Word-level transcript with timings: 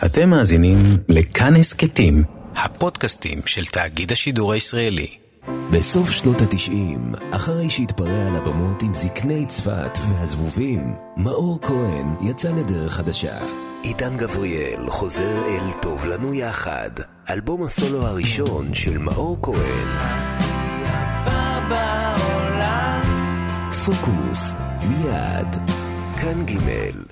אתם 0.00 0.30
מאזינים 0.30 0.78
לכאן 1.08 1.56
הסכתים, 1.56 2.24
הפודקאסטים 2.56 3.38
של 3.46 3.64
תאגיד 3.64 4.12
השידור 4.12 4.52
הישראלי. 4.52 5.16
בסוף 5.70 6.10
שנות 6.10 6.40
התשעים, 6.40 7.12
אחרי 7.30 7.70
שהתפרע 7.70 8.28
על 8.28 8.36
הבמות 8.36 8.82
עם 8.82 8.94
זקני 8.94 9.46
צפת 9.46 9.98
והזבובים, 10.08 10.94
מאור 11.16 11.58
כהן 11.62 12.14
יצא 12.22 12.50
לדרך 12.50 12.92
חדשה. 12.92 13.38
עידן 13.82 14.16
גבריאל 14.16 14.90
חוזר 14.90 15.44
אל 15.46 15.72
טוב 15.82 16.06
לנו 16.06 16.34
יחד, 16.34 16.90
אלבום 17.30 17.62
הסולו 17.62 18.06
הראשון 18.06 18.74
של 18.74 18.98
מאור 18.98 19.38
כהן. 19.42 19.88
פוקוס, 23.84 24.54
מיד, 24.88 25.56
כאן 26.20 26.46
ג' 26.46 27.11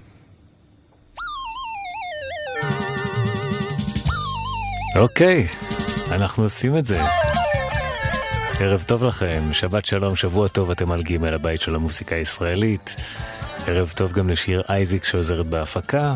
אוקיי, 4.97 5.47
אנחנו 6.11 6.43
עושים 6.43 6.79
את 6.79 6.87
זה. 6.87 7.01
ערב 8.61 8.83
טוב 8.83 9.05
לכם, 9.05 9.43
שבת 9.53 9.85
שלום, 9.85 10.17
שבוע 10.17 10.49
טוב, 10.49 10.71
אתם 10.71 10.93
על 10.93 11.03
ג' 11.03 11.25
הבית 11.25 11.61
של 11.61 11.75
המוסיקה 11.75 12.15
הישראלית. 12.15 12.97
ערב 13.67 13.93
טוב 13.97 14.13
גם 14.13 14.29
לשיר 14.29 14.63
אייזיק 14.69 15.05
שעוזרת 15.05 15.47
בהפקה. 15.47 16.15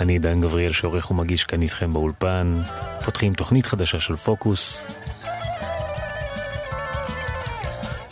אני 0.00 0.12
עידן 0.12 0.40
גבריאל 0.40 0.72
שעורך 0.72 1.10
ומגיש 1.10 1.44
כאן 1.44 1.62
איתכם 1.62 1.92
באולפן. 1.92 2.62
פותחים 3.04 3.34
תוכנית 3.34 3.66
חדשה 3.66 3.98
של 4.00 4.16
פוקוס. 4.16 4.82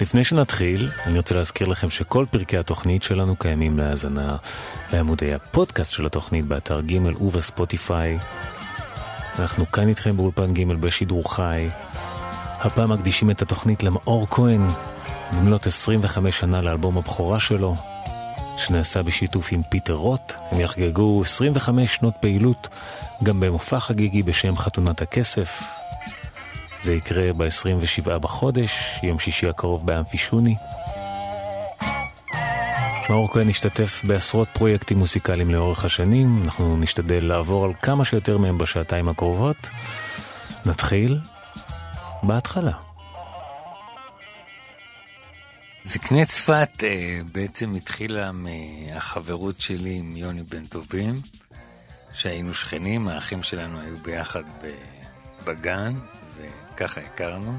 לפני 0.00 0.24
שנתחיל, 0.24 0.90
אני 1.06 1.16
רוצה 1.16 1.34
להזכיר 1.34 1.68
לכם 1.68 1.90
שכל 1.90 2.26
פרקי 2.30 2.58
התוכנית 2.58 3.02
שלנו 3.02 3.36
קיימים 3.36 3.78
להאזנה 3.78 4.36
בעמודי 4.92 5.34
הפודקאסט 5.34 5.92
של 5.92 6.06
התוכנית 6.06 6.44
באתר 6.44 6.80
ג' 6.80 7.22
ובספוטיפיי. 7.22 8.18
אנחנו 9.40 9.72
כאן 9.72 9.88
איתכם 9.88 10.16
באולפן 10.16 10.54
ג' 10.54 10.72
בשידור 10.72 11.34
חי. 11.34 11.68
הפעם 12.60 12.92
מקדישים 12.92 13.30
את 13.30 13.42
התוכנית 13.42 13.82
למאור 13.82 14.26
כהן, 14.30 14.60
במלאת 15.32 15.66
25 15.66 16.38
שנה 16.38 16.60
לאלבום 16.62 16.98
הבכורה 16.98 17.40
שלו, 17.40 17.74
שנעשה 18.56 19.02
בשיתוף 19.02 19.52
עם 19.52 19.62
פיטר 19.62 19.92
רוט. 19.92 20.32
הם 20.50 20.60
יחגגו 20.60 21.22
25 21.22 21.94
שנות 21.94 22.14
פעילות 22.20 22.68
גם 23.22 23.40
במופע 23.40 23.80
חגיגי 23.80 24.22
בשם 24.22 24.56
חתונת 24.56 25.02
הכסף. 25.02 25.62
זה 26.82 26.94
יקרה 26.94 27.32
ב-27 27.32 28.18
בחודש, 28.18 29.00
יום 29.02 29.18
שישי 29.18 29.48
הקרוב 29.48 29.86
באמפי 29.86 30.18
שוני. 30.18 30.56
מאור 33.10 33.32
כהן 33.32 33.48
השתתף 33.48 34.02
בעשרות 34.04 34.48
פרויקטים 34.52 34.98
מוזיקליים 34.98 35.50
לאורך 35.50 35.84
השנים, 35.84 36.42
אנחנו 36.44 36.76
נשתדל 36.76 37.24
לעבור 37.24 37.64
על 37.64 37.72
כמה 37.82 38.04
שיותר 38.04 38.38
מהם 38.38 38.58
בשעתיים 38.58 39.08
הקרובות. 39.08 39.68
נתחיל 40.66 41.18
בהתחלה. 42.22 42.72
זקני 45.84 46.26
צפת 46.26 46.70
אה, 46.82 47.20
בעצם 47.32 47.74
התחילה 47.74 48.30
מהחברות 48.32 49.60
שלי 49.60 49.96
עם 49.96 50.16
יוני 50.16 50.42
בן 50.42 50.66
טובים, 50.66 51.20
שהיינו 52.12 52.54
שכנים, 52.54 53.08
האחים 53.08 53.42
שלנו 53.42 53.80
היו 53.80 53.96
ביחד 53.96 54.42
בגן, 55.44 55.94
וככה 56.36 57.00
הכרנו. 57.00 57.58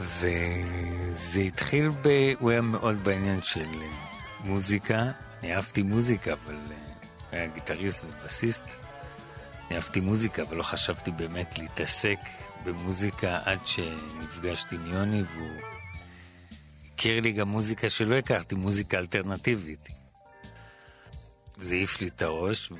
וזה 0.00 1.40
התחיל 1.40 1.90
ב... 2.02 2.08
הוא 2.38 2.50
היה 2.50 2.60
מאוד 2.60 3.04
בעניין 3.04 3.42
של 3.42 3.68
אה, 3.82 3.88
מוזיקה. 4.44 5.10
אני 5.42 5.54
אהבתי 5.54 5.82
מוזיקה, 5.82 6.32
אבל 6.32 6.54
אה, 6.54 6.76
הוא 7.30 7.38
היה 7.38 7.46
גיטריסט 7.46 8.04
ובסיסט. 8.04 8.62
אני 9.68 9.76
אהבתי 9.76 10.00
מוזיקה, 10.00 10.42
אבל 10.42 10.56
לא 10.56 10.62
חשבתי 10.62 11.10
באמת 11.10 11.58
להתעסק 11.58 12.18
במוזיקה 12.64 13.38
עד 13.44 13.66
שנפגשתי 13.66 14.76
עם 14.76 14.86
יוני, 14.86 15.22
והוא 15.34 15.48
הכיר 16.94 17.20
לי 17.20 17.32
גם 17.32 17.48
מוזיקה 17.48 17.90
שלא 17.90 18.16
הכרתי, 18.16 18.54
מוזיקה 18.54 18.98
אלטרנטיבית. 18.98 19.88
זה 21.56 21.74
העיף 21.74 22.00
לי 22.00 22.08
את 22.08 22.22
הראש, 22.22 22.72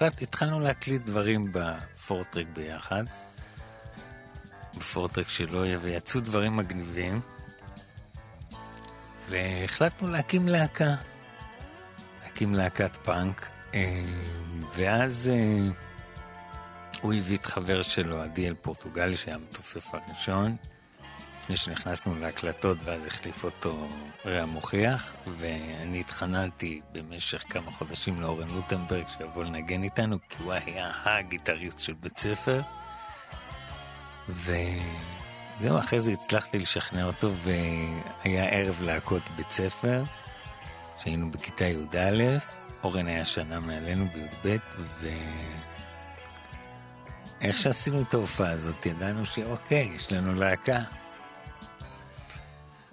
והתחלנו 0.00 0.60
להקליט 0.60 1.02
דברים 1.02 1.52
בפורטרק 1.52 2.46
ביחד. 2.54 3.04
בפורטרק 4.78 5.28
שלו, 5.28 5.62
ויצאו 5.80 6.20
דברים 6.20 6.56
מגניבים. 6.56 7.20
והחלטנו 9.28 10.08
להקים 10.08 10.48
להקה. 10.48 10.94
להקים 12.24 12.54
להקת 12.54 12.96
פאנק. 12.96 13.48
אה, 13.74 14.02
ואז 14.74 15.30
אה, 15.34 15.68
הוא 17.00 17.14
הביא 17.14 17.36
את 17.36 17.46
חבר 17.46 17.82
שלו, 17.82 18.22
עדיאל 18.22 18.54
פורטוגלי, 18.54 19.16
שהיה 19.16 19.36
המתופף 19.36 19.94
הראשון. 19.94 20.56
לפני 21.40 21.56
שנכנסנו 21.56 22.14
להקלטות, 22.18 22.78
ואז 22.84 23.06
החליף 23.06 23.44
אותו 23.44 23.88
רע 24.26 24.46
מוכיח, 24.46 25.12
ואני 25.38 26.00
התחננתי 26.00 26.80
במשך 26.92 27.44
כמה 27.48 27.72
חודשים 27.72 28.20
לאורן 28.20 28.48
לוטנברג 28.48 29.04
שיבוא 29.08 29.44
לנגן 29.44 29.82
איתנו, 29.82 30.18
כי 30.28 30.42
הוא 30.42 30.52
היה 30.52 30.90
הגיטריסט 31.04 31.80
של 31.80 31.92
בית 31.92 32.18
ספר. 32.18 32.60
וזהו, 34.28 35.78
אחרי 35.78 36.00
זה 36.00 36.12
הצלחתי 36.12 36.58
לשכנע 36.58 37.04
אותו, 37.04 37.32
והיה 37.44 38.44
ערב 38.44 38.80
להקות 38.80 39.22
בית 39.36 39.50
ספר, 39.50 40.04
שהיינו 40.98 41.30
בכיתה 41.30 41.64
י"א, 41.64 42.38
אורן 42.84 43.06
היה 43.06 43.24
שנה 43.24 43.60
מעלינו 43.60 44.06
בי"ב, 44.14 44.56
ו... 44.78 45.08
איך 47.40 47.56
שעשינו 47.56 48.02
את 48.02 48.14
ההופעה 48.14 48.50
הזאת, 48.50 48.86
ידענו 48.86 49.26
שאוקיי, 49.26 49.90
יש 49.94 50.12
לנו 50.12 50.34
להקה. 50.34 50.80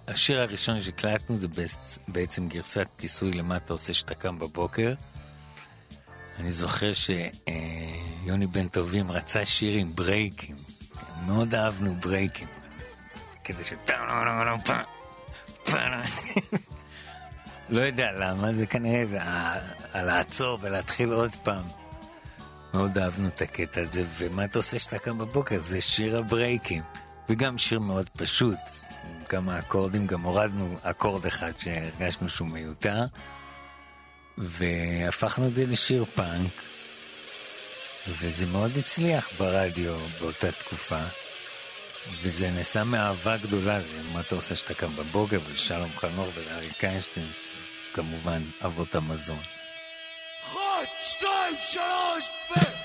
השיר 0.07 0.39
הראשון 0.39 0.81
שהקלטנו 0.81 1.37
זה 1.37 1.47
בעצם 2.07 2.47
גרסת 2.47 2.87
כיסוי 2.97 3.31
למה 3.31 3.57
אתה 3.57 3.73
עושה 3.73 3.93
שאתה 3.93 4.15
קם 4.15 4.39
בבוקר. 4.39 4.93
אני 6.39 6.51
זוכר 6.51 6.91
שיוני 6.93 8.47
בן 8.47 8.67
טובים 8.67 9.11
רצה 9.11 9.45
שיר 9.45 9.77
עם 9.77 9.95
ברייקים. 9.95 10.55
מאוד 11.25 11.55
אהבנו 11.55 11.95
ברייקים. 11.95 12.47
כזה 13.45 13.63
ש... 13.63 13.73
לא 17.69 17.81
יודע 17.81 18.11
למה, 18.11 18.53
זה 18.53 18.67
כנראה 18.67 19.05
זה 19.05 19.19
לעצור 19.95 20.59
ולהתחיל 20.61 21.11
עוד 21.11 21.35
פעם. 21.43 21.65
מאוד 22.73 22.97
אהבנו 22.97 23.27
את 23.27 23.41
הקטע 23.41 23.81
הזה, 23.81 24.03
ומה 24.17 24.45
אתה 24.45 24.59
עושה 24.59 24.79
שאתה 24.79 24.99
קם 24.99 25.17
בבוקר? 25.17 25.59
זה 25.59 25.81
שיר 25.81 26.17
הברייקים. 26.17 26.83
וגם 27.29 27.57
שיר 27.57 27.79
מאוד 27.79 28.09
פשוט, 28.09 28.59
עם 29.03 29.25
כמה 29.25 29.59
אקורדים, 29.59 30.07
גם 30.07 30.21
הורדנו 30.21 30.77
אקורד 30.83 31.25
אחד 31.25 31.51
שהרגשנו 31.59 32.29
שהוא 32.29 32.47
מיותר, 32.47 33.05
והפכנו 34.37 35.47
את 35.47 35.55
זה 35.55 35.65
לשיר 35.65 36.05
פאנק. 36.15 36.72
וזה 38.07 38.45
מאוד 38.45 38.71
הצליח 38.77 39.29
ברדיו 39.37 39.97
באותה 40.19 40.51
תקופה. 40.51 40.99
וזה 42.21 42.51
נעשה 42.51 42.83
מאהבה 42.83 43.37
גדולה, 43.37 43.79
מה 44.13 44.19
אתה 44.19 44.35
עושה 44.35 44.55
שאתה 44.55 44.73
קם 44.73 44.95
בבוקר, 44.95 45.39
ולשלום 45.49 45.89
חנוך 45.95 46.27
ולאריק 46.35 46.83
איינשטיין, 46.83 47.27
כמובן 47.93 48.41
אבות 48.65 48.95
המזון. 48.95 49.39
אחת, 50.43 50.87
שתיים, 51.05 51.55
שלוש, 51.71 52.23
ו... 52.51 52.82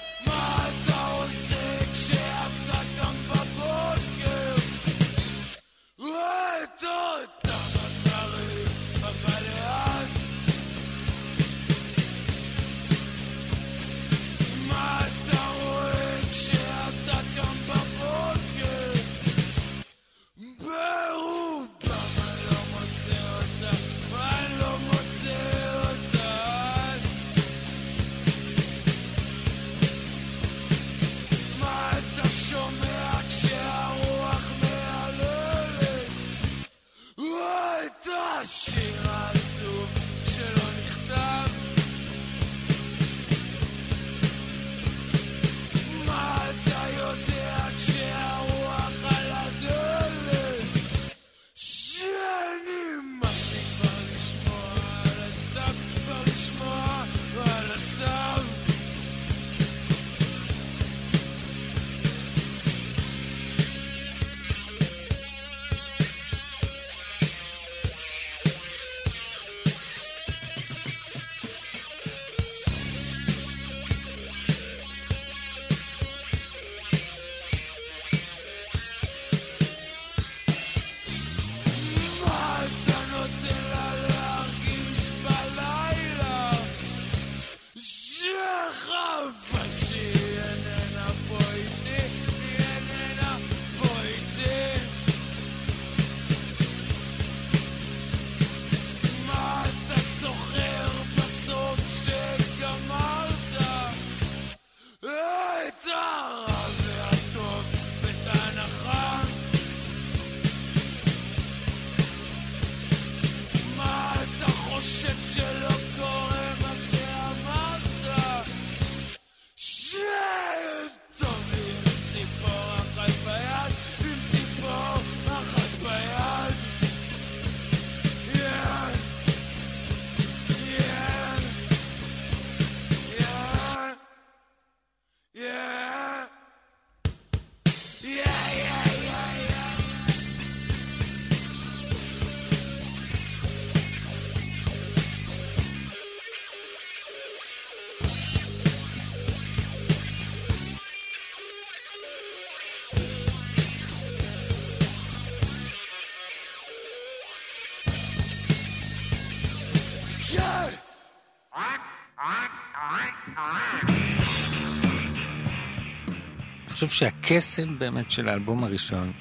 חושב 166.88 167.06
שהקסם 167.06 167.78
באמת 167.78 168.10
של 168.10 168.28
האלבום 168.28 168.64
הראשון 168.64 169.12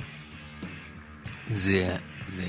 זה, 1.48 1.98
זה 2.30 2.46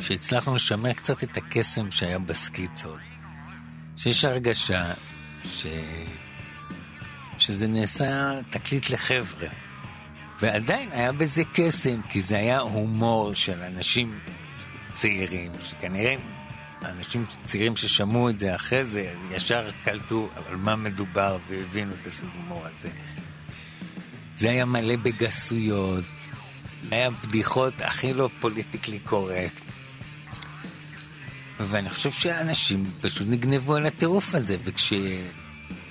שהצלחנו 0.00 0.54
לשמר 0.54 0.92
קצת 0.92 1.24
את 1.24 1.36
הקסם 1.36 1.90
שהיה 1.90 2.18
בסקיצות. 2.18 2.98
שיש 3.96 4.24
הרגשה 4.24 4.92
ש... 5.44 5.66
שזה 7.38 7.68
נעשה 7.68 8.40
תקליט 8.50 8.90
לחבר'ה. 8.90 9.48
ועדיין 10.40 10.92
היה 10.92 11.12
בזה 11.12 11.42
קסם, 11.52 12.02
כי 12.08 12.20
זה 12.20 12.36
היה 12.36 12.58
הומור 12.58 13.34
של 13.34 13.62
אנשים 13.62 14.18
צעירים, 14.92 15.52
שכנראה 15.60 16.14
אנשים 16.84 17.24
צעירים 17.44 17.76
ששמעו 17.76 18.30
את 18.30 18.38
זה 18.38 18.54
אחרי 18.54 18.84
זה, 18.84 19.14
ישר 19.30 19.70
קלטו 19.84 20.28
על 20.48 20.56
מה 20.56 20.76
מדובר 20.76 21.38
והבינו 21.48 21.94
את 22.00 22.06
הסוג 22.06 22.30
הומור 22.36 22.66
הזה. 22.66 22.90
זה 24.36 24.50
היה 24.50 24.64
מלא 24.64 24.96
בגסויות, 24.96 26.04
זה 26.82 26.94
היה 26.94 27.10
בדיחות 27.10 27.82
הכי 27.82 28.14
לא 28.14 28.30
politically 28.40 28.98
correct. 28.98 29.62
ואני 31.60 31.90
חושב 31.90 32.12
שאנשים 32.12 32.90
פשוט 33.00 33.26
נגנבו 33.30 33.74
על 33.74 33.86
הטירוף 33.86 34.34
הזה, 34.34 34.56
וכש... 34.64 34.92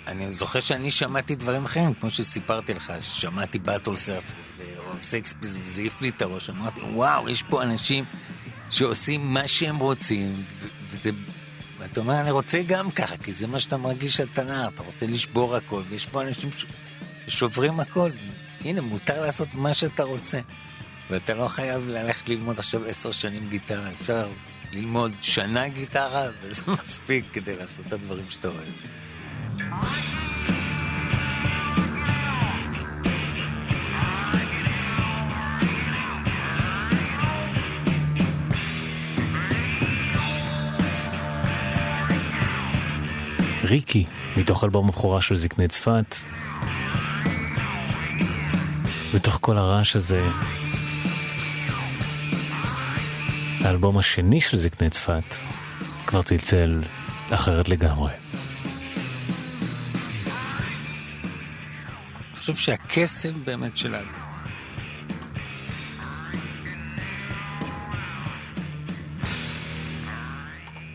אני 0.08 0.34
זוכר 0.34 0.60
שאני 0.60 0.92
שמעתי 0.92 1.36
דברים 1.36 1.66
אחרים, 1.66 1.94
כמו 1.94 2.10
שסיפרתי 2.10 2.74
לך, 2.74 2.94
ששמעתי 3.02 3.60
Butthole 3.60 3.96
Surfers 3.96 4.52
או 4.78 4.94
Sex 5.00 5.16
Pistols, 5.16 5.58
וזה 5.64 5.82
העיף 5.82 6.02
לי 6.02 6.10
את 6.10 6.22
הראש, 6.22 6.50
אמרתי, 6.50 6.82
וואו, 6.82 7.30
יש 7.30 7.44
פה 7.44 7.64
אנשים 7.64 8.04
שעושים 8.70 9.34
מה 9.34 9.48
שהם 9.48 9.78
רוצים, 9.78 10.44
וזה... 10.90 11.10
ואתה 11.80 12.00
אומר, 12.00 12.20
אני 12.20 12.32
רוצה 12.32 12.62
גם 12.68 12.92
ככה, 12.92 13.18
כי 13.18 13.34
זה 13.34 13.48
מה 13.48 13.60
שאתה 13.60 13.78
מרגיש 13.78 14.20
על 14.20 14.28
תנר, 14.28 14.68
אתה 14.68 14.84
רוצה 14.84 15.08
לשבור 15.08 15.56
הכל, 15.56 15.82
ויש 15.90 16.06
פה 16.06 16.22
אנשים 16.22 16.50
ש... 16.58 16.66
ששוברים 17.28 17.80
הכל. 17.80 18.12
הנה, 18.66 18.82
מותר 18.82 19.22
לעשות 19.22 19.48
מה 19.54 19.74
שאתה 19.74 20.04
רוצה. 20.04 20.40
ואתה 21.10 21.34
לא 21.34 21.48
חייב 21.48 21.88
ללכת 21.88 22.30
ללמוד 22.30 22.60
עכשיו 22.60 22.86
עשר 22.86 23.12
שנים 23.12 23.50
גיטרה, 23.50 23.92
אפשר 24.00 24.30
ללמוד 24.72 25.12
שנה 25.20 25.68
גיטרה, 25.68 26.28
וזה 26.42 26.62
מספיק 26.82 27.26
כדי 27.34 27.56
לעשות 27.56 27.88
את 27.88 27.94
הדברים 27.94 28.26
שאתה 28.30 28.48
אוהב. 28.48 28.68
ריקי, 43.64 44.06
מתוך 44.38 44.64
אלבום 44.64 44.90
הבכורה 44.90 45.22
של 45.22 45.38
זקני 45.38 45.68
צפת. 45.68 46.16
בתוך 49.14 49.38
כל 49.42 49.58
הרעש 49.58 49.96
הזה, 49.96 50.28
האלבום 53.64 53.98
השני 53.98 54.42
של 54.42 54.58
זקני 54.58 54.90
צפת 54.90 55.24
כבר 56.06 56.22
צלצל 56.22 56.84
אחרת 57.30 57.70
לגמרי. 57.70 58.12
אני 62.32 62.38
חושב 62.38 62.56
שהקסם 62.56 63.46
באמת 63.46 63.78
של 63.78 63.96
האלבום. 63.96 64.22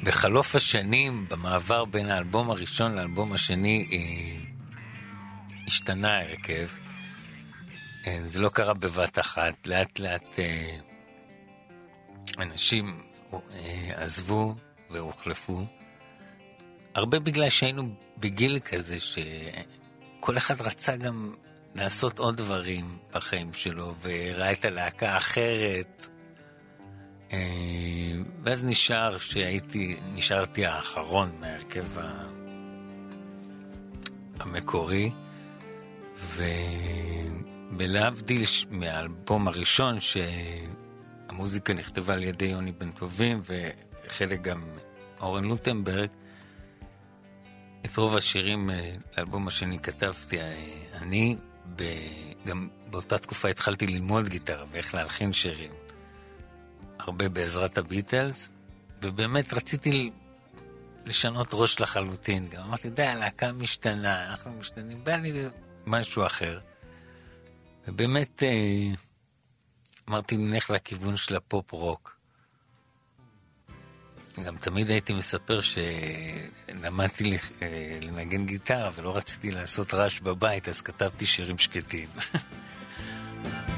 בחלוף 0.05 0.57
השנים, 0.57 1.27
במעבר 1.31 1.85
בין 1.85 2.11
האלבום 2.11 2.51
הראשון 2.51 2.95
לאלבום 2.95 3.33
השני, 3.33 3.87
אה, 3.93 4.47
השתנה 5.67 6.17
ההרכב. 6.17 6.86
אה, 8.07 8.21
זה 8.27 8.41
לא 8.41 8.49
קרה 8.49 8.75
בבת 8.75 9.19
אחת, 9.19 9.67
לאט 9.67 9.99
לאט 9.99 10.39
אה, 10.39 10.77
אנשים 12.39 13.03
אה, 13.33 13.39
עזבו 13.95 14.55
והוחלפו. 14.91 15.67
הרבה 16.95 17.19
בגלל 17.19 17.51
שהיינו 17.51 17.95
בגיל 18.19 18.59
כזה 18.59 18.97
שכל 19.01 20.37
אחד 20.37 20.61
רצה 20.61 20.97
גם 20.97 21.35
לעשות 21.75 22.19
עוד 22.19 22.37
דברים 22.37 22.99
בחיים 23.13 23.55
שלו, 23.55 23.95
וראה 24.03 24.53
את 24.53 24.65
הלהקה 24.65 25.13
האחרת. 25.13 26.09
אה, 27.33 27.39
ואז 28.43 28.65
נשאר 28.65 29.19
שהייתי, 29.19 29.97
נשארתי 30.15 30.67
האחרון 30.67 31.31
מההרכב 31.41 31.85
המקורי, 34.41 35.11
ובלהבדיל 36.35 37.56
ש- 38.45 38.67
מהאלבום 38.71 39.49
הראשון, 39.49 39.99
שהמוזיקה 40.01 41.75
נכתבה 41.75 42.15
על 42.15 42.23
ידי 42.23 42.45
יוני 42.45 42.73
בן 42.73 42.91
טובים, 42.91 43.43
וחלק 43.47 44.43
גם 44.43 44.65
אורן 45.21 45.45
לוטנברג, 45.45 46.09
את 47.87 47.97
רוב 47.97 48.17
השירים 48.17 48.71
אה, 48.71 48.95
לאלבום 49.17 49.49
השני 49.49 49.79
כתבתי 49.79 50.41
אה, 50.41 50.65
אני. 50.95 51.37
גם 52.47 52.69
באותה 52.91 53.19
תקופה 53.19 53.49
התחלתי 53.49 53.87
ללמוד 53.87 54.29
גיטרה 54.29 54.65
ואיך 54.73 54.95
להלחין 54.95 55.33
שירים. 55.33 55.71
הרבה 56.99 57.29
בעזרת 57.29 57.79
הביטלס, 57.79 58.49
ובאמת 59.03 59.53
רציתי 59.53 60.11
לשנות 61.07 61.49
ראש 61.53 61.81
לחלוטין. 61.81 62.49
גם 62.49 62.63
אמרתי, 62.63 62.91
די, 62.91 63.03
הלהקה 63.03 63.53
משתנה, 63.53 64.27
אנחנו 64.31 64.53
משתנים, 64.53 65.05
בא 65.05 65.17
לי 65.17 65.33
משהו 65.87 66.27
אחר. 66.27 66.59
ובאמת 67.87 68.43
אה, 68.43 68.95
אמרתי, 70.09 70.37
נלך 70.37 70.71
לכיוון 70.71 71.17
של 71.17 71.37
הפופ 71.37 71.73
רוק. 71.73 72.17
גם 74.45 74.57
תמיד 74.57 74.91
הייתי 74.91 75.13
מספר 75.13 75.61
שלמדתי 75.61 77.37
אה, 77.63 77.99
לנגן 78.03 78.47
גיטרה 78.47 78.91
ולא 78.95 79.17
רציתי 79.17 79.51
לעשות 79.51 79.95
רעש 79.95 80.21
בבית, 80.21 80.69
אז 80.69 80.81
כתבתי 80.81 81.27
שירים 81.27 81.59
שקטים. 81.59 82.09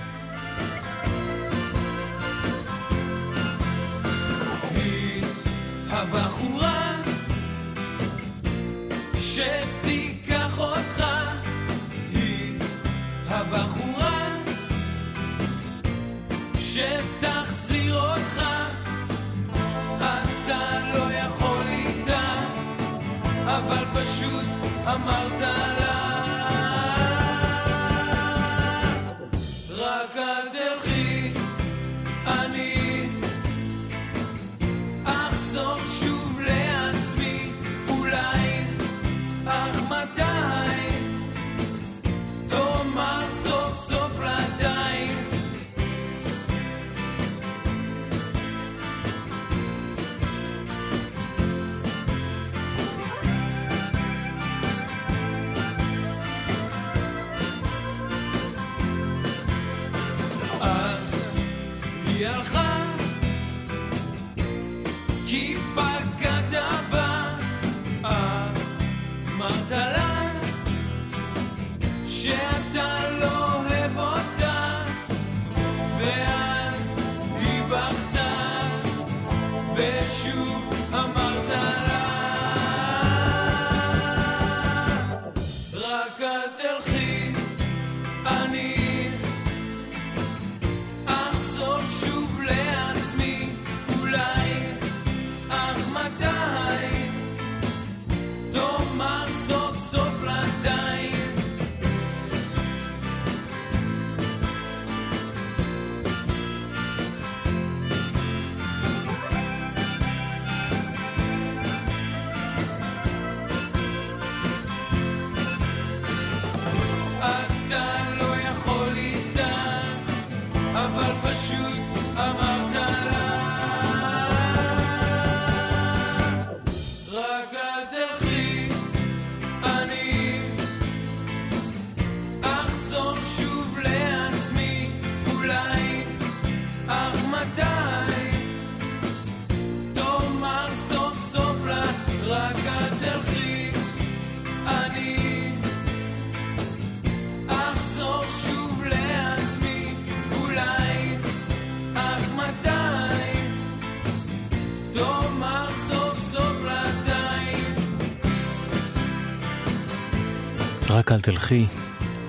תלכי, 161.31 161.67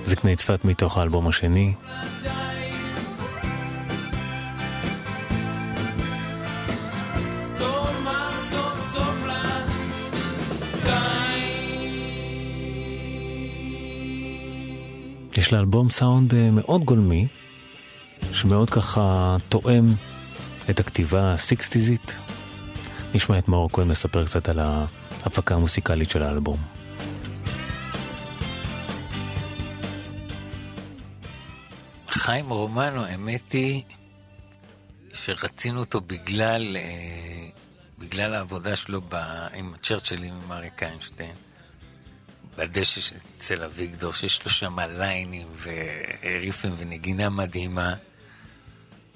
זקני 0.05 0.35
צפת 0.35 0.65
מתוך 0.65 0.97
האלבום 0.97 1.27
השני. 1.27 1.73
יש 15.37 15.53
לאלבום 15.53 15.89
סאונד 15.89 16.33
אה, 16.33 16.51
מאוד 16.51 16.83
גולמי, 16.85 17.27
שמאוד 18.31 18.69
ככה 18.69 19.37
תואם 19.49 19.93
את 20.69 20.79
הכתיבה 20.79 21.31
הסיקסטיזית. 21.31 22.15
נשמע 23.13 23.37
את 23.37 23.47
מאור 23.47 23.69
כהן 23.73 23.87
מספר 23.87 24.25
קצת 24.25 24.49
על 24.49 24.59
ההפקה 24.59 25.55
המוסיקלית 25.55 26.09
של 26.09 26.23
האלבום. 26.23 26.78
חיים 32.29 32.49
רומנו, 32.49 33.05
האמת 33.05 33.51
היא 33.51 33.83
שרצינו 35.13 35.79
אותו 35.79 36.01
בגלל, 36.01 36.77
אה, 36.77 37.49
בגלל 37.99 38.35
העבודה 38.35 38.75
שלו 38.75 39.01
ב, 39.01 39.15
עם 39.53 39.73
הצ'רצ'לים 39.73 40.33
עם 40.33 40.51
אריק 40.51 40.83
איינשטיין, 40.83 41.35
בדשא 42.55 43.15
אצל 43.37 43.63
אביגדור, 43.63 44.13
שיש 44.13 44.45
לו 44.45 44.51
שם 44.51 44.79
ליינים 44.79 45.47
וריפים 45.61 46.75
ונגינה 46.77 47.29
מדהימה, 47.29 47.95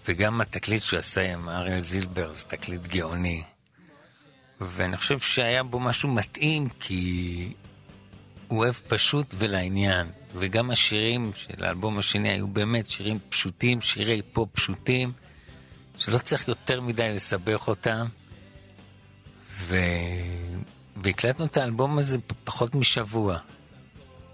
וגם 0.06 0.42
התקליט 0.42 0.82
שהוא 0.82 1.00
עשה 1.00 1.34
עם 1.34 1.50
אריאל 1.50 1.82
זילבר, 1.82 2.34
זה 2.34 2.46
תקליט 2.46 2.88
גאוני. 2.88 3.44
ואני 4.62 4.98
חושב 4.98 5.20
שהיה 5.20 5.64
בו 5.64 5.80
משהו 5.80 6.10
מתאים, 6.10 6.70
כי 6.80 7.54
הוא 8.48 8.60
אוהב 8.60 8.76
פשוט 8.88 9.28
ולעניין. 9.38 10.08
וגם 10.36 10.72
השירים 10.72 11.32
של 11.36 11.64
האלבום 11.64 11.98
השני 11.98 12.30
היו 12.30 12.48
באמת 12.48 12.90
שירים 12.90 13.20
פשוטים, 13.30 13.82
שירי 13.82 14.22
פופ 14.22 14.50
פשוטים, 14.54 15.12
שלא 15.98 16.18
צריך 16.18 16.48
יותר 16.48 16.82
מדי 16.82 17.08
לסבך 17.14 17.68
אותם. 17.68 18.06
ו... 19.50 19.78
והקלטנו 20.96 21.46
את 21.46 21.58
האלבום 21.58 21.98
הזה 21.98 22.18
פחות 22.44 22.76
משבוע. 22.76 23.38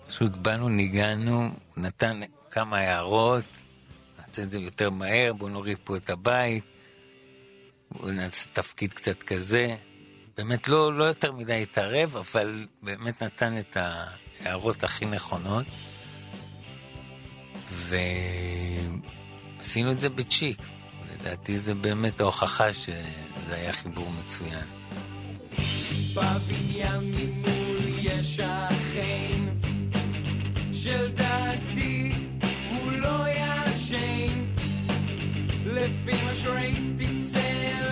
פשוט 0.08 0.36
באנו, 0.36 0.70
ניגענו, 0.70 1.52
נתן 1.78 2.20
כמה 2.52 2.78
הערות, 2.78 3.44
נעשה 4.20 4.44
את 4.44 4.52
זה 4.52 4.60
יותר 4.60 4.90
מהר, 4.90 5.34
בואו 5.34 5.50
נוריד 5.50 5.78
פה 5.84 5.98
את 5.98 6.10
הבית, 6.10 6.64
בואו 7.92 8.12
נעשה 8.12 8.50
תפקיד 8.54 8.94
קצת 8.94 9.24
כזה. 9.24 9.76
באמת 10.38 10.68
לא, 10.68 10.98
לא 10.98 11.04
יותר 11.04 11.32
מדי 11.32 11.62
התערב, 11.62 12.18
אבל 12.18 12.66
באמת 12.84 13.24
נתן 13.24 13.58
את 13.58 13.78
ההערות 13.80 14.84
הכי 14.84 15.06
נכונות. 15.06 15.66
ועשינו 17.72 18.92
את 19.92 20.02
זה 20.02 20.10
בצ'יק. 20.10 20.58
לדעתי 21.12 21.58
זה 21.58 21.76
באמת 21.76 22.22
ההוכחה 22.22 22.74
שזה 22.74 23.56
היה 23.56 23.74
חיבור 23.74 24.12
מצוין. 24.20 24.66
בבניין 26.16 27.14
ממול 27.18 27.78
לא 33.00 33.26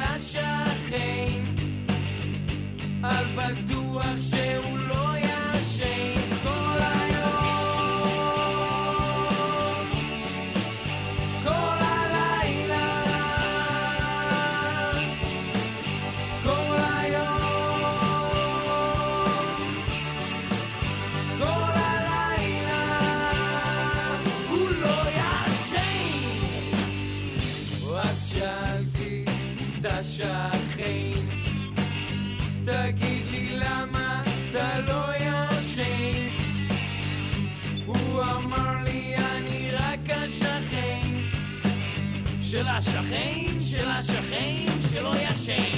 השכן 0.03 1.43
על 3.03 3.25
בטוח 3.35 4.05
שהוא 4.29 4.76
של 42.51 42.67
השכן, 42.67 43.61
של 43.61 43.87
השכן, 43.87 44.65
שלא 44.91 45.11
ישן 45.15 45.76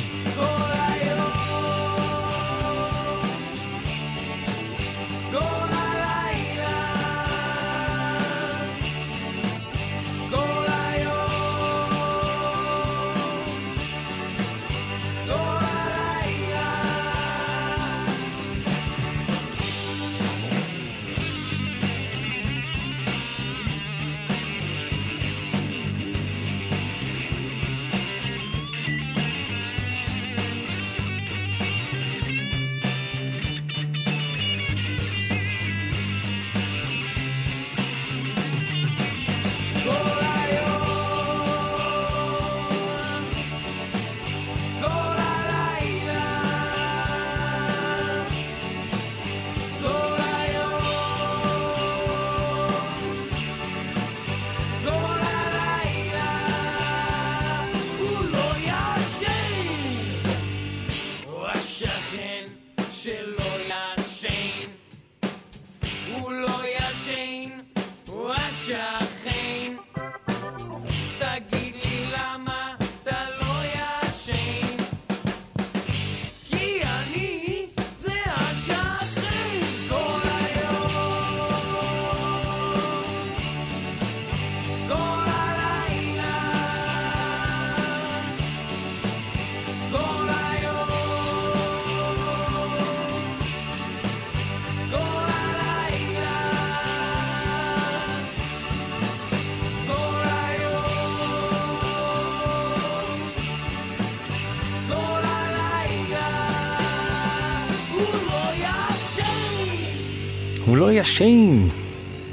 הוא 110.65 110.77
לא 110.77 110.91
ישן. 110.91 111.67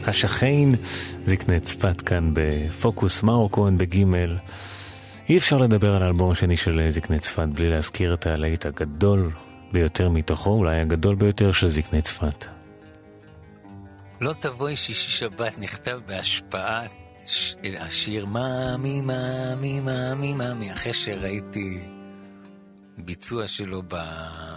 השכן 0.04 0.68
זקני 1.24 1.60
צפת 1.60 2.00
כאן 2.00 2.30
בפוקוס, 2.32 3.22
מאור 3.22 3.48
כהן 3.52 3.78
בגימל. 3.78 4.36
אי 5.28 5.36
אפשר 5.36 5.56
לדבר 5.56 5.94
על 5.94 6.02
האלבום 6.02 6.30
השני 6.30 6.56
של 6.56 6.86
זקני 6.90 7.18
צפת 7.18 7.48
בלי 7.54 7.70
להזכיר 7.70 8.14
את 8.14 8.26
הלהיט 8.26 8.66
הגדול 8.66 9.30
ביותר 9.72 10.08
מתוכו, 10.08 10.50
אולי 10.50 10.80
הגדול 10.80 11.14
ביותר 11.14 11.52
של 11.52 11.68
זקני 11.68 12.02
צפת. 12.02 12.44
לא 14.20 14.32
תבואי 14.32 14.76
שישי 14.76 15.10
שבת 15.10 15.58
נכתב 15.58 16.00
בהשפעת 16.06 16.90
ש- 17.26 17.54
השיר 17.80 18.26
מאמי, 18.26 19.00
מאמי, 19.00 19.80
מאמי, 19.80 20.34
מאמי, 20.34 20.72
אחרי 20.72 20.92
שראיתי 20.92 21.80
ביצוע 22.98 23.46
שלו 23.46 23.82
ב- 23.82 24.56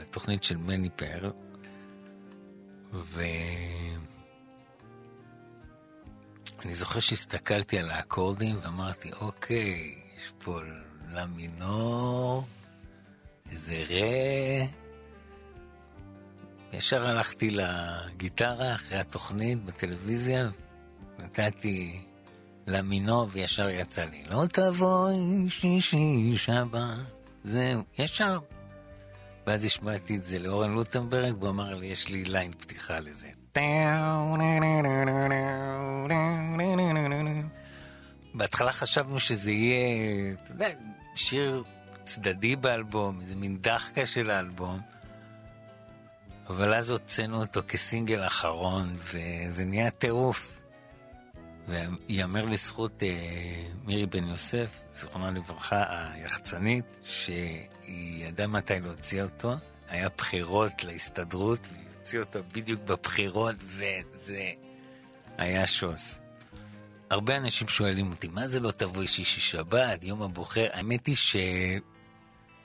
בתוכנית 0.00 0.44
של 0.44 0.56
מני 0.56 0.88
פאר, 0.96 1.30
ואני 2.92 3.98
זוכר 6.74 7.00
שהסתכלתי 7.00 7.78
על 7.78 7.90
האקורדים 7.90 8.56
ואמרתי, 8.62 9.12
אוקיי, 9.12 9.94
יש 10.16 10.32
פה 10.44 10.60
לה 11.12 11.26
מינור, 11.26 12.44
איזה 13.50 13.84
רה. 13.88 14.66
ישר 16.72 17.08
הלכתי 17.08 17.50
לגיטרה 17.50 18.74
אחרי 18.74 18.98
התוכנית 18.98 19.64
בטלוויזיה, 19.64 20.48
נתתי 21.18 22.00
למינו 22.66 23.30
וישר 23.30 23.68
יצא 23.68 24.04
לי, 24.04 24.24
לא 24.30 24.44
תבואי 24.52 25.50
שישי 25.50 26.32
שבת, 26.36 26.98
זהו, 27.44 27.82
ישר. 27.98 28.38
ואז 29.46 29.64
השמעתי 29.64 30.16
את 30.16 30.26
זה 30.26 30.38
לאורן 30.38 30.72
לוטנברג, 30.72 31.34
והוא 31.38 31.50
אמר 31.50 31.74
לי, 31.74 31.86
יש 31.86 32.08
לי 32.08 32.24
ליין 32.24 32.52
פתיחה 32.52 33.00
לזה. 33.00 33.28
בהתחלה 38.34 38.72
חשבנו 38.72 39.20
שזה 39.20 39.50
יהיה, 39.50 40.32
אתה 40.32 40.52
יודע, 40.52 40.68
שיר 41.14 41.64
צדדי 42.04 42.56
באלבום, 42.56 43.20
איזה 43.20 43.36
מין 43.36 43.58
דחקה 43.60 44.06
של 44.06 44.30
האלבום. 44.30 44.80
אבל 46.48 46.74
אז 46.74 46.90
הוצאנו 46.90 47.40
אותו 47.40 47.60
כסינגל 47.68 48.26
אחרון, 48.26 48.96
וזה 48.96 49.64
נהיה 49.64 49.90
טירוף. 49.90 50.61
ויאמר 51.68 52.44
לזכות 52.44 53.02
אה, 53.02 53.08
מירי 53.84 54.06
בן 54.06 54.28
יוסף, 54.28 54.82
זיכרונה 54.92 55.30
לברכה, 55.30 56.10
היחצנית, 56.12 56.84
שהיא 57.02 58.26
ידעה 58.26 58.46
מתי 58.46 58.80
להוציא 58.80 59.22
אותו. 59.22 59.54
היה 59.88 60.08
בחירות 60.16 60.84
להסתדרות, 60.84 61.68
והיא 61.72 61.86
הוציאה 61.98 62.22
אותו 62.22 62.38
בדיוק 62.54 62.80
בבחירות, 62.80 63.54
וזה 63.66 64.50
היה 65.38 65.66
שוס. 65.66 66.18
הרבה 67.10 67.36
אנשים 67.36 67.68
שואלים 67.68 68.10
אותי, 68.10 68.28
מה 68.28 68.48
זה 68.48 68.60
לא 68.60 68.70
תבואי 68.70 69.06
שישי 69.06 69.40
שבת, 69.40 70.04
יום 70.04 70.22
הבוחר? 70.22 70.66
האמת 70.72 71.06
היא 71.06 71.16
ש... 71.16 71.36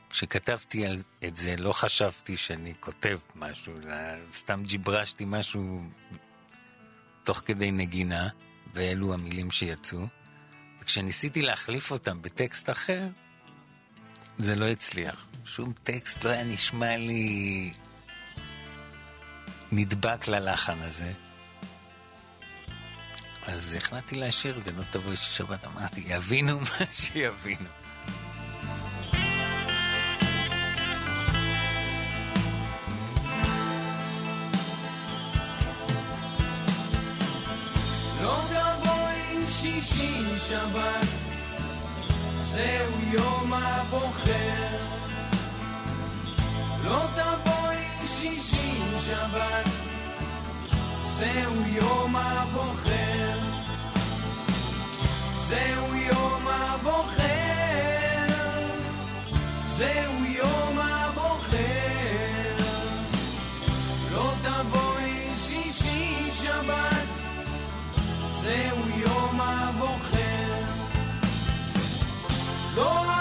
כשכתבתי 0.10 0.86
על 0.86 0.98
את 1.26 1.38
זה, 1.38 1.56
לא 1.58 1.74
חשבתי 1.74 2.38
שאני 2.38 2.74
כותב 2.80 3.18
משהו, 3.36 3.74
סתם 4.34 4.64
ג'יברשתי 4.66 5.24
משהו 5.28 5.82
תוך 7.24 7.42
כדי 7.46 7.72
נגינה, 7.72 8.30
ואלו 8.78 9.14
המילים 9.14 9.52
שיצאו. 9.52 10.08
וכשניסיתי 10.82 11.42
להחליף 11.42 11.92
אותם 11.92 12.22
בטקסט 12.22 12.70
אחר, 12.70 13.08
זה 14.38 14.56
לא 14.56 14.66
הצליח. 14.66 15.28
שום 15.46 15.74
טקסט 15.84 16.24
לא 16.24 16.30
היה 16.30 16.44
נשמע 16.44 16.98
לי 16.98 17.72
נדבק 19.72 20.28
ללחן 20.28 20.82
הזה. 20.82 21.12
אז 23.44 23.74
החלטתי 23.78 24.16
להשאיר 24.16 24.58
את 24.58 24.64
זה, 24.64 24.72
לא 24.72 24.84
תבואי 24.92 25.16
שבת, 25.16 25.66
אמרתי, 25.66 26.04
יבינו 26.08 26.60
מה 26.70 26.86
שיבינו. 26.92 27.70
שישי 39.68 40.38
שבת, 40.38 41.08
זהו 42.42 42.94
יום 43.12 43.54
הבוחר. 43.54 44.78
לא 46.84 47.00
תבואי 47.16 48.08
שישי 48.08 48.82
שבת, 49.00 49.70
זהו 51.06 51.54
יום 51.68 52.16
הבוחר. 52.16 53.40
זהו 55.48 55.96
יום 55.96 56.48
הבוחר. 56.48 57.28
זהו 59.68 60.26
יום 60.26 60.67
זהו 68.48 68.90
יום 68.90 69.42
הבוחר. 69.42 70.64
לא 72.76 73.17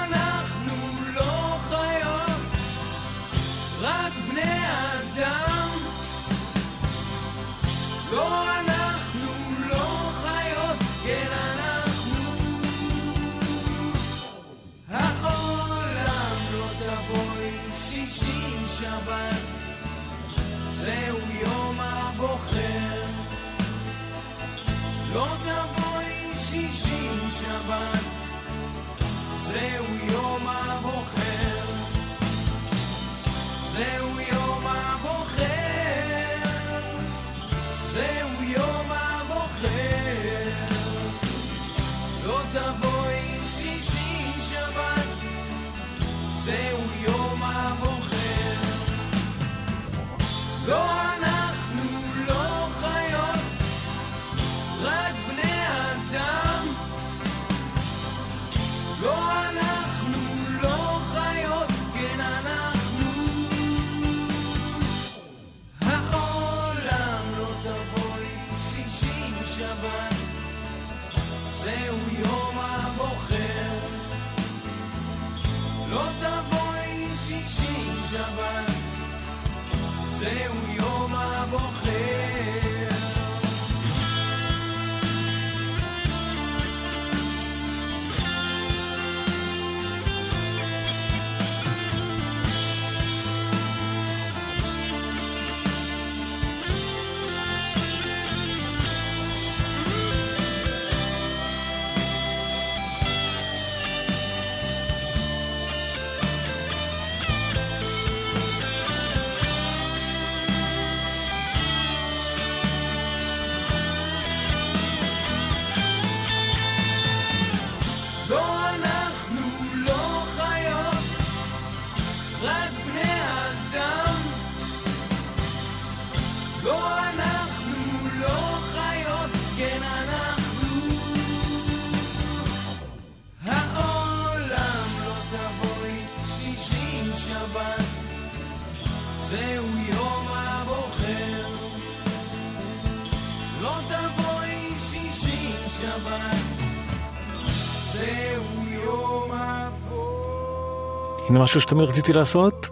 הנה 151.36 151.44
משהו 151.44 151.60
שתמיד 151.60 151.88
רציתי 151.88 152.12
לעשות? 152.12 152.68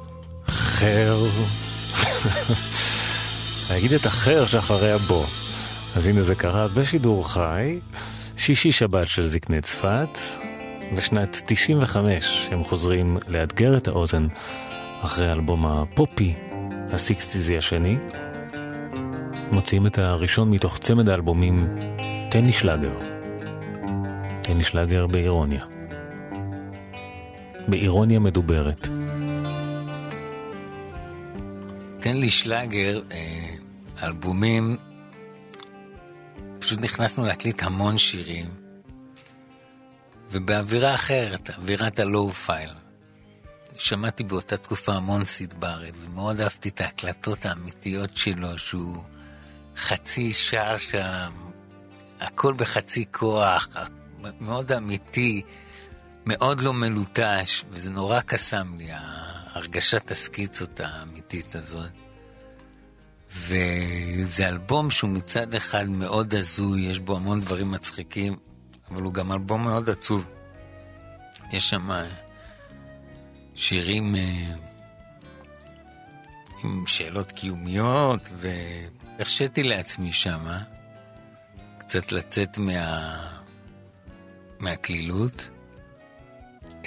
חר. 0.47 1.17
להגיד 3.71 3.93
את 3.93 4.07
החר 4.07 4.47
שאחרי 4.47 4.93
הבו. 4.93 5.23
אז 5.97 6.07
הנה 6.07 6.23
זה 6.23 6.35
קרה 6.35 6.69
בשידור 6.69 7.29
חי, 7.33 7.79
שישי 8.37 8.73
שבת 8.73 9.07
של 9.07 9.27
זקני 9.27 9.61
צפת, 9.61 10.19
בשנת 10.97 11.43
95 11.47 12.49
הם 12.51 12.65
חוזרים 12.65 13.19
לאתגר 13.29 13.77
את 13.77 13.89
האוזן 13.89 14.27
אחרי 15.01 15.29
האלבום 15.29 15.67
הפופי, 15.67 16.35
הסיקסטיזי 16.93 17.59
השני. 17.59 17.97
מוציאים 19.51 19.87
את 19.87 19.99
הראשון 19.99 20.51
מתוך 20.51 20.79
צמד 20.79 21.09
האלבומים 21.09 21.69
תן 22.31 22.45
לי 22.45 22.53
שלאגר. 22.53 22.99
תן 24.43 24.57
לי 24.57 24.65
שלאגר 24.65 25.07
באירוניה. 25.07 25.74
באירוניה 27.69 28.19
מדוברת. 28.19 28.89
תן 32.01 32.17
לי 32.17 32.31
שלאגר, 32.31 33.03
אה, 33.13 33.51
אלבומים, 34.03 34.77
פשוט 36.59 36.81
נכנסנו 36.81 37.25
להקליט 37.25 37.63
המון 37.63 37.99
שירים, 37.99 38.47
ובאווירה 40.31 40.95
אחרת, 40.95 41.51
אווירת 41.51 41.99
הלואו 41.99 42.33
פייל. 42.33 42.71
שמעתי 43.77 44.25
באותה 44.25 44.57
תקופה 44.57 44.93
המון 44.93 45.25
סיד 45.25 45.55
בארד, 45.61 45.93
ומאוד 46.01 46.41
אהבתי 46.41 46.69
את 46.69 46.81
ההקלטות 46.81 47.47
האמיתיות 47.47 48.17
שלו, 48.17 48.59
שהוא 48.59 49.03
חצי 49.77 50.33
שר 50.33 50.79
שם, 50.79 51.33
הכל 52.21 52.55
בחצי 52.57 53.05
כוח, 53.11 53.69
מאוד 54.41 54.73
אמיתי, 54.73 55.43
מאוד 56.27 56.61
לא 56.61 56.73
מלוטש, 56.73 57.65
וזה 57.71 57.91
נורא 57.91 58.21
קסם 58.21 58.75
לי, 58.79 58.89
הרגשת 59.53 60.11
הסקיצות 60.11 60.81
האמיתית 60.81 61.55
הזאת. 61.55 61.91
וזה 63.33 64.49
אלבום 64.49 64.91
שהוא 64.91 65.11
מצד 65.11 65.55
אחד 65.55 65.89
מאוד 65.89 66.35
הזוי, 66.35 66.81
יש 66.81 66.99
בו 66.99 67.17
המון 67.17 67.41
דברים 67.41 67.71
מצחיקים, 67.71 68.37
אבל 68.91 69.03
הוא 69.03 69.13
גם 69.13 69.33
אלבום 69.33 69.65
מאוד 69.65 69.91
עצוב. 69.91 70.31
יש 71.53 71.71
שם 71.71 71.91
שירים 73.55 74.17
אה, 74.17 74.55
עם 76.65 76.87
שאלות 76.87 77.33
קיומיות, 77.33 78.29
והרשיתי 78.37 79.63
לעצמי 79.63 80.13
שמה 80.13 80.63
קצת 81.79 82.13
לצאת 82.13 82.59
מה... 82.59 83.17
מהקלילות. 84.59 85.49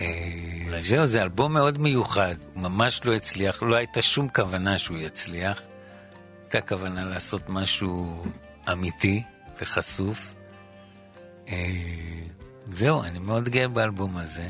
אה, 0.02 0.80
זהו, 0.80 1.08
זה 1.08 1.24
אלבום 1.24 1.54
מאוד 1.54 1.80
מיוחד, 1.80 2.36
הוא 2.54 2.64
ממש 2.64 3.02
לא 3.06 3.14
הצליח, 3.14 3.64
לא 3.64 3.76
הייתה 3.76 4.02
שום 4.02 4.30
כוונה 4.30 4.78
שהוא 4.78 4.98
יצליח. 4.98 5.62
הייתה 6.44 6.62
כוונה 6.62 7.06
לעשות 7.06 7.42
משהו 7.50 8.26
אמיתי 8.72 9.24
וחשוף. 9.62 10.34
אה, 11.48 11.54
זהו, 12.72 13.04
אני 13.04 13.20
מאוד 13.20 13.50
גאה 13.50 13.68
באלבום 13.68 14.18
הזה. 14.18 14.48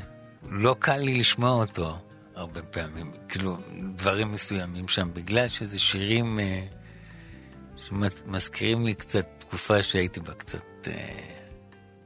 לא 0.49 0.75
קל 0.79 0.97
לי 0.97 1.19
לשמוע 1.19 1.51
אותו 1.51 1.99
הרבה 2.36 2.62
פעמים, 2.62 3.12
כאילו, 3.29 3.57
דברים 3.95 4.31
מסוימים 4.31 4.88
שם, 4.88 5.10
בגלל 5.13 5.47
שזה 5.47 5.79
שירים 5.79 6.39
אה, 6.39 6.63
שמזכירים 7.88 8.86
לי 8.86 8.93
קצת 8.93 9.27
תקופה 9.39 9.81
שהייתי 9.81 10.19
בה 10.19 10.33
קצת 10.33 10.88
אה, 10.88 10.93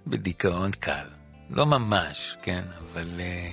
בדיכאון 0.07 0.71
קל. 0.71 1.07
לא 1.51 1.65
ממש, 1.65 2.37
כן, 2.41 2.63
אבל 2.79 3.19
אה, 3.19 3.51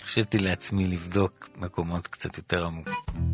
הרשיתי 0.00 0.38
לעצמי 0.38 0.86
לבדוק 0.86 1.48
מקומות 1.56 2.06
קצת 2.06 2.36
יותר 2.36 2.66
עמוקים. 2.66 3.29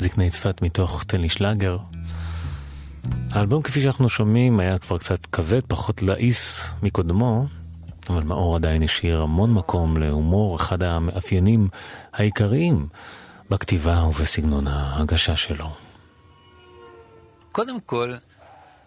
זקני 0.00 0.30
צפת 0.30 0.62
מתוך 0.62 1.04
תן 1.04 1.20
לי 1.20 1.28
שלאגר. 1.28 1.78
האלבום 3.30 3.62
כפי 3.62 3.82
שאנחנו 3.82 4.08
שומעים 4.08 4.60
היה 4.60 4.78
כבר 4.78 4.98
קצת 4.98 5.26
כבד, 5.26 5.60
פחות 5.68 6.02
לעיס 6.02 6.66
מקודמו, 6.82 7.46
אבל 8.10 8.24
מאור 8.24 8.56
עדיין 8.56 8.82
השאיר 8.82 9.20
המון 9.20 9.54
מקום 9.54 9.96
להומור, 9.96 10.56
אחד 10.56 10.82
המאפיינים 10.82 11.68
העיקריים 12.12 12.86
בכתיבה 13.50 14.04
ובסגנון 14.04 14.66
ההגשה 14.66 15.36
שלו. 15.36 15.68
קודם 17.52 17.80
כל, 17.80 18.12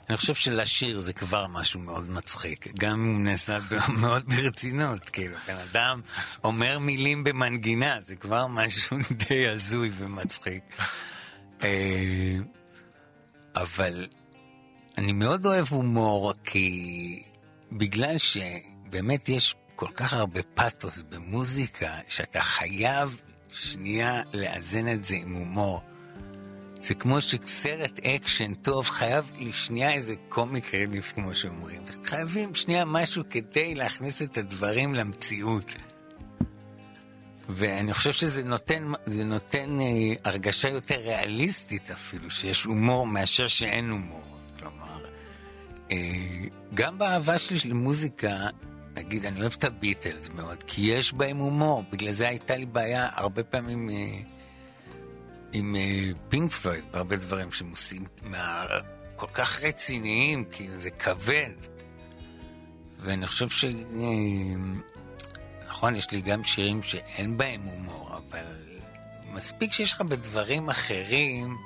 אני 0.09 0.17
חושב 0.17 0.35
שלשיר 0.35 0.99
זה 0.99 1.13
כבר 1.13 1.47
משהו 1.47 1.79
מאוד 1.79 2.09
מצחיק, 2.09 2.67
גם 2.79 2.93
אם 2.93 3.23
נעשה 3.23 3.59
מאוד 4.01 4.23
ברצינות, 4.35 5.09
כאילו, 5.09 5.37
בן 5.47 5.55
אדם 5.71 6.01
אומר 6.43 6.79
מילים 6.79 7.23
במנגינה, 7.23 8.01
זה 8.01 8.15
כבר 8.15 8.47
משהו 8.47 8.97
די 9.27 9.47
הזוי 9.47 9.91
ומצחיק. 9.97 10.63
אה, 11.63 12.35
אבל 13.55 14.07
אני 14.97 15.11
מאוד 15.11 15.45
אוהב 15.45 15.67
הומור, 15.69 16.33
כי 16.43 17.21
בגלל 17.71 18.17
שבאמת 18.17 19.29
יש 19.29 19.55
כל 19.75 19.89
כך 19.95 20.13
הרבה 20.13 20.39
פאתוס 20.43 21.01
במוזיקה, 21.01 21.97
שאתה 22.07 22.41
חייב 22.41 23.21
שנייה 23.51 24.21
לאזן 24.33 24.87
את 24.87 25.05
זה 25.05 25.15
עם 25.15 25.33
הומור. 25.33 25.83
זה 26.81 26.95
כמו 26.95 27.21
שסרט 27.21 27.99
אקשן 27.99 28.53
טוב 28.53 28.89
חייב 28.89 29.31
לשנייה 29.39 29.93
איזה 29.93 30.15
comic 30.29 30.75
relief, 30.75 31.11
כמו 31.15 31.35
שאומרים. 31.35 31.81
חייבים 32.03 32.55
שנייה 32.55 32.85
משהו 32.85 33.23
כדי 33.29 33.75
להכניס 33.75 34.21
את 34.21 34.37
הדברים 34.37 34.95
למציאות. 34.95 35.75
ואני 37.49 37.93
חושב 37.93 38.11
שזה 38.11 38.43
נותן, 38.43 38.91
נותן 39.25 39.79
אה, 39.79 39.85
הרגשה 40.25 40.69
יותר 40.69 40.95
ריאליסטית 40.95 41.91
אפילו, 41.91 42.31
שיש 42.31 42.63
הומור 42.63 43.07
מאשר 43.07 43.47
שאין 43.47 43.89
הומור. 43.89 44.23
כלומר, 44.59 45.05
אה, 45.91 45.97
גם 46.73 46.97
באהבה 46.97 47.39
שלי 47.39 47.69
למוזיקה, 47.69 48.37
נגיד, 48.95 49.25
אני 49.25 49.41
אוהב 49.41 49.53
את 49.57 49.63
הביטלס 49.63 50.29
מאוד, 50.29 50.63
כי 50.67 50.81
יש 50.81 51.13
בהם 51.13 51.37
הומור. 51.37 51.83
בגלל 51.91 52.11
זה 52.11 52.27
הייתה 52.27 52.57
לי 52.57 52.65
בעיה 52.65 53.09
הרבה 53.13 53.43
פעמים... 53.43 53.89
אה, 53.89 54.38
עם 55.53 55.75
אה, 55.75 56.11
פינק 56.29 56.51
פלויד, 56.51 56.83
בהרבה 56.91 57.15
דברים 57.15 57.51
שהם 57.51 57.71
עושים. 57.71 58.05
כל 59.15 59.27
כך 59.33 59.63
רציניים, 59.63 60.45
כי 60.51 60.69
זה 60.69 60.89
כבד. 60.91 61.51
ואני 62.99 63.27
חושב 63.27 63.49
ש... 63.49 63.65
אה, 63.65 63.69
נכון, 65.69 65.95
יש 65.95 66.11
לי 66.11 66.21
גם 66.21 66.43
שירים 66.43 66.83
שאין 66.83 67.37
בהם 67.37 67.61
הומור, 67.61 68.17
אבל 68.17 68.55
מספיק 69.33 69.73
שיש 69.73 69.93
לך 69.93 70.01
בדברים 70.01 70.69
אחרים 70.69 71.57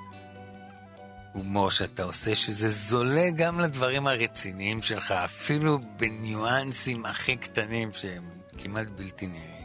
הומור 1.34 1.72
שאתה 1.72 2.04
עושה, 2.04 2.36
שזה 2.36 2.70
זולה 2.70 3.30
גם 3.36 3.60
לדברים 3.60 4.08
הרציניים 4.08 4.82
שלך, 4.82 5.12
אפילו 5.12 5.80
בניואנסים 5.98 7.06
הכי 7.06 7.36
קטנים 7.36 7.90
שהם 7.94 8.24
כמעט 8.58 8.88
בלתי 8.88 9.28
נראים. 9.28 9.64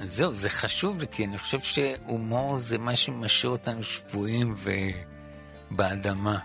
זהו, 0.00 0.32
זה 0.32 0.50
חשוב 0.50 0.98
לי, 1.00 1.06
כי 1.10 1.24
אני 1.24 1.38
חושב 1.38 1.60
שהומור 1.60 2.58
זה 2.58 2.78
מה 2.78 2.96
שמשאיר 2.96 3.52
אותנו 3.52 3.84
שבויים 3.84 4.56
ובאדמה, 5.70 6.38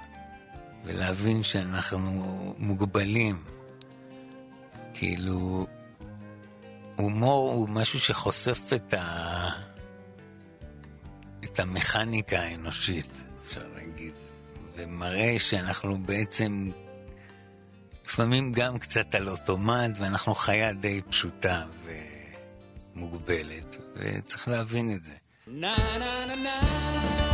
ולהבין 0.85 1.43
שאנחנו 1.43 2.55
מוגבלים. 2.57 3.43
כאילו, 4.93 5.67
הומור 6.95 7.51
הוא 7.51 7.69
משהו 7.69 7.99
שחושף 7.99 8.73
את, 8.73 8.93
ה... 8.93 9.49
את 11.43 11.59
המכניקה 11.59 12.39
האנושית, 12.39 13.11
אפשר 13.47 13.67
להגיד, 13.75 14.13
ומראה 14.75 15.39
שאנחנו 15.39 15.97
בעצם 15.97 16.71
לפעמים 18.05 18.51
גם 18.51 18.79
קצת 18.79 19.15
על 19.15 19.29
אוטומט, 19.29 19.91
ואנחנו 19.99 20.35
חיה 20.35 20.73
די 20.73 21.01
פשוטה. 21.09 21.63
ו... 21.85 22.12
מוגבלת, 22.95 23.77
וצריך 23.95 24.47
להבין 24.47 24.91
את 24.95 25.05
זה. 25.05 25.13
ויש 25.47 27.32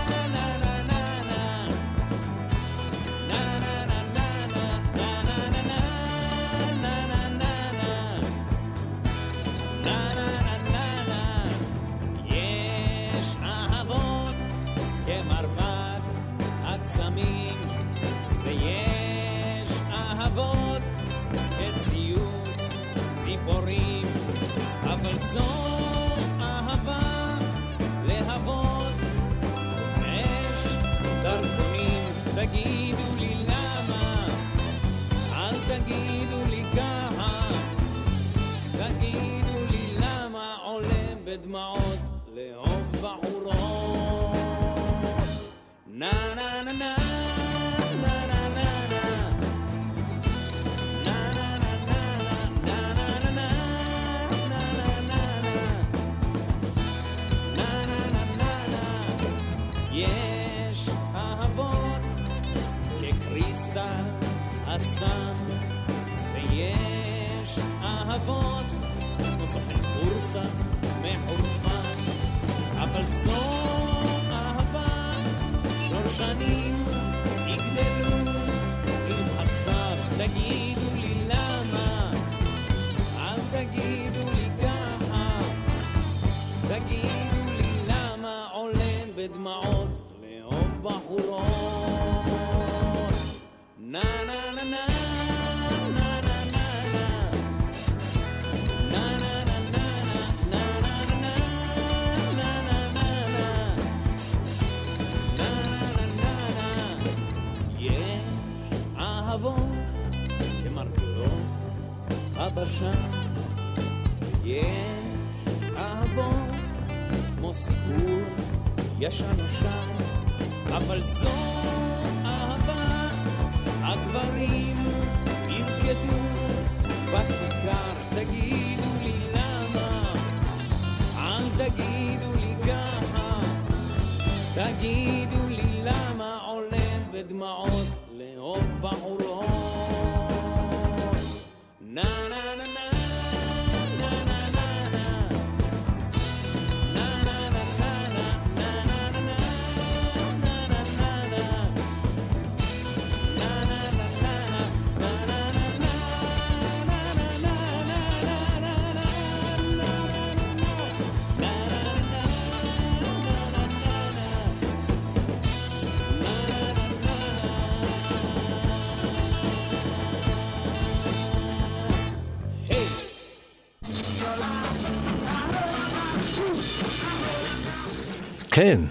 כן. 178.60 178.82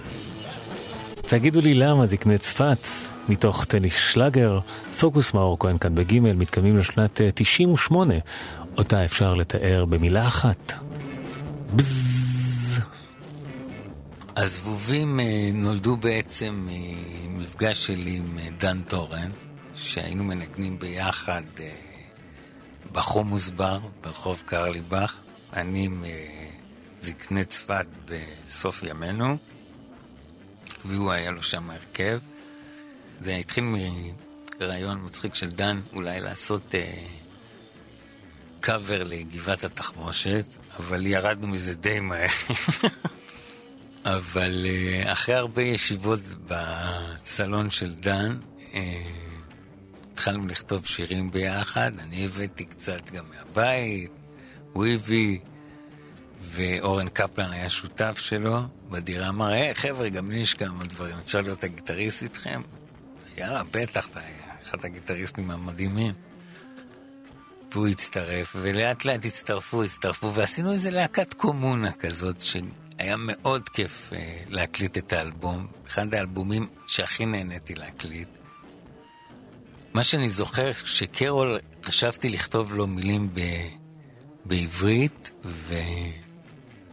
תגידו 1.15 1.61
לי 1.61 1.75
למה 1.75 2.07
זקני 2.07 2.39
צפת, 2.39 2.79
מתוך 3.29 3.65
טניס 3.65 3.95
שלאגר, 3.97 4.59
פוקוס 4.99 5.35
מאור 5.35 5.59
כהן 5.59 5.79
כאן 5.79 5.95
בגימל, 5.95 6.33
מתקיימים 6.33 6.79
לשנת 6.79 7.21
98, 7.35 8.15
אה, 8.15 8.21
אותה 8.79 9.05
אפשר 9.05 9.35
לתאר 9.35 9.85
במילה 9.85 10.27
אחת. 10.27 10.73
בזז. 11.75 12.81
הזבובים 14.37 15.21
אה, 15.21 15.51
נולדו 15.55 15.97
בעצם 15.97 16.69
ממפגש 17.29 17.87
שלי 17.87 18.17
עם 18.17 18.39
אה, 18.39 18.49
דן 18.59 18.81
טורן, 18.83 19.31
שהיינו 19.75 20.25
מנגנים 20.25 20.79
ביחד 20.79 21.43
בחומוס 22.93 23.51
בר 23.51 23.79
ברחוב 24.05 24.43
קרליבך. 24.47 25.15
אני 25.53 25.85
עם 25.85 26.05
זקני 27.01 27.45
צפת 27.45 27.87
בסוף 28.05 28.83
ימינו, 28.83 29.37
והוא 30.85 31.13
היה 31.13 31.31
לו 31.31 31.43
שם 31.43 31.71
הרכב. 31.71 32.19
זה 33.21 33.35
התחיל 33.37 33.65
מרעיון 34.61 35.05
מצחיק 35.05 35.35
של 35.35 35.49
דן, 35.49 35.81
אולי 35.93 36.21
לעשות 36.21 36.75
אה, 36.75 37.07
קאבר 38.61 39.03
לגבעת 39.03 39.65
התחמושת, 39.65 40.57
אבל 40.79 41.07
ירדנו 41.07 41.49
מזה 41.49 41.75
די 41.75 42.01
מהר. 42.01 42.29
אבל 44.05 44.67
אה, 44.69 45.13
אחרי 45.13 45.35
הרבה 45.35 45.63
ישיבות 45.63 46.21
בסלון 46.47 47.71
של 47.71 47.95
דן, 47.95 48.39
אה, 48.75 49.03
התחלנו 50.13 50.47
לכתוב 50.47 50.87
שירים 50.87 51.31
ביחד, 51.31 51.93
אני 51.99 52.25
הבאתי 52.25 52.65
קצת 52.65 53.11
גם 53.11 53.25
מהבית, 53.31 54.11
הוא 54.73 54.87
הביא, 54.87 55.39
ואורן 56.49 57.09
קפלן 57.09 57.53
היה 57.53 57.71
שותף 57.71 58.19
שלו 58.21 58.61
בדירה, 58.91 59.29
אמר, 59.29 59.47
היי 59.47 59.75
חבר'ה, 59.75 60.09
גם 60.09 60.31
לי 60.31 60.39
יש 60.39 60.55
כמה 60.55 60.85
דברים, 60.85 61.17
אפשר 61.19 61.41
להיות 61.41 61.65
הגיטריסט 61.65 62.23
איתכם? 62.23 62.63
יאללה, 63.37 63.63
בטח, 63.71 64.09
אתה 64.09 64.21
אחד 64.65 64.85
הגיטריסטים 64.85 65.51
המדהימים. 65.51 66.15
והוא 67.73 67.89
הצטרף, 67.89 68.57
ולאט 68.61 69.05
לאט 69.05 69.27
הצטרפו, 69.27 69.83
הצטרפו, 69.83 70.35
ועשינו 70.35 70.73
איזה 70.73 70.91
להקת 70.91 71.35
קומונה 71.35 71.93
כזאת, 71.93 72.41
שהיה 72.41 73.17
מאוד 73.19 73.69
כיף 73.69 74.13
אה, 74.13 74.41
להקליט 74.49 74.99
את 74.99 75.13
האלבום. 75.13 75.67
אחד 75.87 76.15
האלבומים 76.15 76.67
שהכי 76.87 77.27
נהניתי 77.27 77.75
להקליט. 77.75 78.29
מה 79.95 80.05
שאני 80.05 80.31
זוכר, 80.31 80.71
שקרול, 80.85 81.59
חשבתי 81.85 82.29
לכתוב 82.29 82.75
לו 82.75 82.87
מילים 82.87 83.29
ב... 83.35 83.41
בעברית, 84.45 85.31
ו... 85.45 85.75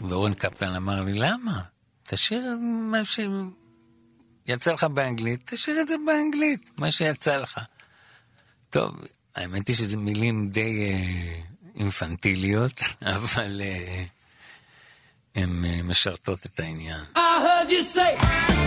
ואורן 0.02 0.34
קפלן 0.34 0.76
אמר 0.76 1.02
לי, 1.02 1.14
למה? 1.14 1.62
תשאיר 2.04 2.58
מה 2.92 3.02
שיצא 3.06 4.74
לך 4.74 4.84
באנגלית, 4.84 5.42
תשאיר 5.46 5.82
את 5.82 5.88
זה 5.88 5.96
באנגלית, 6.06 6.70
מה 6.78 6.92
שיצא 6.92 7.38
לך. 7.38 7.60
טוב, 8.70 8.96
האמת 9.36 9.68
היא 9.68 9.76
שזה 9.76 9.98
מילים 9.98 10.50
די 10.50 10.90
אה, 10.90 11.42
אינפנטיליות, 11.76 12.82
אבל 13.16 13.62
אה, 13.62 14.04
הן 15.36 15.66
אה, 15.66 15.84
משרתות 15.84 16.46
את 16.46 16.60
העניין. 16.60 17.04
I 17.16 17.18
heard 17.18 17.70
you 17.70 17.96
say... 17.96 18.65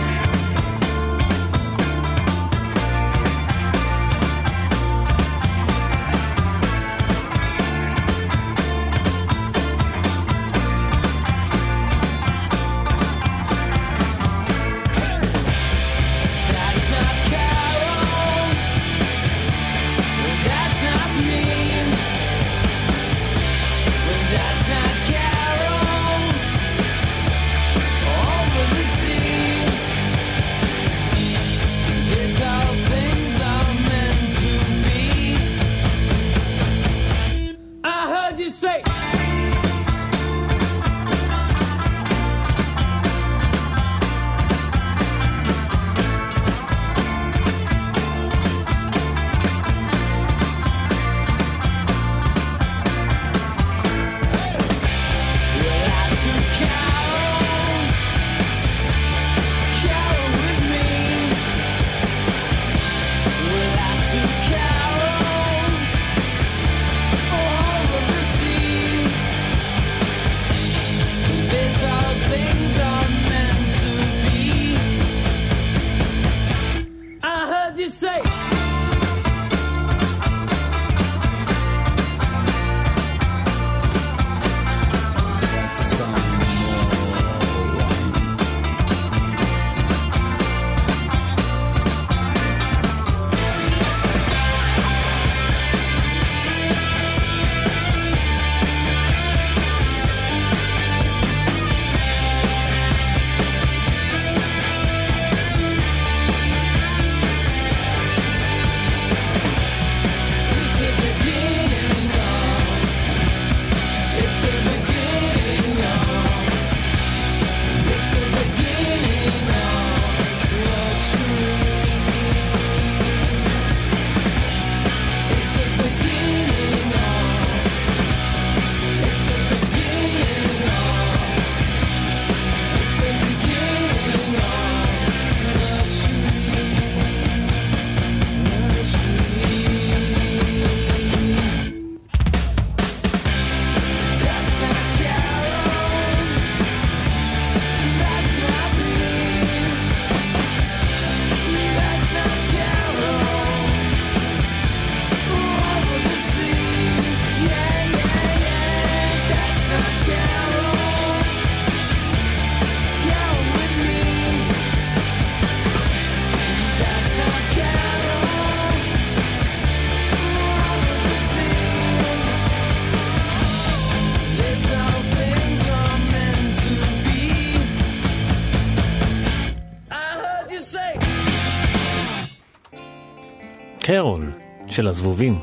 קרול 183.91 184.31
של 184.67 184.87
הזבובים, 184.87 185.39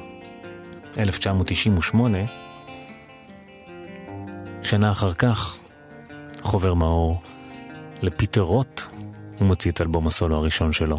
1998, 0.98 2.18
שנה 4.62 4.92
אחר 4.92 5.14
כך, 5.14 5.56
חובר 6.42 6.74
מאור 6.74 7.22
לפיטר 8.02 8.40
רוט, 8.40 8.80
הוא 9.38 9.46
מוציא 9.46 9.70
את 9.70 9.80
אלבום 9.80 10.06
הסולו 10.06 10.36
הראשון 10.36 10.72
שלו. 10.72 10.98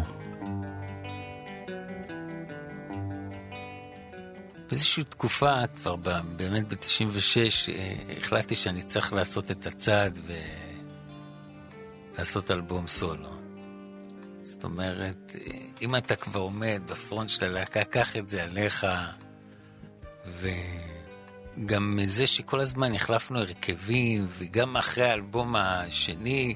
באיזושהי 4.68 5.04
תקופה, 5.04 5.66
כבר 5.76 5.96
ב, 5.96 6.08
באמת 6.36 6.68
ב-96, 6.68 7.70
החלטתי 8.18 8.54
שאני 8.54 8.82
צריך 8.82 9.12
לעשות 9.12 9.50
את 9.50 9.66
הצעד 9.66 10.18
ולעשות 12.14 12.50
אלבום 12.50 12.86
סולו. 12.86 13.28
זאת 14.42 14.64
אומרת, 14.64 15.36
אם 15.82 15.96
אתה 15.96 16.16
כבר 16.16 16.40
עומד 16.40 16.82
בפרונט 16.86 17.28
של 17.28 17.44
הלהקה, 17.44 17.84
קח 17.84 18.16
את 18.16 18.28
זה 18.28 18.44
עליך, 18.44 18.86
וגם 21.56 21.98
זה 22.06 22.26
שכל 22.26 22.60
הזמן 22.60 22.94
החלפנו 22.94 23.38
הרכבים, 23.38 24.26
וגם 24.38 24.76
אחרי 24.76 25.04
האלבום 25.04 25.56
השני, 25.56 26.54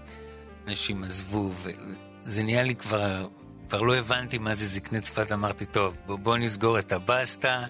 אנשים 0.69 1.05
עזבו, 1.05 1.53
וזה 1.63 2.43
נהיה 2.43 2.63
לי 2.63 2.75
כבר, 2.75 3.29
כבר 3.69 3.81
לא 3.81 3.97
הבנתי 3.97 4.39
מה 4.39 4.55
זה 4.55 4.67
זקני 4.67 5.01
צפת, 5.01 5.33
אמרתי, 5.33 5.67
טוב, 5.67 5.97
בוא, 6.07 6.19
בוא 6.19 6.37
נסגור 6.37 6.79
את 6.79 6.93
הבסטה. 6.93 7.65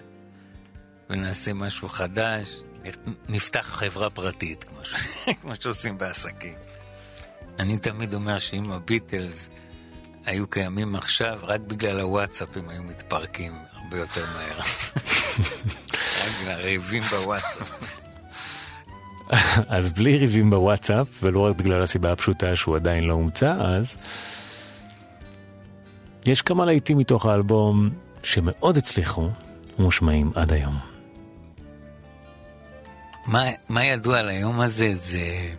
ונעשה 1.09 1.53
משהו 1.53 1.89
חדש, 1.89 2.61
נפתח 3.29 3.65
חברה 3.65 4.09
פרטית, 4.09 4.63
כמו, 4.63 4.85
ש... 4.85 4.93
כמו 5.41 5.51
שעושים 5.59 5.97
בעסקים. 5.97 6.53
אני 7.59 7.77
תמיד 7.77 8.13
אומר 8.13 8.39
שאם 8.39 8.71
הביטלס 8.71 9.49
היו 10.25 10.47
קיימים 10.47 10.95
עכשיו, 10.95 11.39
רק 11.43 11.61
בגלל 11.61 11.99
הוואטסאפ 11.99 12.57
הם 12.57 12.69
היו 12.69 12.83
מתפרקים 12.83 13.53
הרבה 13.73 13.97
יותר 13.97 14.25
מהר. 14.33 14.59
רק 16.23 16.41
בגלל 16.41 16.59
ריבים 16.59 17.03
בוואטסאפ. 17.03 17.71
אז 19.67 19.91
בלי 19.91 20.17
ריבים 20.17 20.49
בוואטסאפ, 20.49 21.07
ולא 21.23 21.39
רק 21.39 21.55
בגלל 21.55 21.83
הסיבה 21.83 22.11
הפשוטה 22.11 22.55
שהוא 22.55 22.75
עדיין 22.75 23.03
לא 23.03 23.13
הומצא 23.13 23.53
אז, 23.53 23.97
יש 26.25 26.41
כמה 26.41 26.65
להיטים 26.65 26.97
מתוך 26.97 27.25
האלבום 27.25 27.85
שמאוד 28.23 28.77
הצליחו 28.77 29.29
ומושמעים 29.79 30.31
עד 30.35 30.53
היום. 30.53 30.77
מה, 33.27 33.43
מה 33.69 33.85
ידוע 33.85 34.19
על 34.19 34.29
היום 34.29 34.59
הזה? 34.59 34.95
זה 34.95 35.55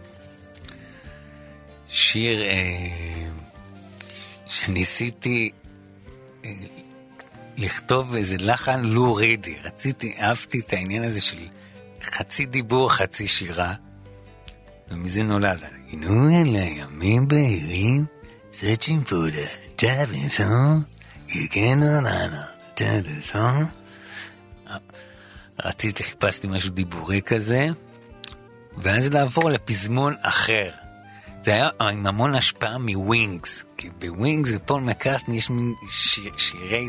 שיר 1.89 2.43
אה, 2.43 3.29
שניסיתי 4.55 5.51
אה, 6.45 6.51
לכתוב 7.57 8.15
איזה 8.15 8.37
לחן 8.39 8.81
לו 8.85 9.15
רידי. 9.15 9.57
רציתי, 9.65 10.15
אהבתי 10.21 10.61
את 10.61 10.73
העניין 10.73 11.05
הזה 11.05 11.21
של 11.21 11.37
חצי 12.03 12.47
דיבור, 12.47 12.93
חצי 12.93 13.29
שירה, 13.29 13.75
ומזה 14.91 15.23
נולד. 15.23 15.61
הנו 15.93 16.31
אלה 16.31 16.59
ימים 16.59 17.29
בהירים, 17.29 18.07
searching 18.53 19.09
for 19.09 19.33
the 19.35 19.81
driving 19.81 20.39
song, 20.39 21.29
song. 23.33 23.65
רציתי, 25.65 26.05
חיפשתי 26.05 26.47
משהו 26.47 26.71
דיבורי 26.71 27.23
כזה, 27.23 27.69
ואז 28.77 29.11
לעבור 29.11 29.51
לפזמון 29.51 30.15
אחר. 30.23 30.71
זה 31.45 31.51
היה 31.51 31.69
עם 31.81 32.07
המון 32.07 32.35
השפעה 32.35 32.79
מ 32.79 32.91
Wings, 32.91 33.65
כי 33.77 33.91
ב 33.99 34.07
Wings 34.07 34.51
ופול 34.55 34.81
מקארטני 34.81 35.37
יש 35.37 35.51
מין 35.51 35.75
שיר, 35.91 36.33
שירי 36.37 36.89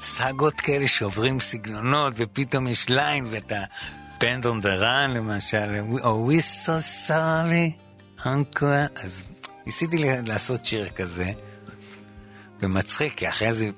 סאגות 0.00 0.60
כאלה 0.60 0.88
שעוברים 0.88 1.40
סגנונות, 1.40 2.12
ופתאום 2.16 2.66
יש 2.66 2.88
line, 2.88 3.26
ואת 3.30 3.52
ה-Band 3.52 4.44
on 4.44 4.62
the 4.62 4.82
Run 4.82 5.08
למשל, 5.08 5.80
Oh, 5.98 6.30
we 6.30 6.40
so 6.66 7.08
sorry, 7.08 7.72
uncle, 8.22 9.02
אז 9.04 9.24
ניסיתי 9.66 9.96
לעשות 10.26 10.66
שיר 10.66 10.88
כזה. 10.88 11.32
ומצחיק, 12.60 13.14
כי 13.14 13.28
אחרי 13.28 13.52
זה 13.52 13.70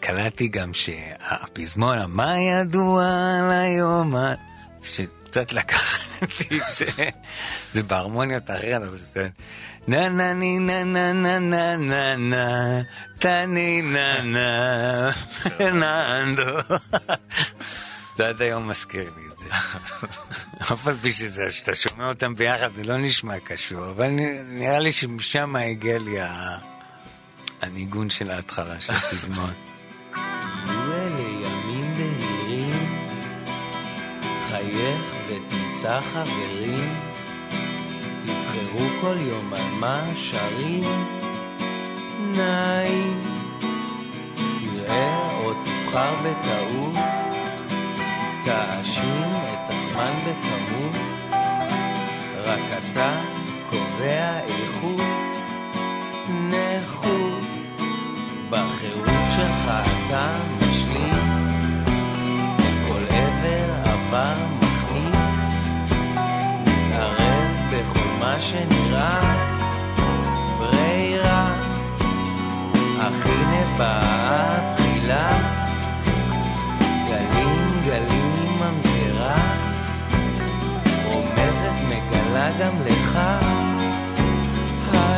קלטתי 0.00 0.48
גם 0.48 0.74
שהפזמון, 0.74 1.98
מה 2.08 2.38
ידוע 2.38 3.04
על 3.38 3.50
היום, 3.50 4.14
שקצת 5.32 5.52
לקחתי 5.52 6.56
את 6.56 6.74
זה, 6.76 6.84
זה 7.72 7.82
בהרמוניות 7.82 8.50
אחרת, 8.50 8.82
אבל 8.82 8.98
זה... 9.14 9.28
נה 9.88 10.08
נה 10.08 10.32
ני 10.32 10.58
נה 10.58 10.84
נה 10.84 11.12
נה 11.12 11.38
נה 11.38 11.76
נה 11.76 12.16
נה 12.16 12.82
טני 13.18 13.82
נה 13.82 14.22
נה 14.22 15.10
ננדו 15.60 16.42
זה 18.16 18.28
עד 18.28 18.42
היום 18.42 18.68
מזכיר 18.68 19.10
לי 19.16 19.22
את 19.32 19.38
זה. 19.38 19.44
אף 20.72 20.86
על 20.86 20.96
פי 21.02 21.12
שאתה 21.12 21.74
שומע 21.74 22.08
אותם 22.08 22.34
ביחד 22.34 22.74
זה 22.76 22.84
לא 22.84 22.96
נשמע 22.96 23.38
קשור, 23.38 23.90
אבל 23.90 24.10
נראה 24.44 24.78
לי 24.78 24.92
שמשם 24.92 25.56
הגיע 25.56 25.98
לי. 25.98 26.16
הניגון 27.62 28.10
של 28.10 28.30
ההתחלה 28.30 28.80
של 28.80 28.92
בהירים, 31.96 33.06
חייך 34.50 35.11
ותמצא 35.82 36.00
חברים, 36.00 36.94
תבחרו 38.22 38.86
כל 39.00 39.16
יום 39.18 39.54
על 39.54 39.70
מה 39.80 40.04
שרים, 40.14 40.84
נעים, 42.36 43.22
תראה 44.36 45.38
או 45.38 45.52
תבחר 45.52 46.14
בטעות, 46.24 46.94
תאשים 48.44 49.30
את 49.32 49.70
הזמן 49.70 50.12
בכמות, 50.26 50.96
רק 52.44 52.60
אתה 52.78 53.20
קובע 53.70 54.40
איכות, 54.40 54.71
שנראה 68.42 69.20
ברירה, 70.58 71.50
אך 73.00 73.26
הנה 73.26 73.76
באה 73.78 74.56
הבחילה, 74.56 75.38
גלים 77.08 77.80
גלים 77.86 78.58
ממזרה, 78.58 79.36
רומזת 81.04 81.76
מגלה 81.88 82.50
גם 82.60 82.72
לך, 82.86 83.18
מה 84.92 85.16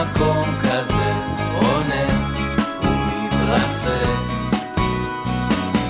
מקום 0.00 0.58
כזה 0.60 1.12
עונה 1.54 2.06
ומתרצה. 2.82 3.98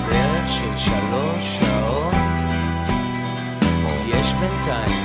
דרך 0.09 0.49
של 0.49 0.77
שלוש 0.77 1.59
שעות 1.59 2.13
או 3.85 4.07
יש 4.07 4.33
בינתיים. 4.33 5.00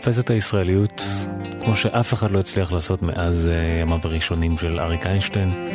תופס 0.00 0.18
את 0.18 0.30
הישראליות 0.30 1.02
כמו 1.64 1.76
שאף 1.76 2.14
אחד 2.14 2.30
לא 2.30 2.38
הצליח 2.38 2.72
לעשות 2.72 3.02
מאז 3.02 3.50
uh, 3.50 3.82
ימיו 3.82 3.98
הראשונים 4.04 4.56
של 4.56 4.80
אריק 4.80 5.06
איינשטיין. 5.06 5.68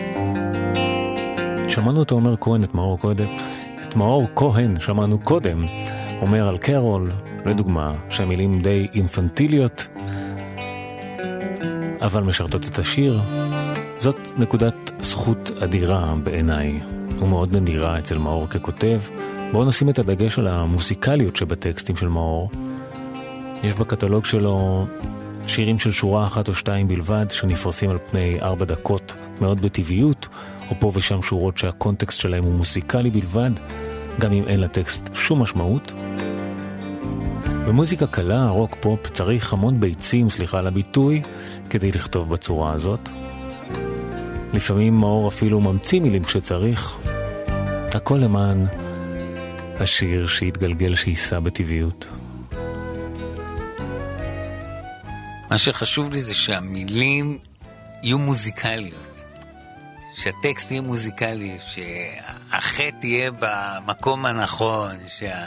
שמענו 1.68 2.04
את 2.04 2.12
עומר 2.12 2.36
כהן, 2.42 2.64
את 2.64 2.76
מאור 2.76 3.00
קודם, 3.00 3.26
את 3.84 3.96
מאור 3.96 4.28
כהן 4.36 4.80
שמענו 4.80 5.20
קודם, 5.20 5.66
אומר 6.22 6.48
על 6.48 6.58
קרול, 6.58 7.12
לדוגמה, 7.46 7.94
שהמילים 8.10 8.62
די 8.62 8.88
אינפנטיליות, 8.94 9.88
אבל 12.02 12.24
משרתות 12.24 12.68
את 12.68 12.80
השיר. 12.80 13.22
זאת 13.98 14.32
נקודת 14.38 14.92
זכות 15.02 15.52
אדירה 15.64 16.14
בעיניי, 16.24 16.80
ומאוד 17.20 17.56
נדירה 17.56 18.00
אצל 18.00 18.18
מאור 18.18 18.48
ככותב. 18.48 19.02
בואו 19.52 19.66
נשים 19.66 19.90
את 19.90 20.00
הדגש 20.00 20.40
על 20.40 20.48
המוסיקליות 20.48 21.36
שבטקסטים 21.36 21.96
של 21.96 22.08
מאור. 22.08 22.50
יש 23.64 23.74
בקטלוג 23.74 24.26
שלו 24.26 24.88
שירים 25.48 25.80
של 25.80 25.92
שורה 25.92 26.28
אחת 26.28 26.48
או 26.48 26.56
שתיים 26.56 26.88
בלבד, 26.88 27.26
שנפרסים 27.30 27.90
על 27.90 27.98
פני 28.12 28.42
ארבע 28.42 28.66
דקות 28.66 29.14
מאוד 29.42 29.62
בטבעיות, 29.62 30.28
או 30.70 30.76
פה 30.80 30.92
ושם 30.96 31.22
שורות 31.22 31.58
שהקונטקסט 31.58 32.20
שלהם 32.20 32.44
הוא 32.44 32.54
מוסיקלי 32.54 33.10
בלבד, 33.10 33.52
גם 34.20 34.32
אם 34.32 34.44
אין 34.48 34.60
לטקסט 34.60 35.10
שום 35.14 35.42
משמעות. 35.42 35.92
במוזיקה 37.68 38.08
קלה, 38.08 38.50
רוק 38.50 38.76
פופ, 38.80 39.10
צריך 39.10 39.54
המון 39.54 39.80
ביצים, 39.80 40.30
סליחה 40.30 40.60
על 40.60 40.68
הביטוי, 40.68 41.22
כדי 41.70 41.92
לכתוב 41.92 42.30
בצורה 42.30 42.74
הזאת. 42.74 43.10
לפעמים 44.54 44.98
מאור 44.98 45.28
אפילו 45.28 45.62
ממציא 45.62 46.02
מילים 46.02 46.24
כשצריך. 46.24 46.98
הכל 47.94 48.18
למען 48.18 48.66
השיר 49.80 50.28
שיתגלגל 50.28 50.96
שיישא 50.96 51.40
בטבעיות. 51.40 52.23
מה 55.54 55.58
שחשוב 55.58 56.12
לי 56.12 56.22
זה 56.22 56.34
שהמילים 56.34 57.40
יהיו 58.04 58.20
מוזיקליות. 58.20 59.22
שהטקסט 60.16 60.72
יהיה 60.72 60.82
מוזיקלי, 60.82 61.58
שהחטא 61.66 63.06
יהיה 63.06 63.32
במקום 63.40 64.26
הנכון, 64.26 64.96
שה... 65.08 65.46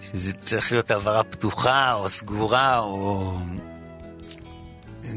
שזה 0.00 0.32
צריך 0.32 0.72
להיות 0.72 0.90
העברה 0.90 1.24
פתוחה 1.24 1.92
או 1.92 2.08
סגורה, 2.08 2.78
או... 2.78 3.38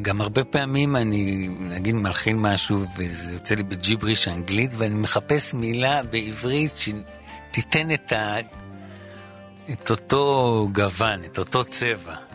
גם 0.02 0.22
הרבה 0.22 0.44
פעמים 0.44 0.96
אני, 0.96 1.50
נגיד, 1.60 1.96
מלחין 1.96 2.38
משהו 2.40 2.86
וזה 2.98 3.34
יוצא 3.34 3.56
לי 3.56 3.64
בג'יבריש 3.64 4.28
אנגלית, 4.28 4.72
ואני 4.78 4.96
מחפש 4.96 5.54
מילה 5.54 6.04
בעברית 6.04 6.74
שתיתן 6.78 7.92
את, 7.92 8.12
ה... 8.12 8.36
את 9.72 9.90
אותו 9.90 10.68
גוון, 10.72 11.24
את 11.24 11.38
אותו 11.38 11.64
צבע. 11.64 12.31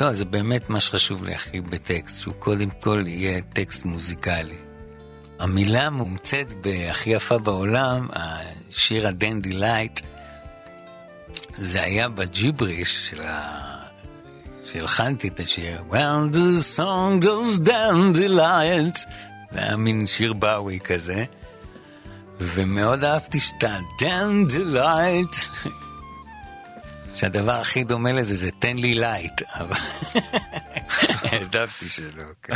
לא, 0.00 0.12
זה 0.12 0.24
באמת 0.24 0.70
מה 0.70 0.80
שחשוב 0.80 1.24
לי 1.24 1.34
הכי 1.34 1.60
בטקסט, 1.60 2.20
שהוא 2.20 2.34
קודם 2.38 2.70
כל 2.70 3.02
יהיה 3.06 3.40
טקסט 3.52 3.84
מוזיקלי. 3.84 4.56
המילה 5.38 5.86
המומצאת 5.86 6.52
הכי 6.60 7.10
יפה 7.10 7.38
בעולם, 7.38 8.08
השיר 8.12 9.08
הדנדי 9.08 9.52
לייט, 9.52 10.00
זה 11.54 11.82
היה 11.82 12.08
בג'יבריש 12.08 13.10
של 13.10 13.22
ה... 13.22 13.68
שהלחנתי 14.72 15.28
את 15.28 15.40
השיר, 15.40 15.82
When 15.90 16.32
the 16.32 16.76
song 16.76 17.24
goes 17.24 17.58
down 17.68 18.16
the 18.16 18.28
light, 18.28 18.98
זה 19.52 19.58
היה 19.58 19.76
מין 19.76 20.06
שיר 20.06 20.32
באווי 20.32 20.78
כזה, 20.84 21.24
ומאוד 22.40 23.04
אהבתי 23.04 23.40
שאתה 23.40 23.78
down 24.00 24.52
the 24.52 24.74
light, 24.74 25.66
שהדבר 27.18 27.52
הכי 27.52 27.84
דומה 27.84 28.12
לזה 28.12 28.36
זה 28.36 28.50
תן 28.58 28.76
לי 28.76 28.94
לייט, 28.94 29.42
אבל 29.54 29.76
העדפתי 31.32 31.88
שלא. 31.88 32.24
כן. 32.42 32.54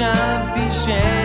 חשבתי 0.00 0.72
שאני 0.72 1.19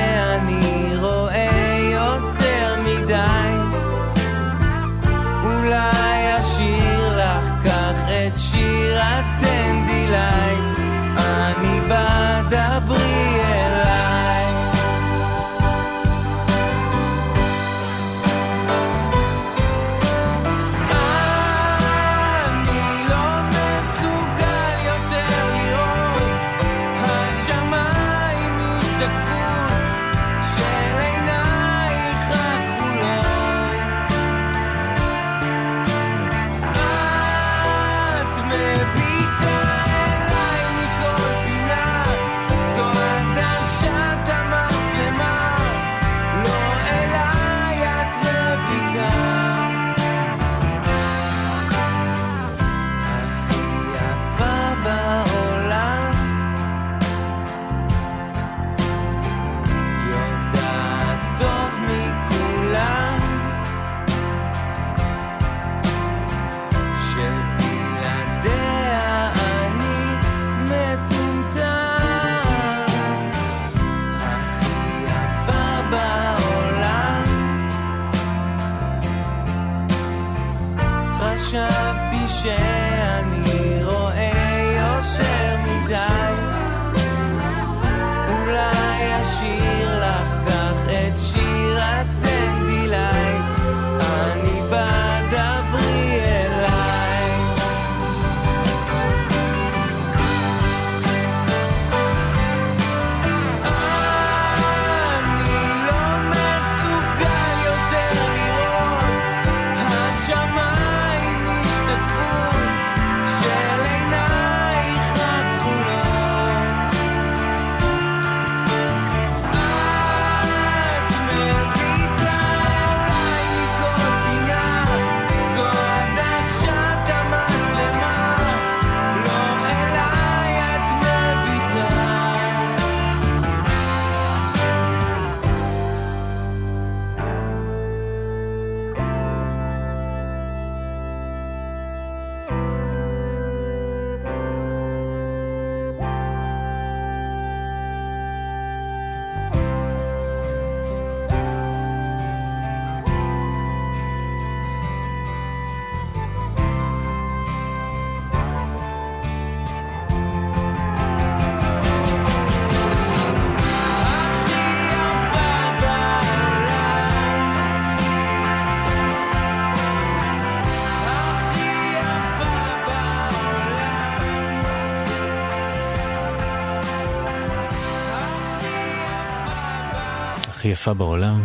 הכי 180.65 180.71
יפה 180.71 180.93
בעולם. 180.93 181.43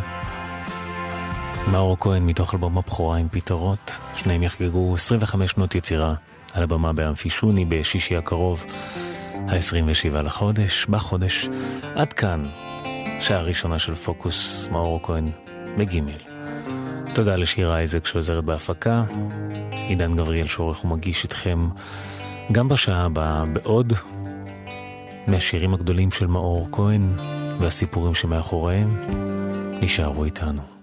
מאור 1.73 1.97
כהן 2.01 2.27
מתוך 2.27 2.55
אלבום 2.55 2.79
הבכורה 2.79 3.17
עם 3.17 3.29
פתרות. 3.31 3.93
שניהם 4.15 4.43
יחגגו 4.43 4.95
25 4.95 5.51
שנות 5.51 5.75
יצירה 5.75 6.15
על 6.53 6.63
הבמה 6.63 6.93
באמפי 6.93 7.31
שוני 7.31 7.65
בשישי 7.65 8.17
הקרוב, 8.17 8.65
ה-27 9.35 10.23
לחודש, 10.23 10.87
בחודש. 10.87 11.49
עד 11.95 12.13
כאן, 12.13 12.43
שעה 13.21 13.43
ראשונה 13.43 13.79
של 13.79 13.95
פוקוס, 13.95 14.69
מאור 14.73 15.01
כהן 15.03 15.31
בגימל. 15.79 16.21
תודה 17.15 17.37
לשירה 17.37 17.77
אייזק 17.77 18.07
שעוזרת 18.07 18.45
בהפקה. 18.45 19.05
עידן 19.73 20.17
גבריאל 20.17 20.47
שעורך 20.47 20.85
ומגיש 20.85 21.25
אתכם 21.25 21.69
גם 22.53 22.69
בשעה 22.69 23.05
הבאה 23.05 23.45
בעוד 23.45 23.93
מהשירים 25.27 25.75
הגדולים 25.75 26.11
של 26.11 26.27
מאור 26.27 26.69
כהן 26.73 27.17
והסיפורים 27.61 28.15
שמאחוריהם. 28.15 28.97
יישארו 29.83 30.25
איתנו. 30.25 30.80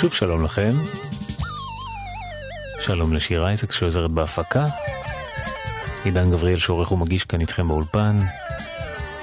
שוב 0.00 0.14
שלום 0.14 0.44
לכם. 0.44 0.74
שלום 2.80 3.12
לשירה 3.12 3.48
אייזקס 3.48 3.74
שעוזרת 3.74 4.10
בהפקה. 4.10 4.66
עידן 6.04 6.30
גבריאל 6.30 6.58
שעורך 6.58 6.92
ומגיש 6.92 7.24
כאן 7.24 7.40
איתכם 7.40 7.68
באולפן. 7.68 8.20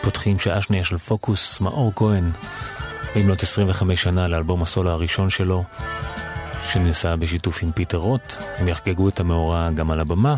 פותחים 0.01 0.39
שעה 0.39 0.61
שנייה 0.61 0.83
של 0.83 0.97
פוקוס, 0.97 1.61
מאור 1.61 1.91
כהן, 1.95 2.31
במלאת 3.15 3.43
25 3.43 4.03
שנה 4.03 4.27
לאלבום 4.27 4.61
הסולו 4.61 4.91
הראשון 4.91 5.29
שלו, 5.29 5.63
שנעשה 6.61 7.15
בשיתוף 7.15 7.63
עם 7.63 7.71
פיטר 7.71 7.97
רוט. 7.97 8.33
הם 8.57 8.67
יחגגו 8.67 9.09
את 9.09 9.19
המאורע 9.19 9.69
גם 9.71 9.91
על 9.91 9.99
הבמה, 9.99 10.35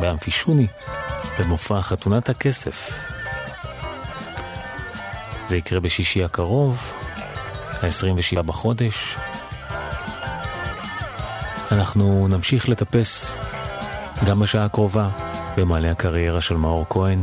באמפי 0.00 0.30
שוני, 0.30 0.66
במופע 1.38 1.82
חתונת 1.82 2.28
הכסף. 2.28 3.04
זה 5.48 5.56
יקרה 5.56 5.80
בשישי 5.80 6.24
הקרוב, 6.24 6.92
ה-27 7.82 8.42
בחודש. 8.42 9.16
אנחנו 11.72 12.28
נמשיך 12.28 12.68
לטפס 12.68 13.36
גם 14.26 14.40
בשעה 14.40 14.64
הקרובה 14.64 15.10
במעלה 15.56 15.90
הקריירה 15.90 16.40
של 16.40 16.56
מאור 16.56 16.86
כהן. 16.90 17.22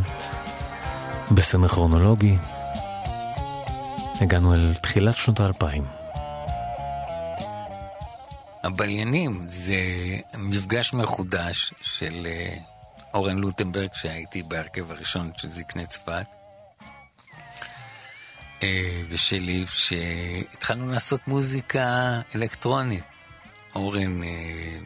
בסדר 1.32 1.68
כרונולוגי, 1.68 2.36
הגענו 4.22 4.54
אל 4.54 4.74
תחילת 4.82 5.16
שנות 5.16 5.39
האלפיים. 5.39 5.84
הבליינים 8.64 9.45
זה 9.47 9.80
מפגש 10.38 10.93
מחודש 10.93 11.74
של 11.82 12.26
אה, 12.26 12.56
אורן 13.14 13.38
לוטנברג, 13.38 13.89
שהייתי 13.93 14.43
בהרכב 14.43 14.91
הראשון 14.91 15.32
של 15.38 15.50
זקני 15.50 15.88
צפת, 15.88 16.26
אה, 18.64 19.02
ושלי, 19.10 19.66
שהתחלנו 19.68 20.91
לעשות 20.91 21.28
מוזיקה 21.28 22.20
אלקטרונית. 22.36 23.18
אורן 23.76 24.24
אה, 24.24 24.78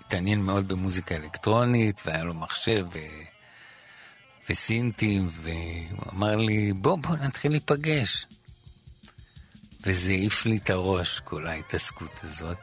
התעניין 0.00 0.40
מאוד 0.40 0.68
במוזיקה 0.68 1.14
אלקטרונית, 1.14 2.00
והיה 2.06 2.24
לו 2.24 2.34
מחשב 2.34 2.86
ו... 2.92 2.98
וסינטים, 4.50 5.28
והוא 5.32 6.12
אמר 6.12 6.36
לי, 6.36 6.72
בוא, 6.72 6.98
בוא 6.98 7.16
נתחיל 7.16 7.50
להיפגש. 7.50 8.26
וזה 9.82 10.12
העיף 10.12 10.46
לי 10.46 10.56
את 10.56 10.70
הראש, 10.70 11.20
כל 11.20 11.46
ההתעסקות 11.46 12.20
הזאת. 12.22 12.58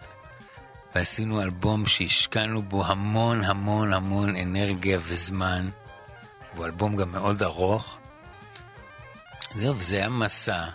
ועשינו 0.95 1.41
אלבום 1.41 1.85
שהשקענו 1.85 2.61
בו 2.61 2.85
המון 2.85 3.43
המון 3.43 3.93
המון 3.93 4.35
אנרגיה 4.35 4.99
וזמן. 5.01 5.69
הוא 6.55 6.65
אלבום 6.65 6.95
גם 6.95 7.11
מאוד 7.11 7.43
ארוך. 7.43 7.97
זהו, 9.55 9.77
וזה 9.77 9.95
היה 9.95 10.09
מסע 10.09 10.65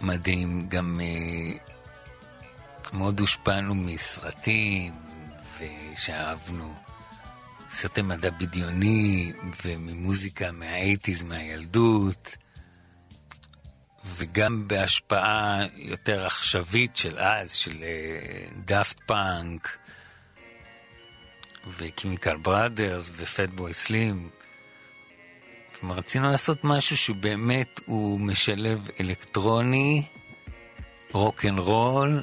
מדהים. 0.00 0.68
גם 0.68 1.00
אה, 1.00 1.73
מאוד 2.92 3.20
הושפענו 3.20 3.74
מסרטים, 3.74 4.92
ושאהבנו 5.58 6.74
סרטי 7.68 8.02
מדע 8.02 8.30
בדיוני, 8.30 9.32
וממוזיקה 9.64 10.52
מהאייטיז, 10.52 11.22
מהילדות. 11.22 12.36
וגם 14.16 14.68
בהשפעה 14.68 15.60
יותר 15.74 16.26
עכשווית 16.26 16.96
של 16.96 17.18
אז, 17.18 17.54
של 17.54 17.84
דאפט 18.64 19.00
פאנק, 19.06 19.78
ו 21.78 21.84
Chemical 21.84 22.36
Brothers, 22.36 23.10
ו 23.16 23.24
Fatboy 23.24 23.74
Slim. 23.74 24.30
כלומר, 25.80 25.94
רצינו 25.94 26.30
לעשות 26.30 26.58
משהו 26.64 26.96
שבאמת 26.96 27.80
הוא 27.84 28.20
משלב 28.20 28.88
אלקטרוני, 29.00 30.02
רוק 31.12 31.44
אנד 31.44 31.58
רול, 31.58 32.22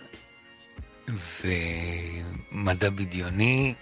ומדע 2.54 2.90
בדיוני, 2.90 3.74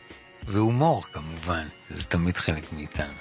והומור 0.48 1.04
כמובן, 1.04 1.68
זה 1.90 2.06
תמיד 2.06 2.38
חלק 2.38 2.74
מאיתנו. 2.74 3.14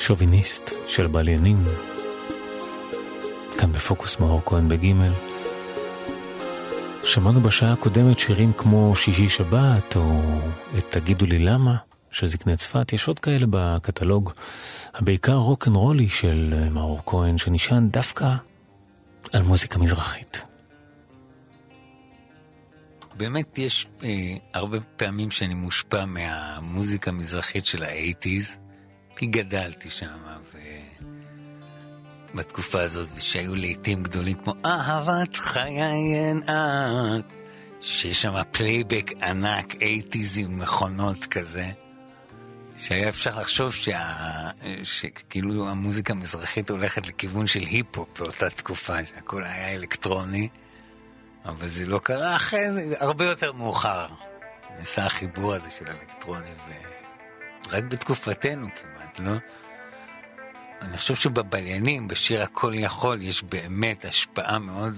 שוביניסט 0.00 0.70
של 0.86 1.06
בליינים. 1.06 1.64
כאן 3.58 3.72
בפוקוס 3.72 4.20
מאור 4.20 4.40
כהן 4.46 4.68
בגימל. 4.68 5.12
שמענו 7.04 7.40
בשעה 7.40 7.72
הקודמת 7.72 8.18
שירים 8.18 8.52
כמו 8.52 8.96
שישי 8.96 9.28
שבת, 9.28 9.96
או 9.96 10.22
את 10.78 10.84
תגידו 10.90 11.26
לי 11.26 11.38
למה, 11.38 11.76
של 12.10 12.26
זקני 12.26 12.56
צפת. 12.56 12.92
יש 12.92 13.08
עוד 13.08 13.18
כאלה 13.18 13.46
בקטלוג, 13.50 14.32
הבעיקר 14.94 15.34
רוקנרולי 15.34 16.08
של 16.08 16.54
אה, 16.56 16.70
מאור 16.70 17.00
כהן, 17.06 17.38
שנשען 17.38 17.88
דווקא 17.88 18.34
על 19.32 19.42
מוזיקה 19.42 19.78
מזרחית. 19.78 20.40
באמת 23.16 23.58
יש 23.58 23.86
אה, 24.04 24.08
הרבה 24.54 24.78
פעמים 24.96 25.30
שאני 25.30 25.54
מושפע 25.54 26.04
מהמוזיקה 26.04 27.10
המזרחית 27.10 27.66
של 27.66 27.82
האייטיז, 27.82 28.58
כי 29.16 29.26
גדלתי 29.26 29.90
שם, 29.90 30.18
ו... 30.52 30.58
בתקופה 32.34 32.82
הזאת, 32.82 33.08
ושהיו 33.16 33.54
לעיתים 33.54 34.02
גדולים 34.02 34.36
כמו 34.36 34.54
אהבת 34.66 35.36
חיי 35.36 35.82
אין 35.82 36.42
את, 36.42 37.24
שיש 37.80 38.22
שם 38.22 38.34
פלייבק 38.50 39.10
ענק, 39.22 39.74
eighties 39.80 40.38
עם 40.38 40.58
מכונות 40.58 41.24
כזה, 41.24 41.70
שהיה 42.76 43.08
אפשר 43.08 43.40
לחשוב 43.40 43.74
שה... 43.74 44.16
שכאילו 44.82 45.68
המוזיקה 45.68 46.12
המזרחית 46.12 46.70
הולכת 46.70 47.08
לכיוון 47.08 47.46
של 47.46 47.60
היפ-הופ 47.60 48.18
באותה 48.18 48.50
תקופה, 48.50 49.04
שהכל 49.04 49.44
היה 49.44 49.74
אלקטרוני. 49.74 50.48
אבל 51.44 51.68
זה 51.68 51.86
לא 51.86 51.98
קרה 51.98 52.36
אחרי 52.36 52.72
זה, 52.72 52.96
הרבה 52.98 53.24
יותר 53.24 53.52
מאוחר. 53.52 54.06
נעשה 54.76 55.06
החיבור 55.06 55.54
הזה 55.54 55.70
של 55.70 55.84
אלקטרוני, 55.88 56.50
ורק 57.68 57.84
בתקופתנו 57.84 58.66
כמעט, 58.66 58.89
לא? 59.24 59.32
אני 60.82 60.98
חושב 60.98 61.14
שבבליינים, 61.14 62.08
בשיר 62.08 62.42
הכל 62.42 62.72
יכול, 62.74 63.22
יש 63.22 63.42
באמת 63.42 64.04
השפעה 64.04 64.58
מאוד 64.58 64.94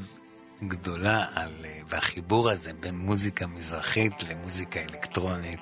גדולה 0.62 1.26
על... 1.34 1.64
והחיבור 1.88 2.50
הזה 2.50 2.72
בין 2.72 2.94
מוזיקה 2.94 3.46
מזרחית 3.46 4.12
למוזיקה 4.22 4.80
אלקטרונית, 4.80 5.60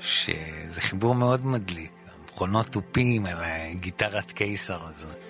שזה 0.00 0.80
חיבור 0.80 1.14
מאוד 1.14 1.46
מדליק. 1.46 1.92
המכונות 2.18 2.66
תופים 2.66 3.26
על 3.26 3.44
הגיטרת 3.44 4.32
קיסר 4.32 4.86
הזאת. 4.88 5.27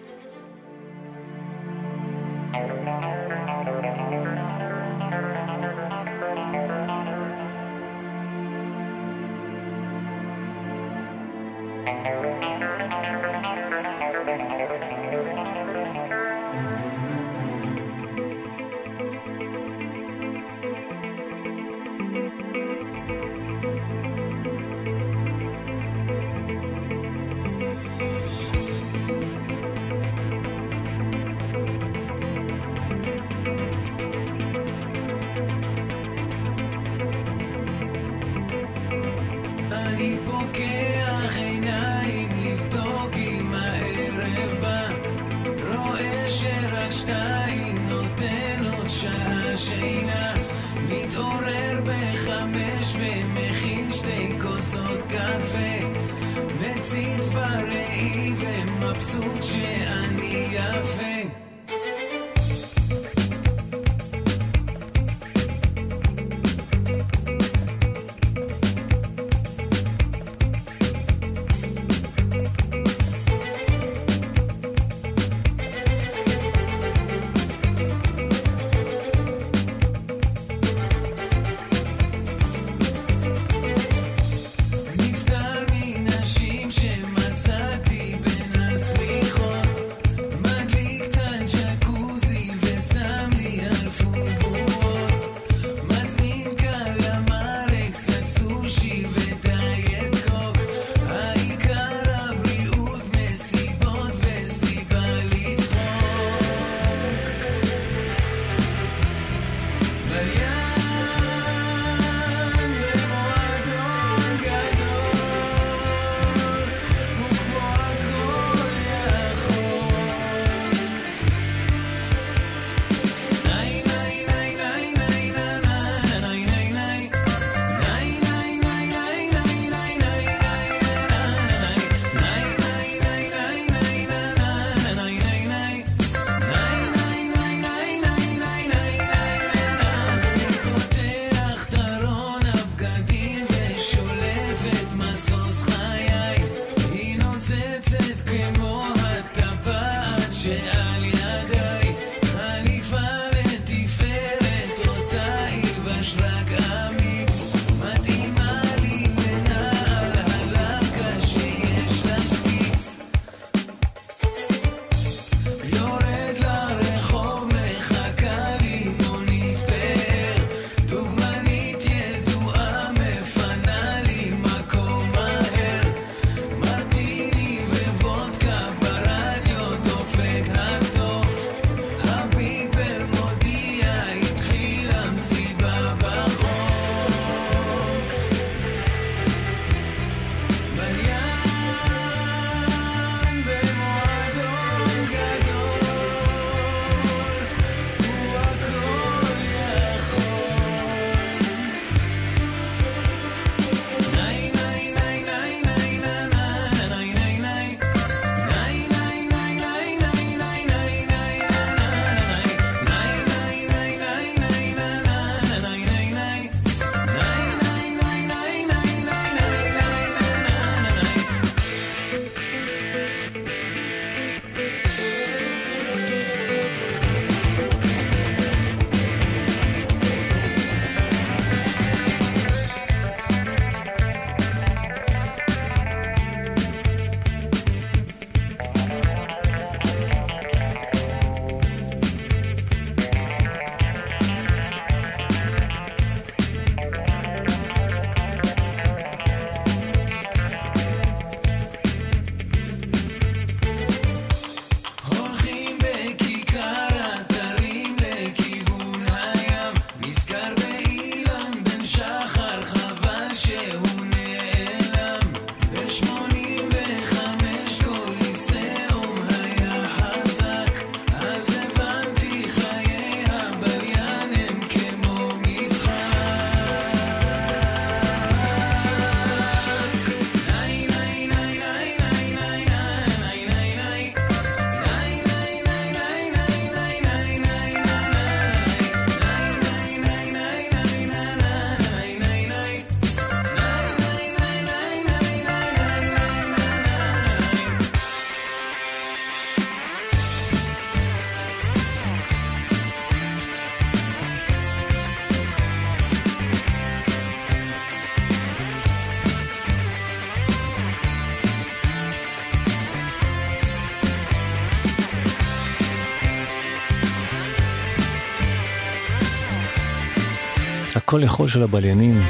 כל 321.11 321.23
יכול 321.25 321.49
של 321.49 321.63
הבליינים, 321.63 322.21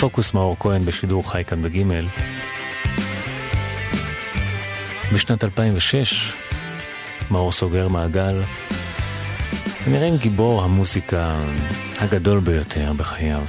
פוקוס 0.00 0.34
מאור 0.34 0.56
כהן 0.60 0.84
בשידור 0.84 1.30
חי 1.30 1.42
כאן 1.46 1.62
בגימל. 1.62 2.06
בשנת 5.14 5.44
2006, 5.44 6.32
מאור 7.30 7.52
סוגר 7.52 7.88
מעגל, 7.88 8.42
ונראה 9.84 10.06
עם 10.06 10.16
גיבור 10.16 10.62
המוסיקה 10.62 11.42
הגדול 11.98 12.40
ביותר 12.40 12.92
בחייו. 12.92 13.44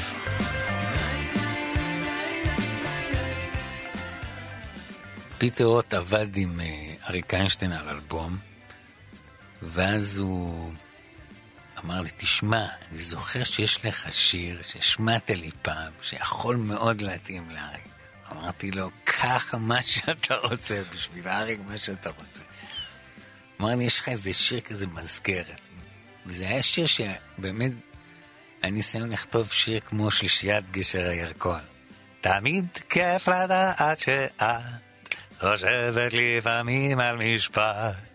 פיטר 5.37 5.65
רוט 5.65 5.93
עבד 5.93 6.27
עם 6.35 6.59
אה, 6.59 6.65
אריק 7.09 7.33
איינשטיין 7.33 7.71
על 7.71 7.89
אלבום, 7.89 8.37
ואז 9.61 10.17
הוא 10.17 10.71
אמר 11.85 12.01
לי, 12.01 12.09
תשמע, 12.17 12.67
אני 12.89 12.97
זוכר 12.97 13.43
שיש 13.43 13.85
לך 13.85 14.13
שיר 14.13 14.61
שהשמעת 14.63 15.29
לי 15.29 15.49
פעם, 15.61 15.93
שיכול 16.01 16.55
מאוד 16.55 17.01
להתאים 17.01 17.49
לאריק. 17.49 17.87
אמרתי 18.31 18.71
לו, 18.71 18.89
קח 19.03 19.55
מה 19.59 19.81
שאתה 19.81 20.35
רוצה 20.35 20.81
בשביל 20.93 21.27
אריק, 21.27 21.59
מה 21.67 21.77
שאתה 21.77 22.09
רוצה. 22.09 22.41
אמר 23.61 23.75
לי, 23.75 23.83
יש 23.83 23.99
לך 23.99 24.09
איזה 24.09 24.33
שיר 24.33 24.59
כזה 24.59 24.87
מזכרת. 24.87 25.59
וזה 26.25 26.47
היה 26.47 26.63
שיר 26.63 26.85
שבאמת, 26.85 27.71
היה 28.61 28.71
ניסיון 28.71 29.09
לכתוב 29.09 29.51
שיר 29.51 29.79
כמו 29.79 30.11
שלישיית 30.11 30.71
גשר 30.71 31.09
הירקון. 31.09 31.61
תמיד 32.21 32.65
כיף 32.89 33.27
לדעת 33.27 33.99
שאת 33.99 34.41
חושבת 35.39 36.13
לפעמים 36.13 36.99
על 36.99 37.17
משפט. 37.17 38.10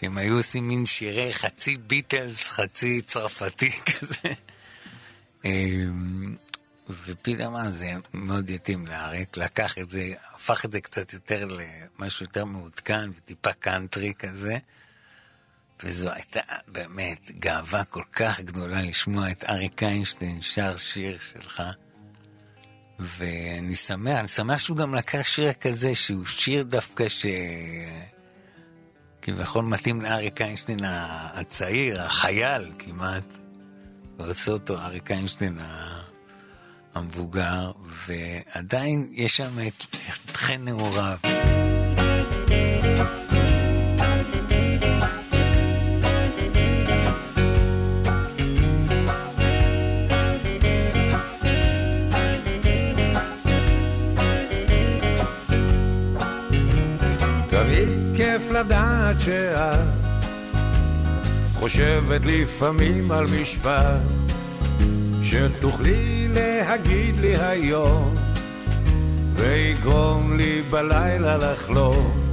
שהם 0.00 0.18
היו 0.18 0.36
עושים 0.36 0.68
מין 0.68 0.86
שירי 0.86 1.32
חצי 1.32 1.76
ביטלס, 1.76 2.48
חצי 2.48 3.00
צרפתי 3.06 3.70
כזה. 3.90 4.34
אמ, 5.44 6.36
ופתאום 6.88 7.56
אמר, 7.56 7.70
זה 7.70 7.92
מאוד 8.14 8.50
יתאים 8.50 8.86
לאריק, 8.86 9.36
לקח 9.36 9.78
את 9.78 9.88
זה, 9.88 10.12
הפך 10.34 10.64
את 10.64 10.72
זה 10.72 10.80
קצת 10.80 11.12
יותר 11.12 11.48
למשהו 11.98 12.24
יותר 12.24 12.44
מעודכן 12.44 13.10
וטיפה 13.16 13.52
קאנטרי 13.52 14.12
כזה. 14.18 14.58
וזו 15.82 16.12
הייתה 16.12 16.40
באמת 16.68 17.30
גאווה 17.30 17.84
כל 17.84 18.02
כך 18.12 18.40
גדולה 18.40 18.82
לשמוע 18.82 19.30
את 19.30 19.44
אריק 19.44 19.82
איינשטיין 19.82 20.42
שר 20.42 20.76
שיר 20.76 21.18
שלך. 21.32 21.62
ואני 22.98 23.76
שמח, 23.76 24.18
אני 24.18 24.28
שמח 24.28 24.58
שהוא 24.58 24.76
גם 24.76 24.94
לקח 24.94 25.22
שיר 25.22 25.52
כזה, 25.52 25.94
שהוא 25.94 26.26
שיר 26.26 26.62
דווקא 26.62 27.08
ש... 27.08 27.26
כביכול 29.26 29.64
מתאים 29.64 30.00
לאריק 30.00 30.40
איינשטיין 30.40 30.78
הצעיר, 31.34 32.02
החייל 32.02 32.72
כמעט. 32.78 33.22
ורצה 34.18 34.50
אותו 34.50 34.78
אריק 34.78 35.10
איינשטיין 35.10 35.58
המבוגר, 36.94 37.72
ועדיין 38.06 39.08
יש 39.12 39.36
שם 39.36 39.58
את, 39.68 39.84
את 39.92 40.36
חן 40.36 40.64
נעוריו. 40.64 41.18
לדעת 58.56 58.95
שאת 59.18 59.78
חושבת 61.54 62.20
לפעמים 62.24 63.10
על 63.10 63.24
משפט 63.40 64.00
שתוכלי 65.22 66.28
להגיד 66.28 67.14
לי 67.20 67.36
היום 67.36 68.14
ויגרום 69.34 70.36
לי 70.36 70.62
בלילה 70.70 71.36
לחלום. 71.36 72.26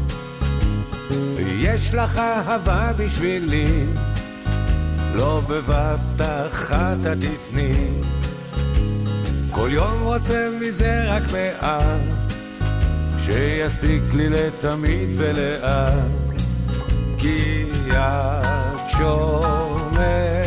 יש 1.57 1.93
לך 1.93 2.17
אהבה 2.17 2.91
בשבילי 2.97 3.85
לא 5.15 5.41
בבת 5.47 6.21
אחת 6.21 6.97
את 7.11 7.17
תתני. 7.17 7.87
כל 9.51 9.69
יום 9.71 10.01
רוצה 10.01 10.49
מזה 10.61 11.03
רק 11.07 11.23
מעט 11.31 12.01
שיספיק 13.19 14.01
לי 14.13 14.29
לתמיד 14.29 15.09
ולאט, 15.17 16.32
את 17.23 18.87
שומרת 18.87 20.43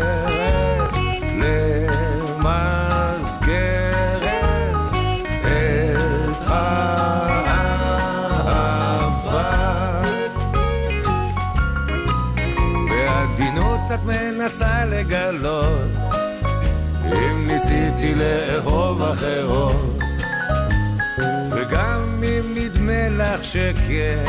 למסגרת 1.40 2.66
את 13.94 14.03
מנסה 14.05 14.85
לגלות, 14.85 15.90
אם 17.05 17.47
ניסיתי 17.47 18.15
לאהוב 18.15 19.03
אחרות. 19.03 19.98
וגם 21.51 22.23
אם 22.24 22.55
נדמה 22.55 23.09
לך 23.09 23.44
שכן, 23.44 24.24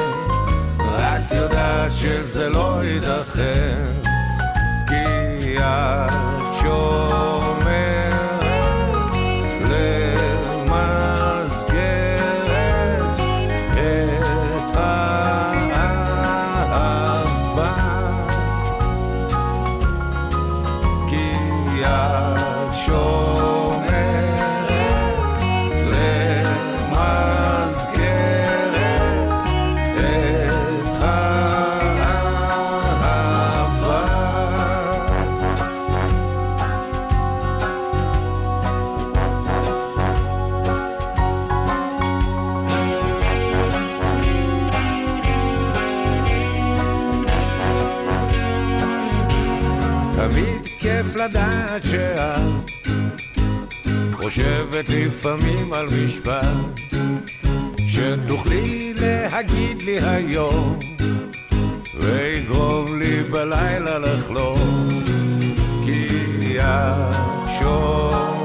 את 0.99 1.31
יודעת 1.31 1.91
שזה 1.91 2.49
לא 2.49 2.81
ייתכן, 2.83 3.85
כי 4.87 5.57
את 5.59 6.09
שומרת 6.61 7.56
לדעת 51.15 51.83
שאת 51.83 52.69
חושבת 54.13 54.89
לפעמים 54.89 55.73
על 55.73 55.87
משפט 55.89 56.43
שתוכלי 57.87 58.93
להגיד 58.93 59.81
לי 59.81 59.99
היום 60.01 60.79
ויגרום 61.99 62.99
לי 62.99 63.23
בלילה 63.23 63.99
לחלום 63.99 65.03
כי 65.85 66.07
את 66.59 68.36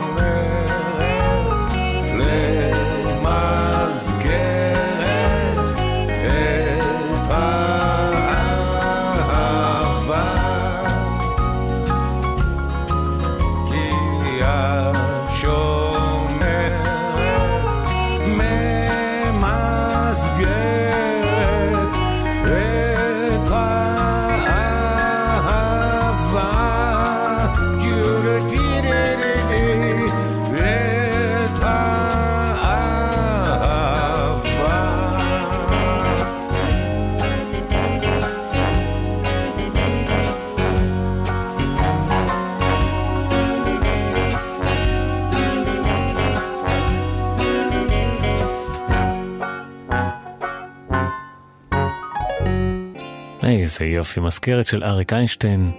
איזה 53.83 53.95
יופי, 53.95 54.21
מזכרת 54.21 54.67
של 54.67 54.85
אריק 54.85 55.13
איינשטיין, 55.13 55.73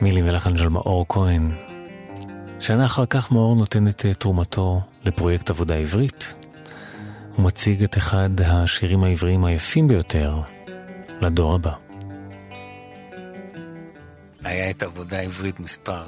מילי 0.00 0.22
מלחן 0.22 0.56
של 0.56 0.68
מאור 0.68 1.06
כהן. 1.08 1.50
שנה 2.60 2.86
אחר 2.86 3.06
כך 3.06 3.32
מאור 3.32 3.56
נותן 3.56 3.88
את 3.88 4.06
אה, 4.06 4.14
תרומתו 4.14 4.80
לפרויקט 5.04 5.50
עבודה 5.50 5.74
עברית. 5.74 6.34
הוא 7.36 7.44
מציג 7.44 7.82
את 7.82 7.96
אחד 7.96 8.30
השירים 8.40 9.04
העבריים 9.04 9.44
היפים 9.44 9.88
ביותר 9.88 10.40
לדור 11.20 11.54
הבא. 11.54 11.72
היה 14.44 14.70
את 14.70 14.82
עבודה 14.82 15.20
עברית 15.20 15.60
מספר 15.60 16.02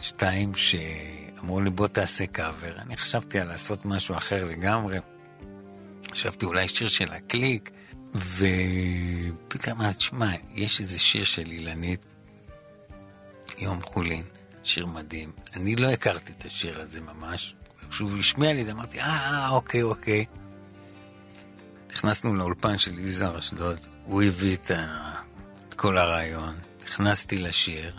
2, 0.00 0.52
uh, 0.52 0.56
שאמרו 0.56 1.60
לי 1.60 1.70
בוא 1.70 1.88
תעשה 1.88 2.26
קאבר. 2.26 2.72
אני 2.86 2.96
חשבתי 2.96 3.40
על 3.40 3.48
לעשות 3.48 3.84
משהו 3.84 4.16
אחר 4.16 4.44
לגמרי. 4.44 4.98
חשבתי 6.10 6.46
אולי 6.46 6.68
שיר 6.68 6.88
של 6.88 7.12
הקליק, 7.12 7.70
ופתאום 8.14 9.80
אמרתי, 9.80 10.00
שמע, 10.00 10.30
יש 10.54 10.80
איזה 10.80 10.98
שיר 10.98 11.24
של 11.24 11.50
אילנית, 11.50 12.00
יום 13.58 13.82
חולין, 13.82 14.22
שיר 14.64 14.86
מדהים. 14.86 15.32
אני 15.56 15.76
לא 15.76 15.90
הכרתי 15.90 16.32
את 16.38 16.44
השיר 16.44 16.80
הזה 16.80 17.00
ממש. 17.00 17.54
כשהוא 17.90 18.18
השמיע 18.18 18.52
לי, 18.52 18.70
אמרתי, 18.70 19.00
אה, 19.00 19.06
אה, 19.06 19.48
אוקיי, 19.48 19.82
אוקיי. 19.82 20.24
נכנסנו 21.92 22.34
לאולפן 22.34 22.76
של 22.76 22.98
יזהר 22.98 23.38
אשדוד, 23.38 23.80
הוא 24.04 24.22
הביא 24.22 24.56
את, 24.56 24.70
ה... 24.70 25.12
את 25.68 25.74
כל 25.74 25.98
הרעיון, 25.98 26.54
נכנסתי 26.84 27.38
לשיר, 27.38 27.96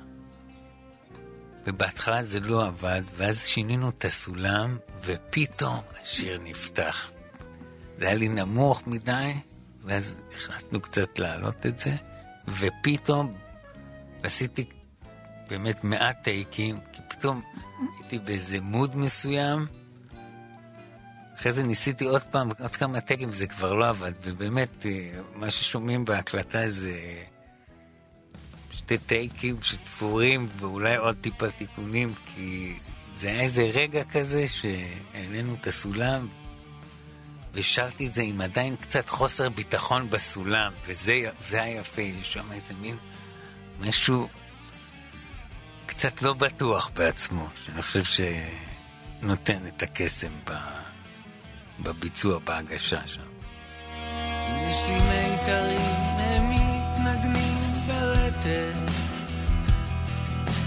ובהתחלה 1.66 2.24
זה 2.24 2.40
לא 2.40 2.68
עבד, 2.68 3.02
ואז 3.16 3.46
שינינו 3.46 3.90
את 3.90 4.06
הסולם, 4.06 4.78
ופתאום 5.04 5.80
השיר 6.02 6.40
נפתח. 6.44 7.10
זה 7.98 8.06
היה 8.06 8.16
לי 8.16 8.30
נמוך 8.30 8.88
מדי, 8.88 9.34
ואז 9.86 10.16
החלטנו 10.34 10.82
קצת 10.82 11.20
להעלות 11.20 11.66
את 11.66 11.80
זה, 11.80 11.92
ופתאום 12.48 13.34
עשיתי 14.24 14.66
באמת 15.50 15.84
מעט 15.84 16.24
טייקים, 16.24 16.80
כי 16.94 17.02
פתאום 17.10 17.42
הייתי 18.00 18.20
באיזה 18.20 18.62
מוד 18.62 18.98
מסוים. 18.98 19.66
אחרי 21.36 21.52
זה 21.52 21.64
ניסיתי 21.64 22.06
עוד 22.06 22.22
פעם, 22.22 22.50
עוד 22.60 22.76
כמה 22.76 23.02
טייקים, 23.02 23.30
וזה 23.30 23.48
כבר 23.48 23.74
לא 23.74 23.90
עבד, 23.90 24.12
ובאמת, 24.24 24.86
אה, 24.86 25.10
מה 25.36 25.52
ששומעים 25.52 26.06
בהקלטה 26.06 26.70
זה 26.70 27.24
שתי 28.72 28.98
טייקים 28.98 29.58
שתפורים, 29.62 30.48
ואולי 30.58 30.96
עוד 30.96 31.18
טיפה 31.22 31.50
תיקונים, 31.50 32.14
כי 32.26 32.74
זה 33.18 33.28
היה 33.28 33.42
איזה 33.42 33.72
רגע 33.74 34.04
כזה 34.04 34.48
שהעלינו 34.48 35.56
את 35.56 35.68
הסולם, 35.68 36.28
ושרתי 37.56 38.08
את 38.08 38.14
זה 38.14 38.22
עם 38.22 38.42
עדיין 38.42 38.76
קצת 38.76 39.10
חוסר 39.10 39.50
ביטחון 39.50 40.10
בסולם, 40.10 40.72
וזה 40.86 41.12
היה 41.52 41.80
יפה, 41.80 42.02
יש 42.02 42.34
שם 42.34 42.52
איזה 42.52 42.74
מין 42.82 42.98
משהו 43.80 44.28
קצת 45.86 46.22
לא 46.22 46.34
בטוח 46.34 46.92
בעצמו, 46.94 47.48
שאני 47.66 47.82
חושב 47.82 48.04
שנותן 49.22 49.68
את 49.68 49.84
הקסם 49.84 50.32
בביצוע, 51.80 52.40
בהגשה 52.40 53.08
שם. 53.08 53.22
יש 54.70 54.78
מיתרים, 54.88 55.80
הם 56.18 56.50
מתנגנים 56.50 57.58
ברטט. 57.88 58.92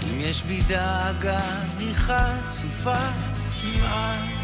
אם 0.03 0.19
יש 0.19 0.41
בי 0.41 0.61
דאגה, 0.61 1.39
היא 1.79 1.93
חשופה 1.95 2.97
כמעט. 3.61 4.38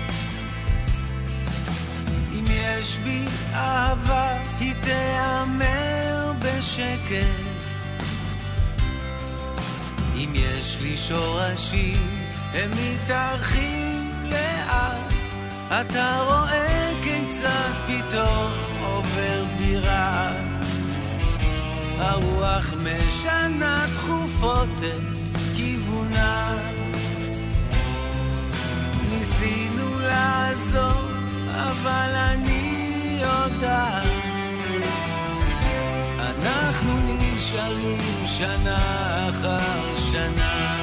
יש 2.65 2.97
בי 3.03 3.25
אהבה, 3.53 4.27
היא 4.59 4.73
תיאמר 4.81 6.31
בשקט. 6.39 7.45
אם 10.15 10.33
יש 10.35 10.77
לי 10.81 10.97
שורשים, 10.97 12.09
הם 12.53 12.71
מתארחים 12.71 14.11
לאט. 14.23 15.13
אתה 15.67 16.21
רואה 16.27 16.91
כיצד 17.03 17.71
פתאום 17.87 18.51
עובר 18.81 19.45
בירה. 19.57 20.31
הרוח 21.99 22.73
משנה 22.73 23.85
תכופות 23.93 24.69
את 24.79 25.37
כיוונה. 25.55 26.57
ניסינו 29.09 29.99
לעזור, 29.99 31.01
אבל 31.55 32.09
אני 32.15 32.54
נשארים 37.45 38.25
שנה 38.25 39.29
אחר 39.29 39.97
שנה. 40.11 40.77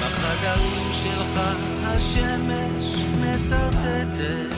בחדרים 0.00 0.92
שלך 0.92 1.40
השמש 1.84 2.96
מסרטטת 3.20 4.54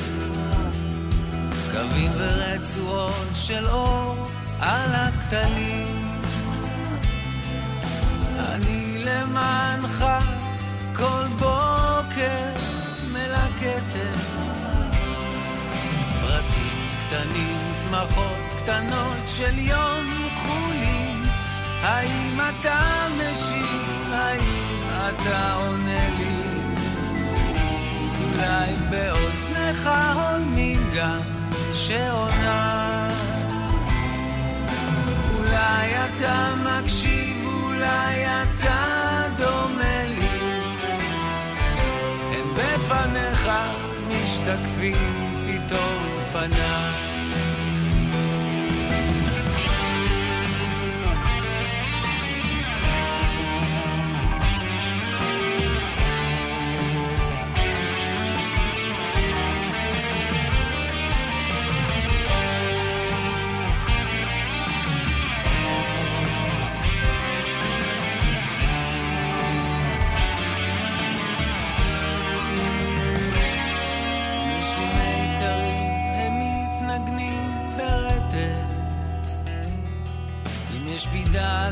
קווים 1.72 2.10
ורצועות 2.16 3.28
של 3.34 3.68
אור 3.68 4.16
על 4.60 4.90
הכתלים. 4.92 6.20
אני 8.38 9.04
למענך 9.04 10.04
כל 10.96 11.26
בוקר 11.38 12.52
מלקטת 13.12 14.18
פרטים 16.20 16.88
קטנים, 17.06 17.58
צמחות 17.72 18.41
קטנות 18.62 19.26
של 19.26 19.58
יום 19.58 20.26
חולין. 20.34 21.22
האם 21.82 22.40
אתה 22.40 23.06
משיב? 23.16 24.12
האם 24.12 24.78
אתה 25.08 25.54
עונה 25.54 26.08
לי? 26.18 26.42
אולי 28.22 28.74
באוזניך 28.90 29.90
הולמים 30.14 30.90
גם 30.96 31.20
שעונה. 31.72 33.08
אולי 35.34 35.90
אתה 36.04 36.54
מקשיב, 36.64 37.46
אולי 37.46 38.26
אתה 38.26 39.22
דומה 39.36 40.04
לי. 40.08 40.60
הם 42.32 42.54
בפניך 42.54 43.50
משתקפים 44.08 45.32
פתאום 45.46 46.06
פניי. 46.32 47.01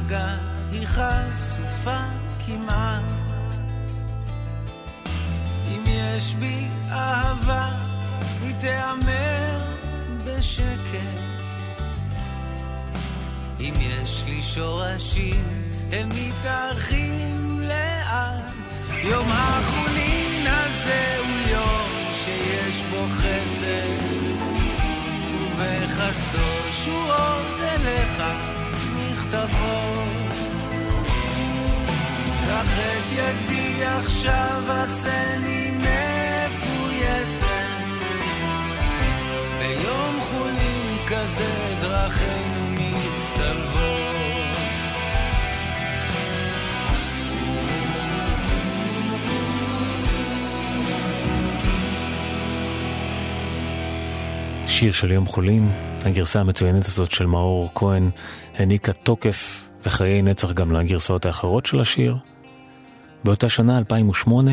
דאגה, 0.06 0.36
היא 0.72 0.86
חשופה 0.86 2.00
כמעט. 2.46 3.02
אם 5.68 5.82
יש 5.86 6.34
בי 6.34 6.66
אהבה, 6.90 7.68
היא 8.42 8.54
תיאמר 8.60 9.60
בשקט. 10.26 11.20
אם 13.60 13.74
יש 13.80 14.24
לי 14.26 14.42
שורשים, 14.42 15.44
הם 15.92 16.08
מתארחים 16.08 17.60
לאט. 17.60 18.90
יום 19.02 19.28
החולין 19.30 20.46
הזה 20.46 21.16
הוא 21.18 21.58
יום 21.58 22.12
שיש 22.24 22.82
בו 22.90 23.06
חסד, 23.16 24.04
ובחסדו 25.56 26.72
שורות 26.84 27.60
אליך 27.60 28.22
נכתבות. 29.30 30.34
קח 32.46 32.78
את 32.78 33.12
ידי 33.12 33.84
עכשיו 33.84 34.62
עשני 34.68 35.70
מפויסת, 35.78 37.46
ביום 39.58 40.20
חולין 40.20 40.96
כזה 41.08 41.76
דרכינו 41.80 42.70
מצטלבות. 42.70 43.80
שיר 54.66 54.92
של 54.92 55.10
יום 55.10 55.26
חולין, 55.26 55.70
הגרסה 56.04 56.40
המצוינת 56.40 56.86
הזאת 56.86 57.10
של 57.10 57.26
מאור 57.26 57.70
כהן 57.74 58.10
העניקה 58.54 58.92
תוקף 58.92 59.68
וחיי 59.82 60.22
נצח 60.22 60.52
גם 60.52 60.72
לגרסאות 60.72 61.26
האחרות 61.26 61.66
של 61.66 61.80
השיר. 61.80 62.16
באותה 63.24 63.48
שנה, 63.48 63.78
2008, 63.78 64.52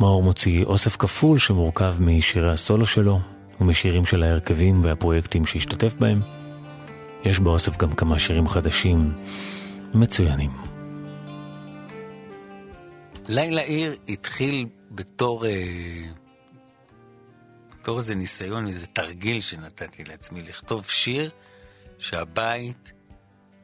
מאור 0.00 0.22
מוציא 0.22 0.64
אוסף 0.64 0.96
כפול 0.96 1.38
שמורכב 1.38 1.94
משירי 2.00 2.52
הסולו 2.52 2.86
שלו 2.86 3.20
ומשירים 3.60 4.04
של 4.04 4.22
ההרכבים 4.22 4.80
והפרויקטים 4.84 5.46
שהשתתף 5.46 5.96
בהם. 5.96 6.20
יש 7.24 7.38
באוסף 7.38 7.76
גם 7.76 7.92
כמה 7.92 8.18
שירים 8.18 8.48
חדשים 8.48 9.12
מצוינים. 9.94 10.50
לילה 13.28 13.60
עיר 13.60 13.92
התחיל 14.08 14.66
בתור, 14.90 15.46
אה, 15.46 15.52
בתור 17.86 17.98
איזה 17.98 18.14
ניסיון, 18.14 18.68
איזה 18.68 18.86
תרגיל 18.86 19.40
שנתתי 19.40 20.04
לעצמי, 20.04 20.42
לכתוב 20.42 20.88
שיר 20.88 21.30
שהבית, 21.98 22.92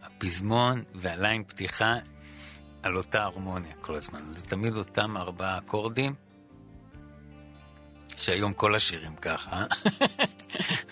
הפזמון 0.02 0.82
והליין 0.94 1.44
פתיחה 1.44 1.96
על 2.82 2.96
אותה 2.96 3.22
הרמוניה 3.22 3.72
כל 3.80 3.94
הזמן. 3.94 4.20
זה 4.32 4.44
תמיד 4.44 4.76
אותם 4.76 5.16
ארבעה 5.16 5.58
אקורדים, 5.58 6.14
שהיום 8.16 8.52
כל 8.52 8.74
השירים 8.74 9.16
ככה. 9.16 9.64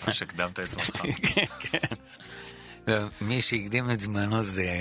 מה 0.07 0.13
שהקדמת 0.13 0.59
את 0.59 0.69
זמנך. 0.69 0.89
כן, 1.33 1.45
כן. 1.59 1.95
לא, 2.87 2.97
מי 3.21 3.41
שהקדים 3.41 3.91
את 3.91 3.99
זמנו 3.99 4.43
זה 4.43 4.71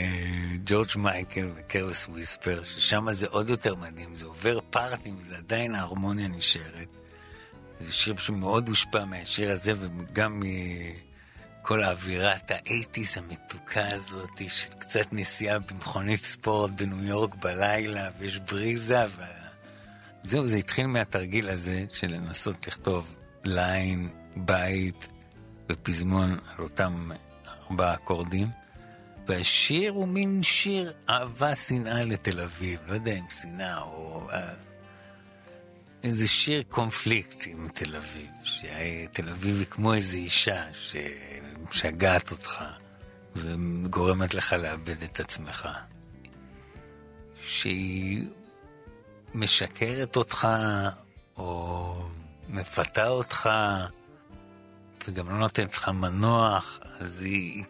ג'ורג' 0.67 0.89
מייקל 0.97 1.51
וקרלס 1.55 2.09
וויספר, 2.09 2.63
ששם 2.65 3.13
זה 3.13 3.27
עוד 3.27 3.51
יותר 3.51 3.75
מדהים, 3.75 4.15
זה 4.15 4.27
עובר 4.27 4.59
פארטים, 4.71 5.19
זה 5.27 5.37
עדיין 5.37 5.75
ההרמוניה 5.75 6.29
נשארת. 6.29 7.00
זה 7.81 7.93
שיר 7.93 8.19
שמאוד 8.19 8.69
הושפע 8.69 9.05
מהשיר 9.05 9.51
הזה, 9.51 9.73
וגם 9.81 10.43
מכל 11.61 11.83
האווירת 11.83 12.51
האייטיז 12.51 13.19
המתוקה 13.19 13.89
הזאת, 13.89 14.43
של 14.49 14.69
קצת 14.79 15.13
נסיעה 15.13 15.59
במכונית 15.59 16.25
ספורט 16.25 16.71
בניו 16.71 17.05
יורק 17.05 17.35
בלילה, 17.35 18.11
ויש 18.19 18.39
בריזה, 18.39 19.07
ו... 19.17 19.23
זהו, 20.25 20.47
זה 20.47 20.57
התחיל 20.57 20.87
מהתרגיל 20.87 21.49
הזה 21.49 21.85
של 21.93 22.07
לנסות 22.07 22.67
לכתוב 22.67 23.15
ליין, 23.45 24.09
בית 24.37 25.09
ופזמון 25.71 26.39
על 26.57 26.65
אותם 26.65 27.11
ארבעה 27.71 27.95
אקורדים. 27.95 28.49
והשיר 29.27 29.93
הוא 29.93 30.09
מין 30.09 30.43
שיר 30.43 30.93
אהבה, 31.09 31.55
שנאה 31.55 32.05
לתל 32.05 32.41
אביב. 32.41 32.81
לא 32.89 32.95
יודע 32.95 33.13
אם 33.13 33.25
שנאה 33.41 33.81
או... 33.81 34.29
איזה 36.03 36.29
שיר 36.29 36.63
קונפליקט 36.69 37.47
עם 37.47 37.69
תל 37.75 37.97
אביב. 37.97 38.31
שתל 38.45 39.29
אביב 39.29 39.59
היא 39.59 39.67
כמו 39.67 39.95
איזו 39.95 40.19
אישה 40.19 40.65
שמשגעת 40.73 42.31
אותך 42.31 42.65
וגורמת 43.37 44.35
לך 44.35 44.53
לאבד 44.53 45.03
את 45.03 45.21
עצמך. 45.21 45.69
שהיא 47.45 48.27
משקרת 49.35 50.17
אותך 50.17 50.49
או 51.37 51.95
מפתה 52.49 53.09
אותך 53.09 53.51
וגם 55.09 55.29
לא 55.29 55.39
נותנת 55.39 55.77
לך 55.77 55.89
מנוח, 55.89 56.79
אז 57.01 57.21
היא, 57.21 57.65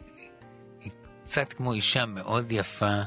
היא 0.81 0.93
קצת 1.25 1.53
כמו 1.53 1.73
אישה 1.73 2.07
מאוד 2.07 2.53
יפה, 2.53 3.01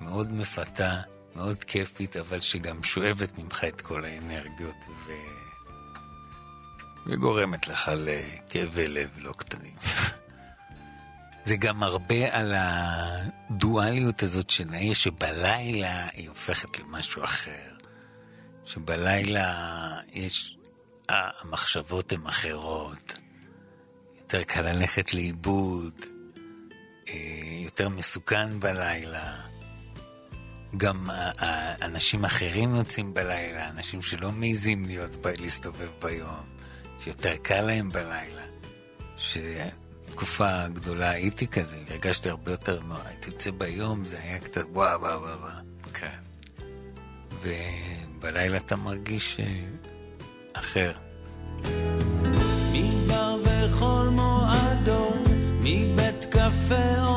מאוד 0.00 0.32
מפתה, 0.32 1.00
מאוד 1.36 1.64
כיפית, 1.64 2.16
אבל 2.16 2.40
שגם 2.40 2.84
שואבת 2.84 3.38
ממך 3.38 3.64
את 3.68 3.80
כל 3.80 4.04
האנרגיות 4.04 4.76
ו... 5.06 5.12
וגורמת 7.06 7.68
לך 7.68 7.90
לכאבי 7.96 8.88
לב 8.88 9.10
לא 9.18 9.32
קטנים. 9.32 9.74
זה 11.48 11.56
גם 11.56 11.82
הרבה 11.82 12.38
על 12.38 12.54
הדואליות 12.56 14.22
הזאת 14.22 14.50
של 14.50 14.74
העיר, 14.74 14.94
שבלילה 14.94 16.06
היא 16.12 16.28
הופכת 16.28 16.78
למשהו 16.78 17.24
אחר. 17.24 17.74
שבלילה 18.64 19.54
יש... 20.12 20.56
המחשבות 21.08 22.12
הן 22.12 22.26
אחרות. 22.26 23.18
יותר 24.18 24.42
קל 24.42 24.72
ללכת 24.72 25.14
לאיבוד, 25.14 25.94
אה, 27.08 27.14
יותר 27.64 27.88
מסוכן 27.88 28.60
בלילה. 28.60 29.55
גם 30.76 31.10
אנשים 31.82 32.24
אחרים 32.24 32.74
יוצאים 32.74 33.14
בלילה, 33.14 33.70
אנשים 33.70 34.02
שלא 34.02 34.32
מעיזים 34.32 34.84
להיות, 34.84 35.26
להסתובב 35.40 35.88
ביום, 36.02 36.44
שיותר 36.98 37.36
קל 37.42 37.60
להם 37.60 37.92
בלילה. 37.92 38.42
שתקופה 39.16 40.68
גדולה 40.68 41.10
הייתי 41.10 41.46
כזה, 41.46 41.76
הרגשתי 41.90 42.28
הרבה 42.28 42.50
יותר 42.50 42.80
נורא. 42.80 43.00
הייתי 43.06 43.30
יוצא 43.30 43.50
ביום, 43.50 44.06
זה 44.06 44.18
היה 44.22 44.38
קצת 44.38 44.64
וואו 44.72 45.00
וואו 45.00 45.22
וואו. 45.22 45.50
כן. 45.94 46.18
ובלילה 47.42 48.56
אתה 48.56 48.76
מרגיש 48.76 49.40
אה, 49.40 49.46
אחר. 50.52 50.92
מבר 52.72 53.36
וכל 53.44 54.08
מועדון, 54.10 55.24
מבית 55.60 56.24
קפה 56.30 57.04
או 57.06 57.15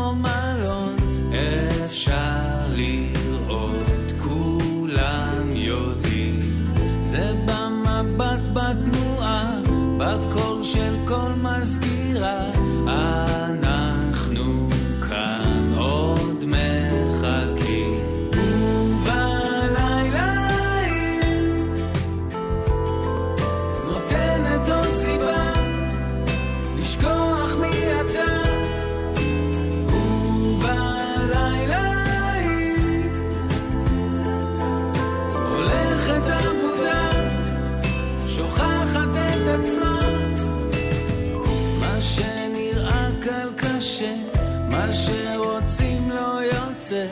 יוצא, 46.91 47.05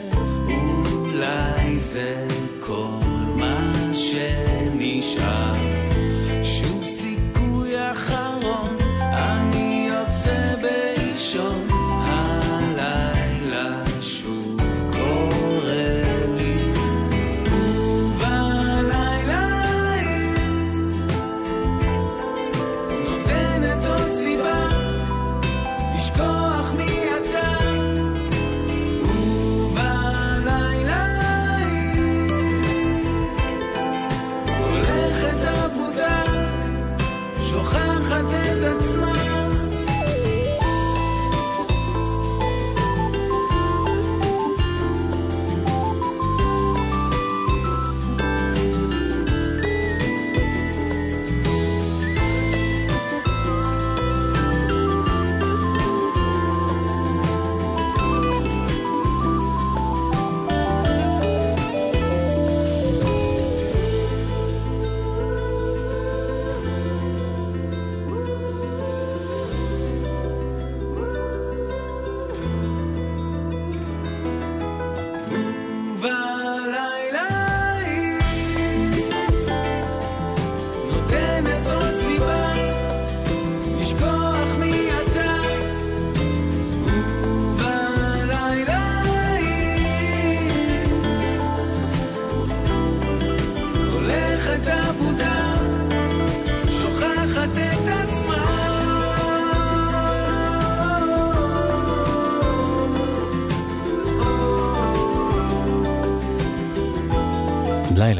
אולי 0.92 1.78
זה 1.78 2.27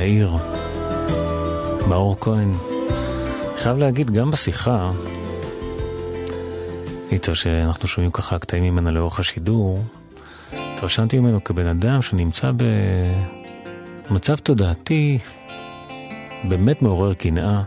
לילה 0.08 0.28
עיר, 0.28 0.36
מאור 1.88 2.16
כהן. 2.20 2.52
חייב 3.62 3.78
להגיד, 3.78 4.10
גם 4.10 4.30
בשיחה 4.30 4.92
איתו, 7.12 7.34
שאנחנו 7.34 7.88
שומעים 7.88 8.10
ככה 8.10 8.38
קטעים 8.38 8.64
ממנה 8.64 8.90
לאורך 8.90 9.20
השידור, 9.20 9.84
התרשמתי 10.52 11.18
ממנו 11.18 11.44
כבן 11.44 11.66
אדם 11.66 12.02
שנמצא 12.02 12.50
במצב 14.10 14.36
תודעתי 14.36 15.18
באמת 16.44 16.82
מעורר 16.82 17.14
קנאה, 17.14 17.62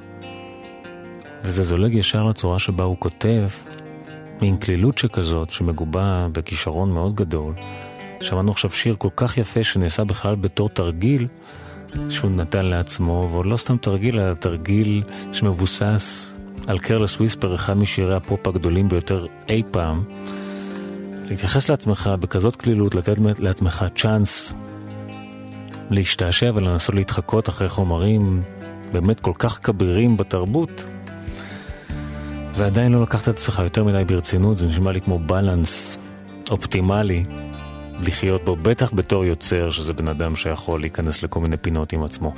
וזה 1.44 1.64
זולג 1.64 1.94
ישר 1.94 2.24
לצורה 2.24 2.60
שבה 2.60 2.84
הוא 2.84 2.96
כותב, 3.00 3.50
מין 4.42 4.58
כלילות 4.58 4.98
שכזאת, 4.98 5.50
שמגובה 5.50 6.28
בכישרון 6.32 6.92
מאוד 6.92 7.16
גדול. 7.16 7.54
שמענו 8.22 8.52
עכשיו 8.52 8.70
שיר 8.70 8.96
כל 8.98 9.10
כך 9.16 9.38
יפה 9.38 9.64
שנעשה 9.64 10.04
בכלל 10.04 10.36
בתור 10.36 10.70
תרגיל 10.70 11.28
שהוא 12.10 12.32
נתן 12.32 12.66
לעצמו, 12.66 13.30
ועוד 13.32 13.46
לא 13.46 13.58
סתם 13.58 13.78
תרגיל, 13.78 14.20
אלא 14.20 14.34
תרגיל 14.34 15.04
שמבוסס 15.32 16.38
על 16.68 16.80
Careless 16.80 17.18
Whisper, 17.18 17.56
אחד 17.56 17.78
משירי 17.78 18.16
הפופ 18.16 18.48
הגדולים 18.48 18.90
ביותר 18.90 19.26
אי 19.50 19.64
פעם. 19.72 20.04
להתייחס 21.26 21.70
לעצמך 21.70 22.10
בכזאת 22.20 22.56
כלילות, 22.56 22.96
לתת 22.96 23.18
לעצמך 23.40 23.86
צ'אנס 23.96 24.54
להשתעשע 25.90 26.52
ולנסות 26.56 26.96
להתחקות 26.96 27.50
אחרי 27.50 27.70
חומרים 27.70 28.42
באמת 28.92 29.20
כל 29.20 29.34
כך 29.40 29.60
כבירים 29.64 30.18
בתרבות, 30.18 30.86
ועדיין 32.56 32.94
לא 32.94 33.02
לקחת 33.02 33.24
את 33.24 33.28
עצמך 33.28 33.62
יותר 33.64 33.84
מדי 33.84 34.04
ברצינות, 34.04 34.58
זה 34.58 34.68
נשמע 34.68 34.92
לי 34.92 35.02
כמו 35.02 35.20
balance 35.20 35.98
אופטימלי 36.52 37.24
לחיות 38.08 38.46
בו, 38.46 38.56
בטח 38.56 38.92
בתור 38.94 39.26
יוצר, 39.26 39.70
שזה 39.70 39.94
בן 39.94 40.08
אדם 40.08 40.36
שיכול 40.36 40.82
להיכנס 40.82 41.24
לכל 41.24 41.40
מיני 41.40 41.58
פינות 41.58 41.94
עם 41.94 42.04
עצמו. 42.04 42.34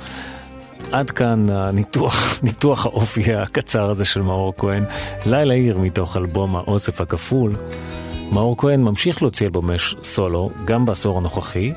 עד 0.92 1.10
כאן 1.10 1.46
הניתוח, 1.50 2.14
ניתוח 2.42 2.86
האופי 2.86 3.34
הקצר 3.34 3.90
הזה 3.90 4.04
של 4.04 4.22
מאור 4.22 4.54
כהן. 4.58 4.84
לילה 5.26 5.54
עיר 5.54 5.78
מתוך 5.78 6.16
אלבום 6.16 6.56
האוסף 6.56 7.00
הכפול. 7.00 7.56
מאור 8.32 8.56
כהן 8.56 8.82
ממשיך 8.82 9.22
להוציא 9.22 9.46
אלבומי 9.46 9.74
סולו, 10.02 10.50
גם 10.64 10.86
בעשור 10.86 11.18
הנוכחי, 11.18 11.72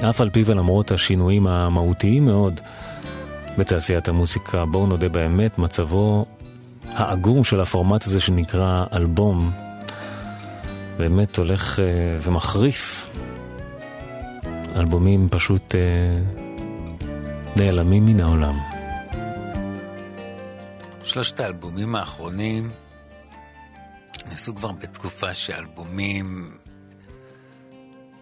אף 0.00 0.20
על 0.20 0.30
פי 0.30 0.42
ולמרות 0.46 0.90
השינויים 0.90 1.46
המהותיים 1.46 2.24
מאוד 2.24 2.60
בתעשיית 3.58 4.08
המוסיקה, 4.08 4.64
בואו 4.64 4.86
נודה 4.86 5.08
באמת, 5.08 5.58
מצבו 5.58 6.26
העגום 6.88 7.44
של 7.44 7.60
הפורמט 7.60 8.04
הזה 8.04 8.20
שנקרא 8.20 8.84
אלבום, 8.92 9.50
באמת 10.98 11.36
הולך 11.36 11.78
uh, 11.78 11.82
ומחריף. 12.22 13.10
אלבומים 14.76 15.28
פשוט 15.30 15.74
uh, 15.74 15.78
נעלמים 17.56 18.06
מן 18.06 18.20
העולם. 18.20 18.58
שלושת 21.02 21.40
האלבומים 21.40 21.94
האחרונים 21.94 22.70
נעשו 24.28 24.54
כבר 24.54 24.72
בתקופה 24.72 25.34
שאלבומים 25.34 26.56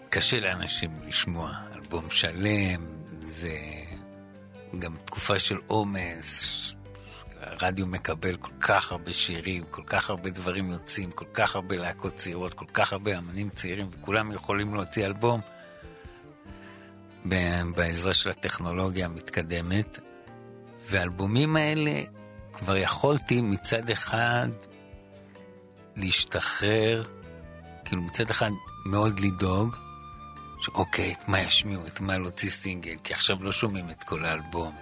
קשה 0.08 0.40
לאנשים 0.40 0.90
לשמוע. 1.06 1.50
אלבום 1.74 2.10
שלם, 2.10 2.86
זה 3.22 3.58
גם 4.78 4.96
תקופה 5.04 5.38
של 5.38 5.56
עומס, 5.66 6.73
הרדיו 7.54 7.86
מקבל 7.86 8.36
כל 8.36 8.52
כך 8.60 8.92
הרבה 8.92 9.12
שירים, 9.12 9.64
כל 9.70 9.82
כך 9.86 10.10
הרבה 10.10 10.30
דברים 10.30 10.70
יוצאים, 10.70 11.10
כל 11.10 11.24
כך 11.34 11.54
הרבה 11.54 11.76
להקות 11.76 12.14
צעירות, 12.14 12.54
כל 12.54 12.64
כך 12.72 12.92
הרבה 12.92 13.18
אמנים 13.18 13.50
צעירים, 13.50 13.88
וכולם 13.92 14.32
יכולים 14.32 14.74
להוציא 14.74 15.06
אלבום 15.06 15.40
בעזרה 17.74 18.14
של 18.14 18.30
הטכנולוגיה 18.30 19.06
המתקדמת. 19.06 19.98
והאלבומים 20.90 21.56
האלה, 21.56 22.00
כבר 22.52 22.76
יכולתי 22.76 23.40
מצד 23.40 23.90
אחד 23.90 24.48
להשתחרר, 25.96 27.04
כאילו 27.84 28.02
מצד 28.02 28.30
אחד 28.30 28.50
מאוד 28.86 29.20
לדאוג, 29.20 29.76
שאוקיי, 30.60 31.12
את 31.12 31.28
מה 31.28 31.40
ישמיעו, 31.40 31.86
את 31.86 32.00
מה 32.00 32.18
להוציא 32.18 32.50
סינגל, 32.50 32.96
כי 33.04 33.12
עכשיו 33.12 33.44
לא 33.44 33.52
שומעים 33.52 33.90
את 33.90 34.04
כל 34.04 34.24
האלבום. 34.24 34.74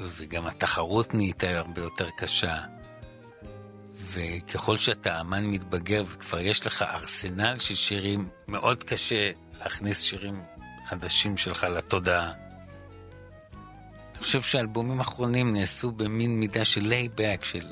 וגם 0.00 0.46
התחרות 0.46 1.14
נהייתה 1.14 1.58
הרבה 1.58 1.80
יותר 1.82 2.08
קשה. 2.16 2.60
וככל 3.94 4.76
שאתה 4.76 5.20
אמן 5.20 5.46
מתבגר 5.46 6.04
וכבר 6.08 6.40
יש 6.40 6.66
לך 6.66 6.82
ארסנל 6.82 7.58
של 7.58 7.74
שירים, 7.74 8.28
מאוד 8.48 8.84
קשה 8.84 9.30
להכניס 9.58 10.00
שירים 10.02 10.42
חדשים 10.86 11.36
שלך 11.36 11.64
לתודעה. 11.64 12.32
אני 14.14 14.24
חושב 14.24 14.42
שהאלבומים 14.42 14.98
האחרונים 14.98 15.52
נעשו 15.52 15.92
במין 15.92 16.40
מידה 16.40 16.64
של 16.64 16.80
laid 16.80 17.07
back, 17.07 17.40
של 17.44 17.66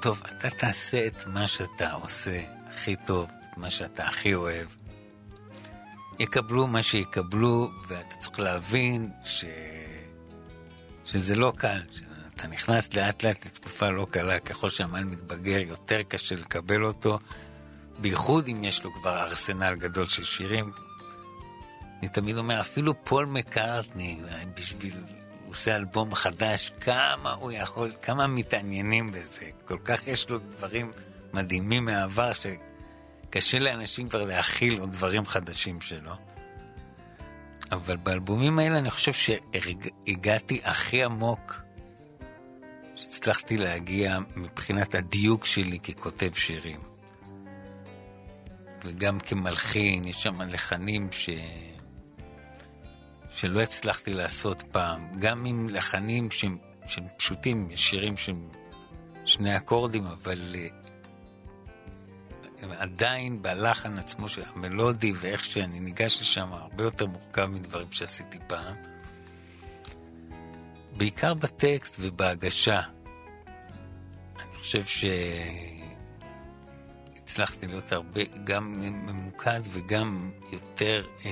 טוב, 0.00 0.22
אתה 0.30 0.50
תעשה 0.50 1.06
את 1.06 1.26
מה 1.26 1.46
שאתה 1.46 1.92
עושה 1.92 2.40
הכי 2.70 2.96
טוב, 2.96 3.30
את 3.44 3.58
מה 3.58 3.70
שאתה 3.70 4.06
הכי 4.06 4.34
אוהב. 4.34 4.66
יקבלו 6.18 6.66
מה 6.66 6.82
שיקבלו, 6.82 7.70
ואתה 7.88 8.16
צריך 8.16 8.40
להבין 8.40 9.10
ש... 9.24 9.44
שזה 11.08 11.34
לא 11.34 11.52
קל. 11.56 11.80
אתה 12.36 12.46
נכנס 12.46 12.94
לאט 12.94 13.24
לאט 13.24 13.46
לתקופה 13.46 13.88
לא 13.90 14.06
קלה, 14.10 14.40
ככל 14.40 14.70
שהמן 14.70 15.04
מתבגר 15.04 15.58
יותר 15.58 16.02
קשה 16.02 16.34
לקבל 16.34 16.84
אותו, 16.84 17.18
בייחוד 17.98 18.48
אם 18.48 18.64
יש 18.64 18.84
לו 18.84 18.94
כבר 18.94 19.22
ארסנל 19.22 19.74
גדול 19.74 20.06
של 20.06 20.24
שירים. 20.24 20.72
אני 22.00 22.08
תמיד 22.08 22.36
אומר, 22.36 22.60
אפילו 22.60 23.04
פול 23.04 23.24
מקארטני, 23.24 24.20
בשביל, 24.56 24.94
הוא 25.44 25.50
עושה 25.50 25.76
אלבום 25.76 26.14
חדש, 26.14 26.72
כמה 26.80 27.32
הוא 27.32 27.52
יכול, 27.52 27.92
כמה 28.02 28.26
מתעניינים 28.26 29.12
בזה. 29.12 29.46
כל 29.64 29.78
כך 29.84 30.06
יש 30.06 30.30
לו 30.30 30.38
דברים 30.38 30.92
מדהימים 31.32 31.84
מהעבר, 31.84 32.30
שקשה 32.32 33.58
לאנשים 33.58 34.08
כבר 34.08 34.22
להכיל 34.22 34.80
עוד 34.80 34.92
דברים 34.92 35.26
חדשים 35.26 35.80
שלו. 35.80 36.27
אבל 37.72 37.96
באלבומים 37.96 38.58
האלה 38.58 38.78
אני 38.78 38.90
חושב 38.90 39.12
שהגעתי 39.12 40.60
הכי 40.64 41.04
עמוק 41.04 41.60
שהצלחתי 42.96 43.56
להגיע 43.56 44.18
מבחינת 44.36 44.94
הדיוק 44.94 45.46
שלי 45.46 45.78
ככותב 45.78 46.30
שירים. 46.34 46.80
וגם 48.84 49.20
כמלחין, 49.20 50.04
יש 50.04 50.22
שם 50.22 50.42
לחנים 50.42 51.08
ש... 51.12 51.30
שלא 53.30 53.60
הצלחתי 53.60 54.12
לעשות 54.12 54.62
פעם. 54.72 55.08
גם 55.18 55.44
עם 55.44 55.68
לחנים 55.68 56.30
שהם, 56.30 56.56
שהם 56.86 57.04
פשוטים, 57.16 57.68
שירים 57.76 58.16
שהם 58.16 58.48
שני 59.24 59.56
אקורדים, 59.56 60.04
אבל 60.04 60.56
עדיין 62.78 63.42
בלחן 63.42 63.98
עצמו 63.98 64.28
של 64.28 64.42
המלודי 64.54 65.12
ואיך 65.16 65.44
שאני 65.44 65.80
ניגש 65.80 66.20
לשם 66.20 66.52
הרבה 66.52 66.84
יותר 66.84 67.06
מורכב 67.06 67.44
מדברים 67.46 67.86
שעשיתי 67.90 68.38
פעם. 68.46 68.74
בעיקר 70.96 71.34
בטקסט 71.34 71.96
ובהגשה. 72.00 72.80
אני 74.36 74.56
חושב 74.58 74.84
שהצלחתי 77.24 77.66
להיות 77.66 77.92
הרבה, 77.92 78.20
גם 78.44 78.80
ממוקד 78.80 79.60
וגם 79.70 80.30
יותר 80.52 81.06
אה, 81.24 81.30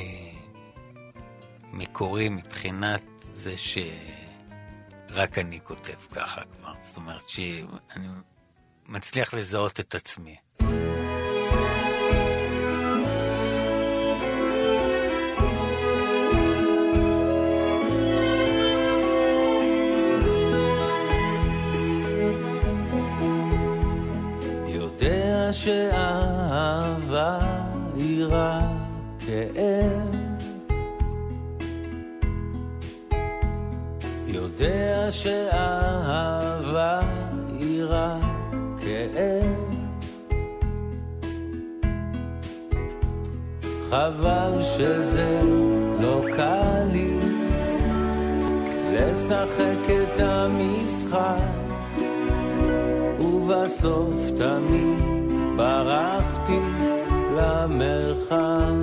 מקורי 1.73 2.28
מבחינת 2.28 3.05
זה 3.32 3.55
שרק 3.57 5.39
אני 5.39 5.61
כותב 5.61 5.98
ככה 6.12 6.40
כבר. 6.59 6.74
זאת 6.82 6.97
אומרת 6.97 7.28
שאני 7.28 8.09
מצליח 8.86 9.35
לזהות 9.35 9.81
את 9.81 9.94
עצמי. 9.94 10.36
שאהבה 25.56 27.38
היא 27.96 28.24
רק 28.24 28.64
כאב. 29.18 30.16
יודע 34.26 35.08
שאהבה 35.10 37.00
היא 37.60 37.82
רק 37.88 38.54
כאב. 38.80 39.74
חבל 43.90 44.62
שזה 44.62 45.40
לא 46.00 46.22
קל 46.36 46.82
לי 46.92 47.18
לשחק 48.92 49.90
את 49.90 50.20
המשחק, 50.20 51.40
ובסוף 53.20 54.30
תמיד 54.38 55.15
ברחתי 55.56 56.58
למרחב. 57.36 58.74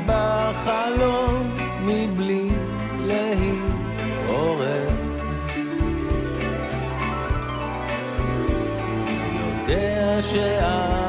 בחלום 0.06 1.56
מבלי 1.82 2.48
להתעורר. 3.06 4.86
יודע 9.38 10.22
שאת 10.22 11.06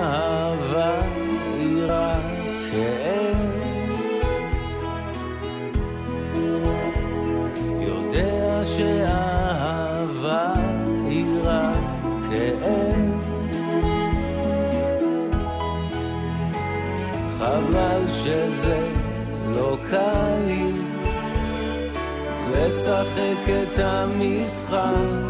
לשחק 22.88 23.50
את 23.50 23.80
המשחק 23.80 25.28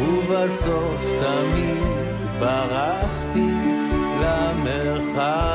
ובסוף 0.00 1.02
תמיד 1.18 1.82
ברחתי 2.38 3.52
למרחב. 4.20 5.53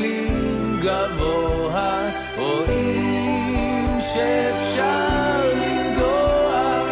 מסתכלים 0.00 0.80
גבוה 0.82 2.08
רואים 2.38 3.98
שאפשר 4.00 5.42
לנגוע 5.54 6.82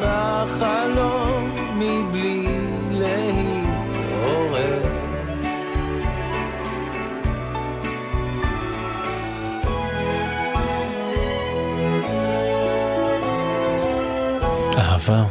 בחלום 0.00 1.50
מבלי 1.78 2.46
להתעורר. 2.90 4.02
אהבה. 14.78 15.24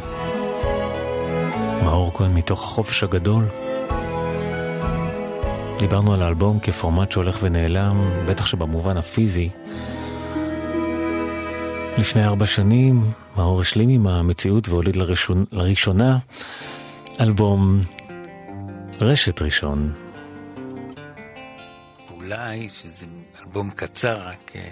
מאור 1.84 2.10
כהן 2.14 2.34
מתוך 2.34 2.64
החופש 2.64 3.02
הגדול. 3.02 3.65
דיברנו 5.86 6.14
על 6.14 6.22
האלבום 6.22 6.60
כפורמט 6.60 7.12
שהולך 7.12 7.38
ונעלם, 7.42 8.10
בטח 8.28 8.46
שבמובן 8.46 8.96
הפיזי. 8.96 9.48
לפני 11.98 12.24
ארבע 12.24 12.46
שנים, 12.46 13.04
מאור 13.36 13.60
השלים 13.60 13.88
עם 13.88 14.06
המציאות 14.06 14.68
והוליד 14.68 14.96
לראשון, 14.96 15.44
לראשונה 15.52 16.18
אלבום 17.20 17.80
רשת 19.00 19.42
ראשון. 19.42 19.92
אולי, 22.10 22.68
שזה 22.68 23.06
אלבום 23.40 23.70
קצר, 23.70 24.28
רק 24.28 24.52
אה, 24.56 24.68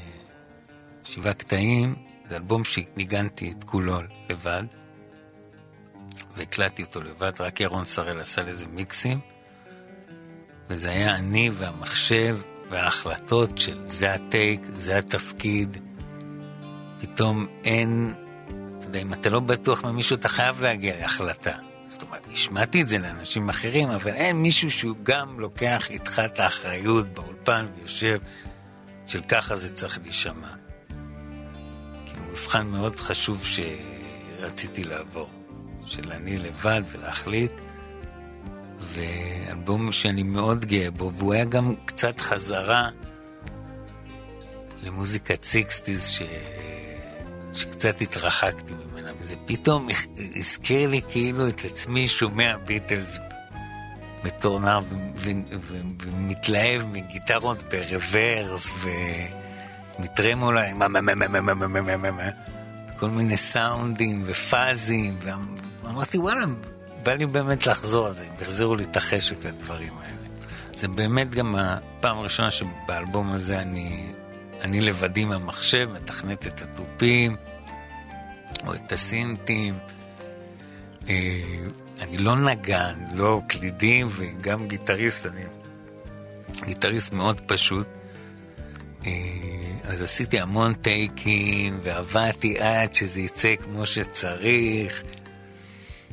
שבעה 1.05 1.35
קטעים, 1.35 1.95
זה 2.29 2.37
אלבום 2.37 2.65
שניגנתי 2.65 3.55
את 3.59 3.65
כולו 3.65 3.99
לבד, 4.31 4.65
והקלטתי 6.37 6.83
אותו 6.83 7.01
לבד, 7.03 7.33
רק 7.41 7.61
ירון 7.61 7.85
שראל 7.85 8.21
עשה 8.21 8.43
לזה 8.43 8.67
מיקסים, 8.67 9.19
וזה 10.71 10.91
היה 10.91 11.17
אני 11.17 11.51
והמחשב 11.59 12.37
וההחלטות 12.71 13.59
של 13.59 13.87
זה 13.87 14.15
הטייק, 14.15 14.61
זה 14.77 14.99
התפקיד. 14.99 15.77
פתאום 17.01 17.47
אין, 17.65 18.15
אתה 18.79 18.87
יודע, 18.87 19.03
אם 19.03 19.13
אתה 19.13 19.31
לא 19.31 19.41
בטוח 19.41 19.85
ממישהו, 19.85 20.17
אתה 20.17 20.29
חייב 20.29 20.63
להגיע 20.63 21.01
להחלטה. 21.01 21.53
זאת 21.89 22.03
אומרת, 22.03 22.27
השמעתי 22.33 22.83
את 22.83 22.89
זה 22.89 22.99
לאנשים 22.99 23.49
אחרים, 23.49 23.91
אבל 23.91 24.11
אין 24.11 24.37
מישהו 24.37 24.71
שהוא 24.71 24.97
גם 25.03 25.41
לוקח 25.41 25.91
איתך 25.91 26.23
את 26.25 26.41
האחריות 26.41 27.09
באולפן 27.09 27.67
ויושב, 27.79 28.19
של 29.07 29.23
ככה 29.29 29.57
זה 29.57 29.75
צריך 29.75 29.99
להישמע. 30.03 30.49
כאילו, 32.07 32.23
מבחן 32.31 32.67
מאוד 32.67 33.01
חשוב 33.01 33.45
שרציתי 33.45 34.85
לעבור, 34.85 35.31
של 35.87 36.13
אני 36.13 36.39
לבד 36.39 36.83
ולהחליט, 36.93 37.53
ואלבום 38.87 39.93
שאני 39.93 40.23
מאוד 40.23 40.65
גאה 40.65 40.91
בו, 40.91 41.13
והוא 41.15 41.35
היה 41.35 41.45
גם 41.45 41.75
קצת 41.85 42.21
חזרה 42.21 42.89
למוזיקת 44.83 45.43
sixties 45.43 46.09
ש... 46.09 46.23
שקצת 47.53 48.01
התרחקתי 48.01 48.75
ממנה, 48.75 49.13
וזה 49.21 49.37
פתאום 49.47 49.89
הזכיר 50.37 50.89
לי 50.89 51.01
כאילו 51.09 51.49
את 51.49 51.65
עצמי 51.65 52.09
שומע 52.09 52.57
Beatles 52.57 53.19
בתור 54.25 54.61
נער 54.61 54.81
ומתלהב 56.05 56.87
מגיטרות 56.87 57.63
ב 57.63 57.76
reverse 57.76 58.71
ומטרמולה 59.99 60.69
עם 60.69 60.83
כל 62.99 63.11
מיני 63.11 63.37
סאונדים 63.37 64.23
ופאזים, 64.27 65.19
ואמרתי 65.83 66.19
וואלה, 66.19 66.45
בא 67.05 67.13
לי 67.13 67.27
באמת 67.27 67.67
לחזור 67.67 68.07
על 68.07 68.13
זה, 68.13 68.25
הם 68.25 68.35
החזירו 68.41 68.77
לי 68.77 68.85
את 68.85 68.97
החשק 68.97 69.45
לדברים 69.45 69.93
האלה. 69.99 70.17
זה 70.77 70.89
באמת 70.89 71.31
גם 71.31 71.55
הפעם 71.59 72.19
הראשונה 72.19 72.51
שבאלבום 72.51 73.33
הזה 73.33 73.61
אני 73.61 74.13
אני 74.65 74.81
לבדי 74.81 75.25
מהמחשב, 75.25 75.89
מתכנת 75.93 76.47
את 76.47 76.63
התופים, 76.63 77.37
או 78.67 78.75
את 78.75 78.93
הסינטים. 78.93 79.79
אה, 81.09 81.15
אני 82.01 82.19
לא 82.19 82.37
נגן, 82.37 82.95
לא 83.15 83.41
קלידים, 83.49 84.09
וגם 84.11 84.67
גיטריסט, 84.67 85.27
אני 85.27 85.45
גיטריסט 86.67 87.13
מאוד 87.13 87.41
פשוט. 87.41 87.87
אה, 89.07 89.11
אז 89.85 90.03
עשיתי 90.03 90.41
המון 90.41 90.75
טייקים, 90.75 91.79
ועבדתי 91.83 92.59
עד 92.59 92.95
שזה 92.95 93.21
יצא 93.21 93.55
כמו 93.65 93.87
שצריך. 93.87 95.03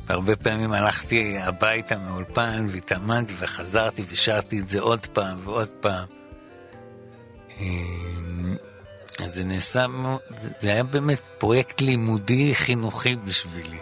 והרבה 0.06 0.36
פעמים 0.36 0.72
הלכתי 0.72 1.38
הביתה 1.38 1.98
מהאולפן 1.98 2.66
והתאמנתי 2.70 3.34
וחזרתי 3.38 4.02
ושרתי 4.08 4.60
את 4.60 4.68
זה 4.68 4.80
עוד 4.80 5.06
פעם 5.06 5.38
ועוד 5.44 5.68
פעם. 5.68 6.06
אז 9.18 9.34
זה 9.34 9.44
נעשה, 9.44 9.86
זה 10.58 10.72
היה 10.72 10.84
באמת 10.84 11.20
פרויקט 11.38 11.80
לימודי 11.80 12.54
חינוכי 12.54 13.16
בשבילי. 13.16 13.78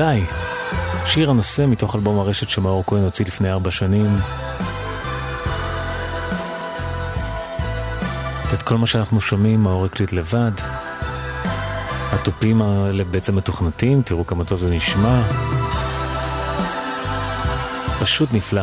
אולי. 0.00 0.22
שיר 1.06 1.30
הנושא 1.30 1.64
מתוך 1.68 1.96
אלבום 1.96 2.18
הרשת 2.18 2.48
שמאור 2.50 2.84
כהן 2.86 3.04
הוציא 3.04 3.24
לפני 3.24 3.50
ארבע 3.50 3.70
שנים. 3.70 4.18
את 8.54 8.62
כל 8.62 8.78
מה 8.78 8.86
שאנחנו 8.86 9.20
שומעים, 9.20 9.62
מאור 9.62 9.84
הקליט 9.84 10.12
לבד. 10.12 10.50
התופים 12.12 12.62
האלה 12.62 13.04
בעצם 13.04 13.36
מתוכנתים, 13.36 14.02
תראו 14.02 14.26
כמה 14.26 14.44
טוב 14.44 14.60
זה 14.60 14.70
נשמע. 14.70 15.22
פשוט 18.00 18.28
נפלא. 18.32 18.62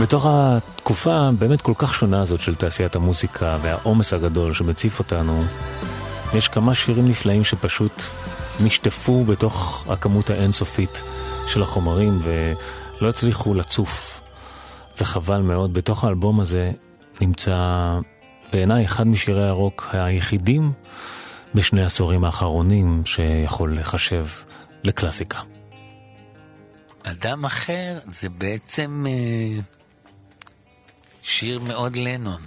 בתוך 0.00 0.26
התקופה 0.28 1.16
הבאמת 1.16 1.62
כל 1.62 1.74
כך 1.78 1.94
שונה 1.94 2.22
הזאת 2.22 2.40
של 2.40 2.54
תעשיית 2.54 2.96
המוזיקה 2.96 3.58
והעומס 3.62 4.12
הגדול 4.12 4.52
שמציף 4.52 4.98
אותנו, 4.98 5.44
יש 6.34 6.48
כמה 6.48 6.74
שירים 6.74 7.08
נפלאים 7.08 7.44
שפשוט 7.44 8.02
נשטפו 8.60 9.24
בתוך 9.24 9.84
הכמות 9.88 10.30
האינסופית 10.30 11.02
של 11.46 11.62
החומרים 11.62 12.18
ולא 12.22 13.08
הצליחו 13.08 13.54
לצוף. 13.54 14.20
וחבל 15.00 15.40
מאוד, 15.40 15.72
בתוך 15.74 16.04
האלבום 16.04 16.40
הזה 16.40 16.72
נמצא 17.20 17.58
בעיניי 18.52 18.84
אחד 18.84 19.06
משירי 19.06 19.48
הרוק 19.48 19.88
היחידים 19.92 20.72
בשני 21.54 21.82
העשורים 21.82 22.24
האחרונים 22.24 23.02
שיכול 23.04 23.78
לחשב 23.78 24.26
לקלאסיקה. 24.84 25.40
אדם 27.02 27.44
אחר 27.44 27.98
זה 28.10 28.28
בעצם 28.28 29.04
אה, 29.08 29.60
שיר 31.22 31.60
מאוד 31.60 31.96
לנון. 31.96 32.40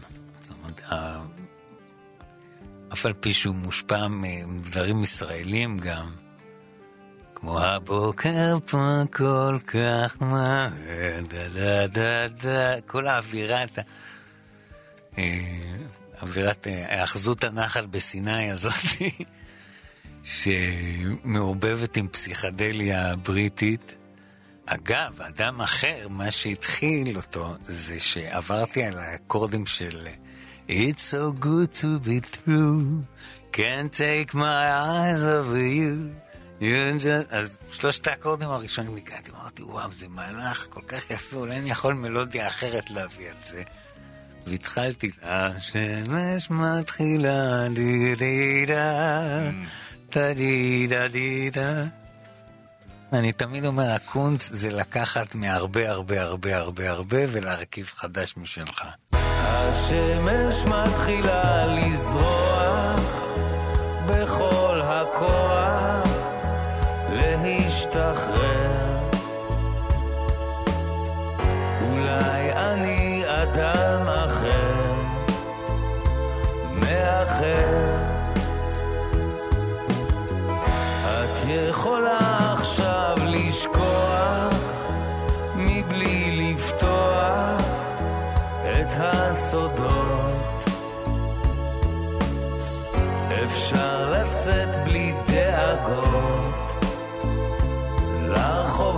אף 2.94 3.06
על 3.06 3.14
פי 3.14 3.34
שהוא 3.34 3.56
מושפע 3.56 4.08
מדברים 4.08 5.04
ישראלים 5.04 5.80
גם, 5.80 6.12
כמו 7.36 7.60
הבוקר 7.60 8.58
פה 8.66 9.02
כל 9.14 9.58
כך 9.68 10.22
מהר, 10.22 10.70
דה 11.28 11.50
דה 11.50 11.88
דה 11.88 12.28
דה, 12.28 12.82
כל 12.82 13.08
האווירה, 13.08 13.64
אה, 15.18 15.24
אווירת 16.22 16.68
היאחזות 16.68 17.44
הנחל 17.44 17.86
בסיני 17.86 18.52
הזאת, 18.52 18.74
שמעורבבת 21.24 21.98
עם 21.98 22.08
פסיכדליה 22.08 23.16
בריטית. 23.16 23.94
אגב, 24.66 25.22
אדם 25.22 25.62
אחר, 25.62 26.08
מה 26.10 26.32
שהתחיל 26.32 27.18
אותו, 27.18 27.56
זה 27.62 28.00
שעברתי 28.00 28.84
על 28.84 29.00
האקורדים 29.00 29.66
של 29.66 30.08
It's 30.72 31.02
so 31.02 31.32
good 31.32 31.74
to 31.82 31.98
be 31.98 32.22
true, 32.22 33.04
can't 33.52 33.92
take 33.92 34.36
my 34.36 34.64
eyes 34.72 35.24
over 35.26 35.58
you. 35.58 36.14
אז 37.30 37.58
שלושת 37.72 38.08
האקורדים 38.08 38.50
הראשונים 38.50 38.96
הגעתי, 38.96 39.32
אמרתי, 39.32 39.64
וואו, 39.64 39.92
זה 39.92 40.08
מהלך 40.08 40.66
כל 40.70 40.82
כך 40.88 41.12
יפה, 41.12 41.38
אולי 41.38 41.56
אני 41.56 41.70
יכול 41.72 41.94
מלודיה 41.94 42.48
אחרת 42.48 42.90
להביא 42.90 43.30
על 43.30 43.36
זה. 43.44 43.64
והתחלתי, 44.48 45.12
השמש 45.22 46.50
מתחילה, 46.50 47.68
די 47.76 48.16
די 48.16 48.66
דה 48.68 49.52
די 50.34 50.88
דה 50.88 51.08
די 51.08 51.50
דה. 51.50 51.84
אני 53.14 53.32
תמיד 53.32 53.66
אומר, 53.66 53.90
הקונץ 53.90 54.50
זה 54.50 54.72
לקחת 54.72 55.36
מהרבה 55.36 55.90
הרבה 55.90 56.22
הרבה 56.22 56.58
הרבה 56.58 56.90
הרבה 56.90 57.18
ולהרכיב 57.32 57.92
חדש 57.96 58.38
משלך. 58.38 58.86
השמש 59.52 60.66
מתחילה 60.66 61.66
לזרוח 61.66 63.00
בכל 64.06 64.82
הכוח 64.84 65.79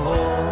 home. 0.03 0.50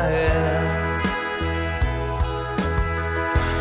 תיזהר 0.00 1.00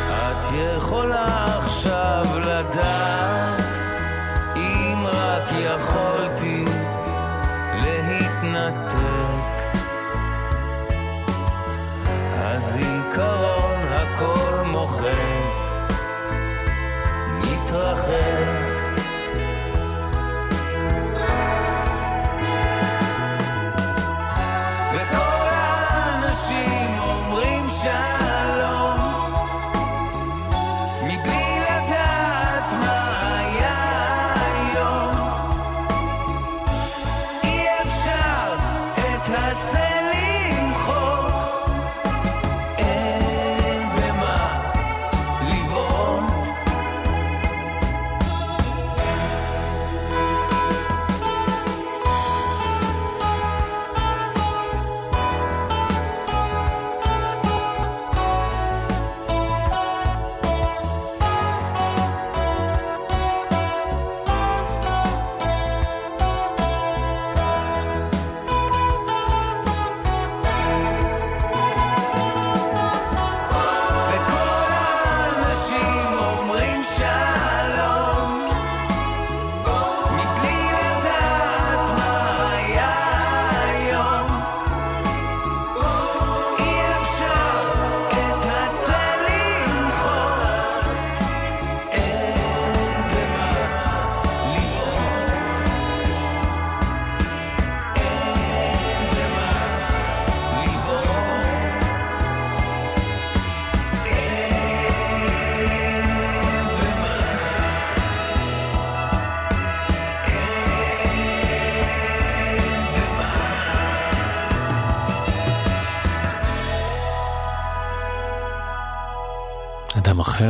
את 0.08 0.54
יכולה 0.54 1.58
עכשיו 1.58 2.26
לדעת 2.40 3.78
אם 4.56 5.04
רק 5.08 5.44
יכולתי 5.52 6.09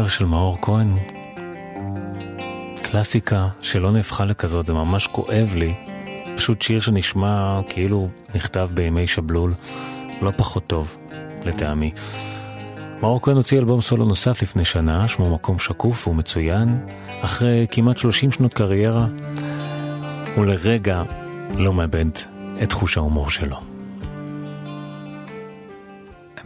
של 0.10 0.26
מאור 0.26 0.58
כהן. 0.62 0.98
קלאסיקה 2.84 3.48
שלא 3.62 3.92
נהפכה 3.92 4.26
לכזאת, 4.26 4.66
זה 4.66 4.74
ממש 4.74 5.08
כואב 5.08 5.54
לי. 5.56 5.74
פשוט 6.36 6.62
שיר 6.62 6.80
שנשמע 6.80 7.60
כאילו 7.70 8.10
נכתב 8.36 8.70
בימי 8.74 9.08
שבלול, 9.08 9.54
לא 10.22 10.32
פחות 10.38 10.68
טוב, 10.68 10.98
לטעמי. 11.46 11.92
מאור 13.02 13.22
כהן 13.22 13.38
הוציא 13.38 13.60
אלבום 13.60 13.82
סולו 13.82 14.06
נוסף 14.06 14.42
לפני 14.42 14.66
שנה, 14.66 15.08
שמו 15.08 15.34
מקום 15.34 15.60
שקוף 15.60 16.08
ומצוין. 16.08 16.86
אחרי 17.22 17.68
כמעט 17.72 17.98
30 17.98 18.32
שנות 18.32 18.54
קריירה, 18.54 19.08
הוא 20.36 20.46
לרגע 20.46 21.04
לא 21.56 21.74
מאבד 21.74 22.06
את 22.64 22.72
חוש 22.72 22.98
ההומור 22.98 23.30
שלו. 23.30 23.69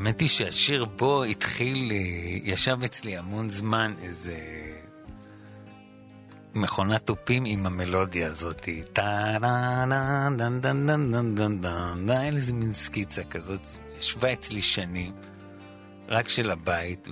האמת 0.04 0.22
היא 0.22 0.30
שהשיר 0.30 0.86
בו 0.86 1.24
התחיל, 1.24 1.92
אה, 1.92 1.98
ישב 2.44 2.78
אצלי 2.86 3.18
המון 3.18 3.50
זמן 3.50 3.94
איזה 4.02 4.38
מכונת 6.54 7.02
תופים 7.08 7.46
עם 7.46 7.66
המלודיה 7.66 8.28
הזאת. 8.28 8.70
טה-נה-נה, 8.94 10.30
דן 10.38 10.62
דן 10.62 10.88
דן 10.88 11.12
דן 11.12 11.36
דן 11.36 11.62
דן, 11.62 12.10
היה 12.10 12.32
לי 12.32 12.38
איזה 12.38 12.54
מין 12.54 12.74
סקיצה 12.74 13.24
כזאת, 13.24 13.62
ישבה 14.00 14.34
אצלי 14.34 14.62
שנים, 14.62 15.14
רק 16.08 16.30
של 16.30 16.52
הבית, 16.52 17.08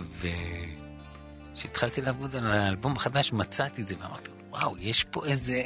וכשהתחלתי 1.56 2.02
לעבוד 2.02 2.36
על 2.36 2.52
האלבום 2.52 2.96
החדש 2.96 3.34
מצאתי 3.34 3.82
את 3.82 3.88
זה 3.88 3.96
ואמרתי, 4.00 4.32
וואו, 4.50 4.76
יש 4.80 5.04
פה 5.04 5.26
איזה, 5.26 5.62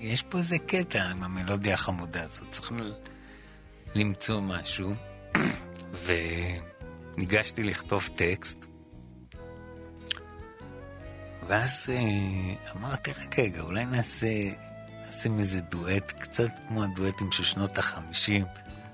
יש 0.00 0.22
פה 0.22 0.38
איזה 0.38 0.58
קטע 0.58 1.04
עם 1.04 1.22
המלודיה 1.22 1.74
החמודה 1.74 2.22
הזאת, 2.22 2.50
צריך 2.50 2.72
למצוא 3.94 4.40
משהו. 4.40 4.94
וניגשתי 7.14 7.62
לכתוב 7.62 8.08
טקסט, 8.16 8.64
ואז 11.48 11.90
אה, 11.92 12.00
אמרתי, 12.76 13.10
רק 13.10 13.38
רגע, 13.38 13.60
אולי 13.60 13.84
נעשה, 13.84 14.26
נעשה 15.06 15.28
איזה 15.38 15.60
דואט, 15.60 16.12
קצת 16.18 16.50
כמו 16.68 16.82
הדואטים 16.82 17.32
של 17.32 17.44
שנות 17.44 17.78
החמישים, 17.78 18.44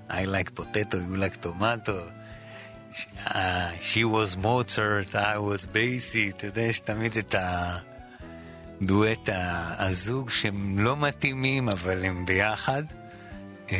I 0.09 0.25
like 0.25 0.55
potato, 0.55 0.97
you 0.97 1.17
like 1.17 1.41
tomato. 1.41 1.97
Uh, 3.27 3.71
she 3.81 4.03
was 4.05 4.37
Mozart, 4.37 5.13
I 5.15 5.37
was 5.37 5.65
Basie, 5.65 6.29
אתה 6.29 6.47
יודע, 6.47 6.61
יש 6.61 6.79
תמיד 6.79 7.17
את 7.17 7.35
הדואט 8.81 9.29
הזוג 9.77 10.29
שהם 10.29 10.79
לא 10.79 10.97
מתאימים, 10.97 11.69
אבל 11.69 12.05
הם 12.05 12.25
ביחד. 12.25 12.83
אה, 13.71 13.77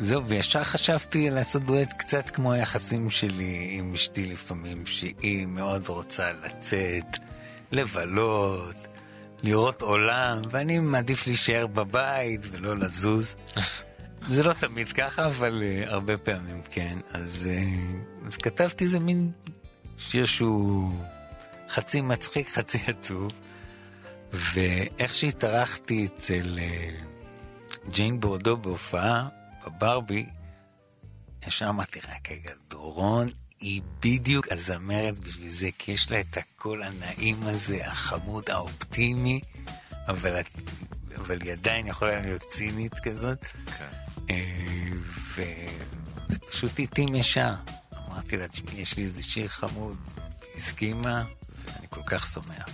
זהו, 0.00 0.26
וישר 0.26 0.64
חשבתי 0.64 1.30
לעשות 1.30 1.62
דואט 1.64 1.92
קצת 1.98 2.30
כמו 2.30 2.52
היחסים 2.52 3.10
שלי 3.10 3.68
עם 3.72 3.92
אשתי 3.94 4.26
לפעמים, 4.26 4.86
שהיא 4.86 5.46
מאוד 5.46 5.88
רוצה 5.88 6.32
לצאת, 6.32 7.16
לבלות, 7.72 8.76
לראות 9.42 9.82
עולם, 9.82 10.42
ואני 10.50 10.78
מעדיף 10.78 11.26
להישאר 11.26 11.66
בבית 11.66 12.40
ולא 12.50 12.76
לזוז. 12.76 13.36
זה 14.28 14.42
לא 14.42 14.52
תמיד 14.52 14.92
ככה, 14.92 15.26
אבל 15.26 15.62
uh, 15.62 15.90
הרבה 15.90 16.16
פעמים 16.18 16.62
כן. 16.70 16.98
אז, 17.12 17.48
uh, 17.50 18.26
אז 18.26 18.36
כתבתי 18.36 18.84
איזה 18.84 19.00
מין 19.00 19.30
שיר 19.98 20.26
שהוא 20.26 20.94
חצי 21.68 22.00
מצחיק, 22.00 22.48
חצי 22.48 22.78
עצוב, 22.98 23.32
ואיך 24.32 25.14
שהתארחתי 25.14 26.06
אצל 26.06 26.58
uh, 26.58 27.90
ג'יין 27.90 28.20
בורדו 28.20 28.56
בהופעה, 28.56 29.28
בברבי, 29.76 30.26
ישר 31.46 31.68
אמרתי, 31.68 31.98
רק 31.98 32.30
רגע, 32.30 32.50
דורון 32.68 33.28
היא 33.60 33.82
בדיוק 34.00 34.52
הזמרת 34.52 35.18
בשביל 35.18 35.48
זה, 35.48 35.68
כי 35.78 35.92
יש 35.92 36.10
לה 36.10 36.20
את 36.20 36.36
הקול 36.36 36.82
הנעים 36.82 37.42
הזה, 37.42 37.86
החמוד, 37.86 38.50
האופטימי, 38.50 39.40
אבל, 40.08 40.40
אבל 41.16 41.40
היא 41.42 41.52
עדיין 41.52 41.86
יכולה 41.86 42.20
להיות 42.20 42.42
צינית 42.48 42.94
כזאת. 43.02 43.44
כן. 43.44 43.88
ופשוט 45.34 46.78
התאים 46.78 47.14
ישר. 47.14 47.54
אמרתי 48.08 48.36
לה, 48.36 48.48
תשמעי, 48.48 48.80
יש 48.80 48.96
לי 48.96 49.02
איזה 49.02 49.22
שיר 49.22 49.48
חמוד. 49.48 49.96
הסכימה, 50.54 51.24
ואני 51.64 51.86
כל 51.90 52.02
כך 52.06 52.26
שמח. 52.26 52.68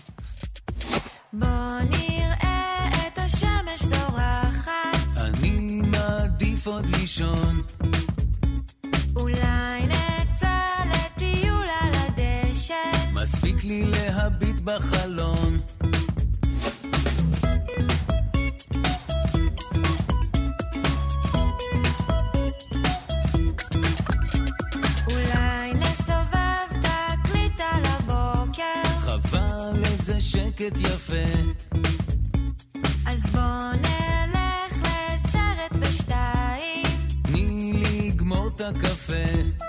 בוא 1.33 1.81
נראה 1.91 2.89
את 3.07 3.19
השמש 3.19 3.83
מעדיף 6.67 6.87
עוד 6.87 6.97
לישון. 6.97 7.63
אולי 9.17 9.87
נצא 9.87 10.67
לטיול 10.87 11.67
על 11.81 11.91
הדשא. 11.95 12.75
מספיק 13.13 13.65
לי 13.65 13.85
להביט 13.85 14.57
בחלון. 14.65 15.61
שקט 30.19 30.77
יפה. 30.79 31.17
אז 33.07 33.27
בוא 33.27 33.73
נלך 33.75 33.86
את 39.11 39.66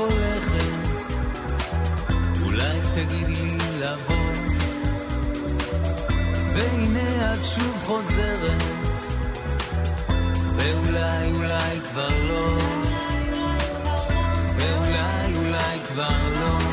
הולכת, 0.00 0.70
אולי 2.44 2.78
תגידי 2.94 3.34
לי 3.34 3.78
לבוא, 3.80 4.16
והנה 6.54 7.34
את 7.34 7.44
שוב 7.44 7.82
חוזרת, 7.84 8.62
ואולי 10.56 11.30
אולי 11.36 11.80
כבר 11.90 12.08
לא, 12.28 12.46
ואולי 14.56 15.36
אולי 15.36 15.78
כבר 15.88 16.18
לא, 16.40 16.69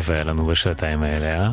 כיף 0.00 0.10
היה 0.10 0.24
לנו 0.24 0.46
בשעתיים 0.46 1.02
האלה, 1.02 1.40
אה? 1.40 1.50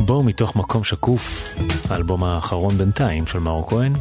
בואו 0.00 0.22
מתוך 0.22 0.56
מקום 0.56 0.84
שקוף, 0.84 1.54
האלבום 1.90 2.24
האחרון 2.24 2.78
בינתיים 2.78 3.26
של 3.26 3.38
מאור 3.38 3.68
כהן. 3.68 3.92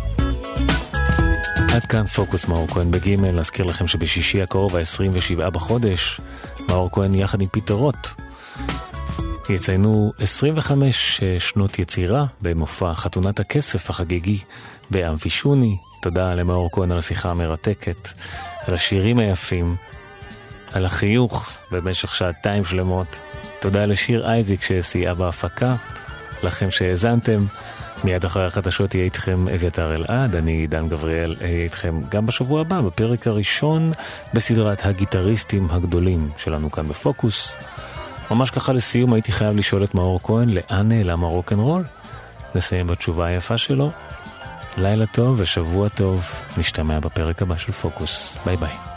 עד 1.75 1.85
כאן 1.85 2.05
פוקוס 2.05 2.47
מאור 2.47 2.67
כהן 2.67 2.91
בגימל, 2.91 3.39
אזכיר 3.39 3.65
לכם 3.65 3.87
שבשישי 3.87 4.41
הקרוב, 4.41 4.75
ה-27 4.75 5.49
בחודש, 5.49 6.21
מאור 6.69 6.89
כהן 6.91 7.15
יחד 7.15 7.41
עם 7.41 7.47
פיטר 7.47 7.73
רוט 7.73 8.07
יציינו 9.49 10.13
25 10.19 11.21
שנות 11.39 11.79
יצירה 11.79 12.25
במופע 12.41 12.93
חתונת 12.93 13.39
הכסף 13.39 13.89
החגיגי 13.89 14.39
באמפישוני. 14.91 15.77
תודה 16.01 16.35
למאור 16.35 16.69
כהן 16.71 16.91
על 16.91 16.97
השיחה 16.97 17.31
המרתקת, 17.31 18.09
על 18.67 18.73
השירים 18.73 19.19
היפים, 19.19 19.75
על 20.73 20.85
החיוך 20.85 21.49
במשך 21.71 22.15
שעתיים 22.15 22.65
שלמות. 22.65 23.19
תודה 23.59 23.85
לשיר 23.85 24.27
אייזיק 24.29 24.63
שסייעה 24.63 25.13
בהפקה, 25.13 25.75
לכם 26.43 26.71
שהאזנתם. 26.71 27.45
מיד 28.03 28.25
אחרי 28.25 28.45
החדשות 28.45 28.95
יהיה 28.95 29.05
איתכם 29.05 29.45
אביתר 29.55 29.95
אלעד, 29.95 30.35
אני 30.35 30.51
עידן 30.51 30.87
גבריאל, 30.87 31.35
אהיה 31.41 31.63
איתכם 31.63 32.01
גם 32.09 32.25
בשבוע 32.25 32.61
הבא, 32.61 32.81
בפרק 32.81 33.27
הראשון 33.27 33.91
בסדרת 34.33 34.85
הגיטריסטים 34.85 35.67
הגדולים 35.71 36.29
שלנו 36.37 36.71
כאן 36.71 36.87
בפוקוס. 36.87 37.57
ממש 38.31 38.51
ככה 38.51 38.73
לסיום 38.73 39.13
הייתי 39.13 39.31
חייב 39.31 39.55
לשאול 39.55 39.83
את 39.83 39.95
מאור 39.95 40.19
כהן, 40.23 40.49
לאן 40.49 40.89
נעלם 40.89 41.23
הרוקנרול? 41.23 41.83
נסיים 42.55 42.87
בתשובה 42.87 43.25
היפה 43.25 43.57
שלו. 43.57 43.91
לילה 44.77 45.05
טוב 45.05 45.35
ושבוע 45.39 45.89
טוב, 45.89 46.31
נשתמע 46.57 46.99
בפרק 46.99 47.41
הבא 47.41 47.57
של 47.57 47.71
פוקוס. 47.71 48.37
ביי 48.45 48.57
ביי. 48.57 48.94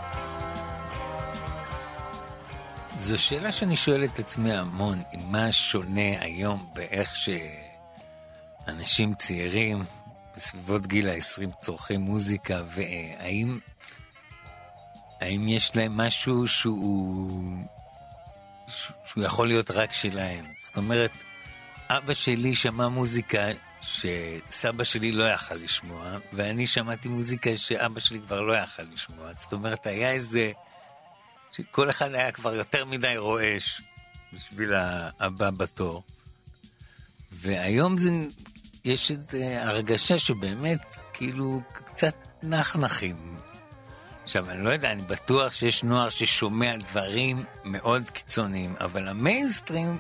זו 2.99 3.19
שאלה 3.19 3.53
שאני 3.53 3.77
שואל 3.77 4.05
את 4.05 4.19
עצמי 4.19 4.53
המון, 4.53 5.03
מה 5.25 5.53
שונה 5.53 6.21
היום 6.21 6.71
באיך 6.75 7.13
שאנשים 8.67 9.15
צעירים 9.15 9.85
בסביבות 10.37 10.87
גיל 10.87 11.09
ה-20 11.09 11.61
צורכים 11.61 12.01
מוזיקה, 12.01 12.63
והאם 12.69 13.59
האם 15.21 15.49
יש 15.49 15.77
להם 15.77 15.97
משהו 15.97 16.49
שהוא, 16.49 17.43
שהוא 19.05 19.25
יכול 19.25 19.49
להיות 19.49 19.71
רק 19.71 19.93
שלהם? 19.93 20.45
זאת 20.63 20.77
אומרת, 20.77 21.11
אבא 21.91 22.15
שלי 22.15 22.55
שמע 22.55 22.89
מוזיקה 22.89 23.47
שסבא 23.81 24.85
שלי 24.85 25.13
לא 25.13 25.25
יכל 25.25 25.55
לשמוע, 25.55 26.17
ואני 26.33 26.67
שמעתי 26.67 27.09
מוזיקה 27.09 27.57
שאבא 27.57 28.01
שלי 28.01 28.21
כבר 28.21 28.41
לא 28.41 28.53
יכל 28.57 28.83
לשמוע. 28.93 29.31
זאת 29.37 29.53
אומרת, 29.53 29.87
היה 29.87 30.11
איזה... 30.13 30.53
שכל 31.59 31.91
אחד 31.91 32.15
היה 32.15 32.33
כבר 32.33 32.55
יותר 32.55 32.85
מדי 32.85 33.17
רועש 33.17 33.81
בשביל 34.33 34.73
הבא 35.21 35.51
בתור. 35.51 36.03
והיום 37.33 37.99
זה, 37.99 38.11
יש 38.85 39.11
איזו 39.11 39.39
הרגשה 39.61 40.19
שבאמת, 40.19 40.81
כאילו, 41.13 41.61
קצת 41.73 42.15
נחנחים. 42.43 43.37
עכשיו, 44.25 44.51
אני 44.51 44.65
לא 44.65 44.71
יודע, 44.71 44.93
אני 44.93 45.03
בטוח 45.03 45.53
שיש 45.53 45.83
נוער 45.83 46.09
ששומע 46.11 46.77
דברים 46.77 47.45
מאוד 47.65 48.11
קיצוניים, 48.11 48.75
אבל 48.81 49.09
המיינסטרים, 49.09 49.99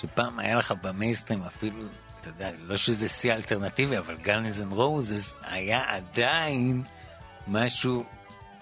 שפעם 0.00 0.38
היה 0.38 0.54
לך 0.54 0.74
במיינסטרים 0.82 1.42
אפילו, 1.42 1.82
אתה 2.20 2.28
יודע, 2.28 2.50
לא 2.62 2.76
שזה 2.76 3.08
שיא 3.08 3.34
אלטרנטיבי, 3.34 3.98
אבל 3.98 4.16
Guns 4.16 4.62
N' 4.62 4.72
Roses 4.72 5.34
היה 5.42 5.94
עדיין 5.94 6.82
משהו 7.46 8.04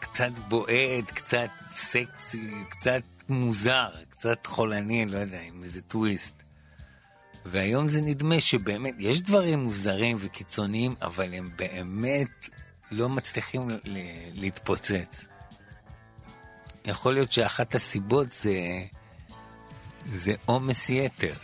קצת 0.04 0.32
בועט, 0.48 1.10
קצת 1.14 1.50
סקסי, 1.70 2.50
קצת 2.68 3.02
מוזר, 3.28 3.88
קצת 4.10 4.46
חולני, 4.46 5.06
לא 5.06 5.16
יודע, 5.18 5.40
עם 5.40 5.62
איזה 5.62 5.82
טוויסט. 5.82 6.34
והיום 7.46 7.88
זה 7.88 8.00
נדמה 8.00 8.40
שבאמת, 8.40 8.94
יש 8.98 9.22
דברים 9.22 9.60
מוזרים 9.60 10.16
וקיצוניים, 10.20 10.94
אבל 11.02 11.34
הם 11.34 11.50
באמת 11.56 12.48
לא 12.90 13.08
מצליחים 13.08 13.68
להתפוצץ. 14.32 15.24
יכול 16.86 17.14
להיות 17.14 17.32
שאחת 17.32 17.74
הסיבות 17.74 18.32
זה, 18.32 18.58
זה 20.06 20.34
עומס 20.44 20.90
יתר 20.90 21.34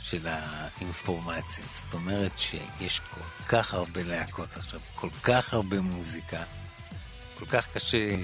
של 0.00 0.26
האינפורמציה. 0.26 1.64
זאת 1.70 1.94
אומרת 1.94 2.38
שיש 2.38 3.00
כל 3.00 3.44
כך 3.46 3.74
הרבה 3.74 4.02
להקות 4.02 4.56
עכשיו, 4.56 4.80
כל 4.94 5.10
כך 5.22 5.54
הרבה 5.54 5.80
מוזיקה. 5.80 6.42
כל 7.38 7.46
כך 7.46 7.68
קשה 7.74 8.16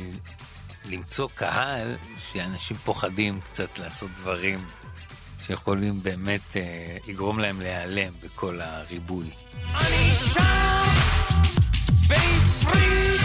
למצוא 0.90 1.28
קהל, 1.34 1.97
שאנשים 2.18 2.76
פוחדים 2.84 3.40
קצת 3.40 3.78
לעשות 3.78 4.10
דברים 4.16 4.64
שיכולים 5.47 6.02
באמת 6.02 6.56
אה, 6.56 6.97
לגרום 7.09 7.39
להם 7.39 7.60
להיעלם 7.60 8.12
בכל 8.22 8.60
הריבוי. 8.60 9.30
אני 9.74 10.12
שם, 10.34 10.94
בין 12.09 12.40
פרי 12.48 13.22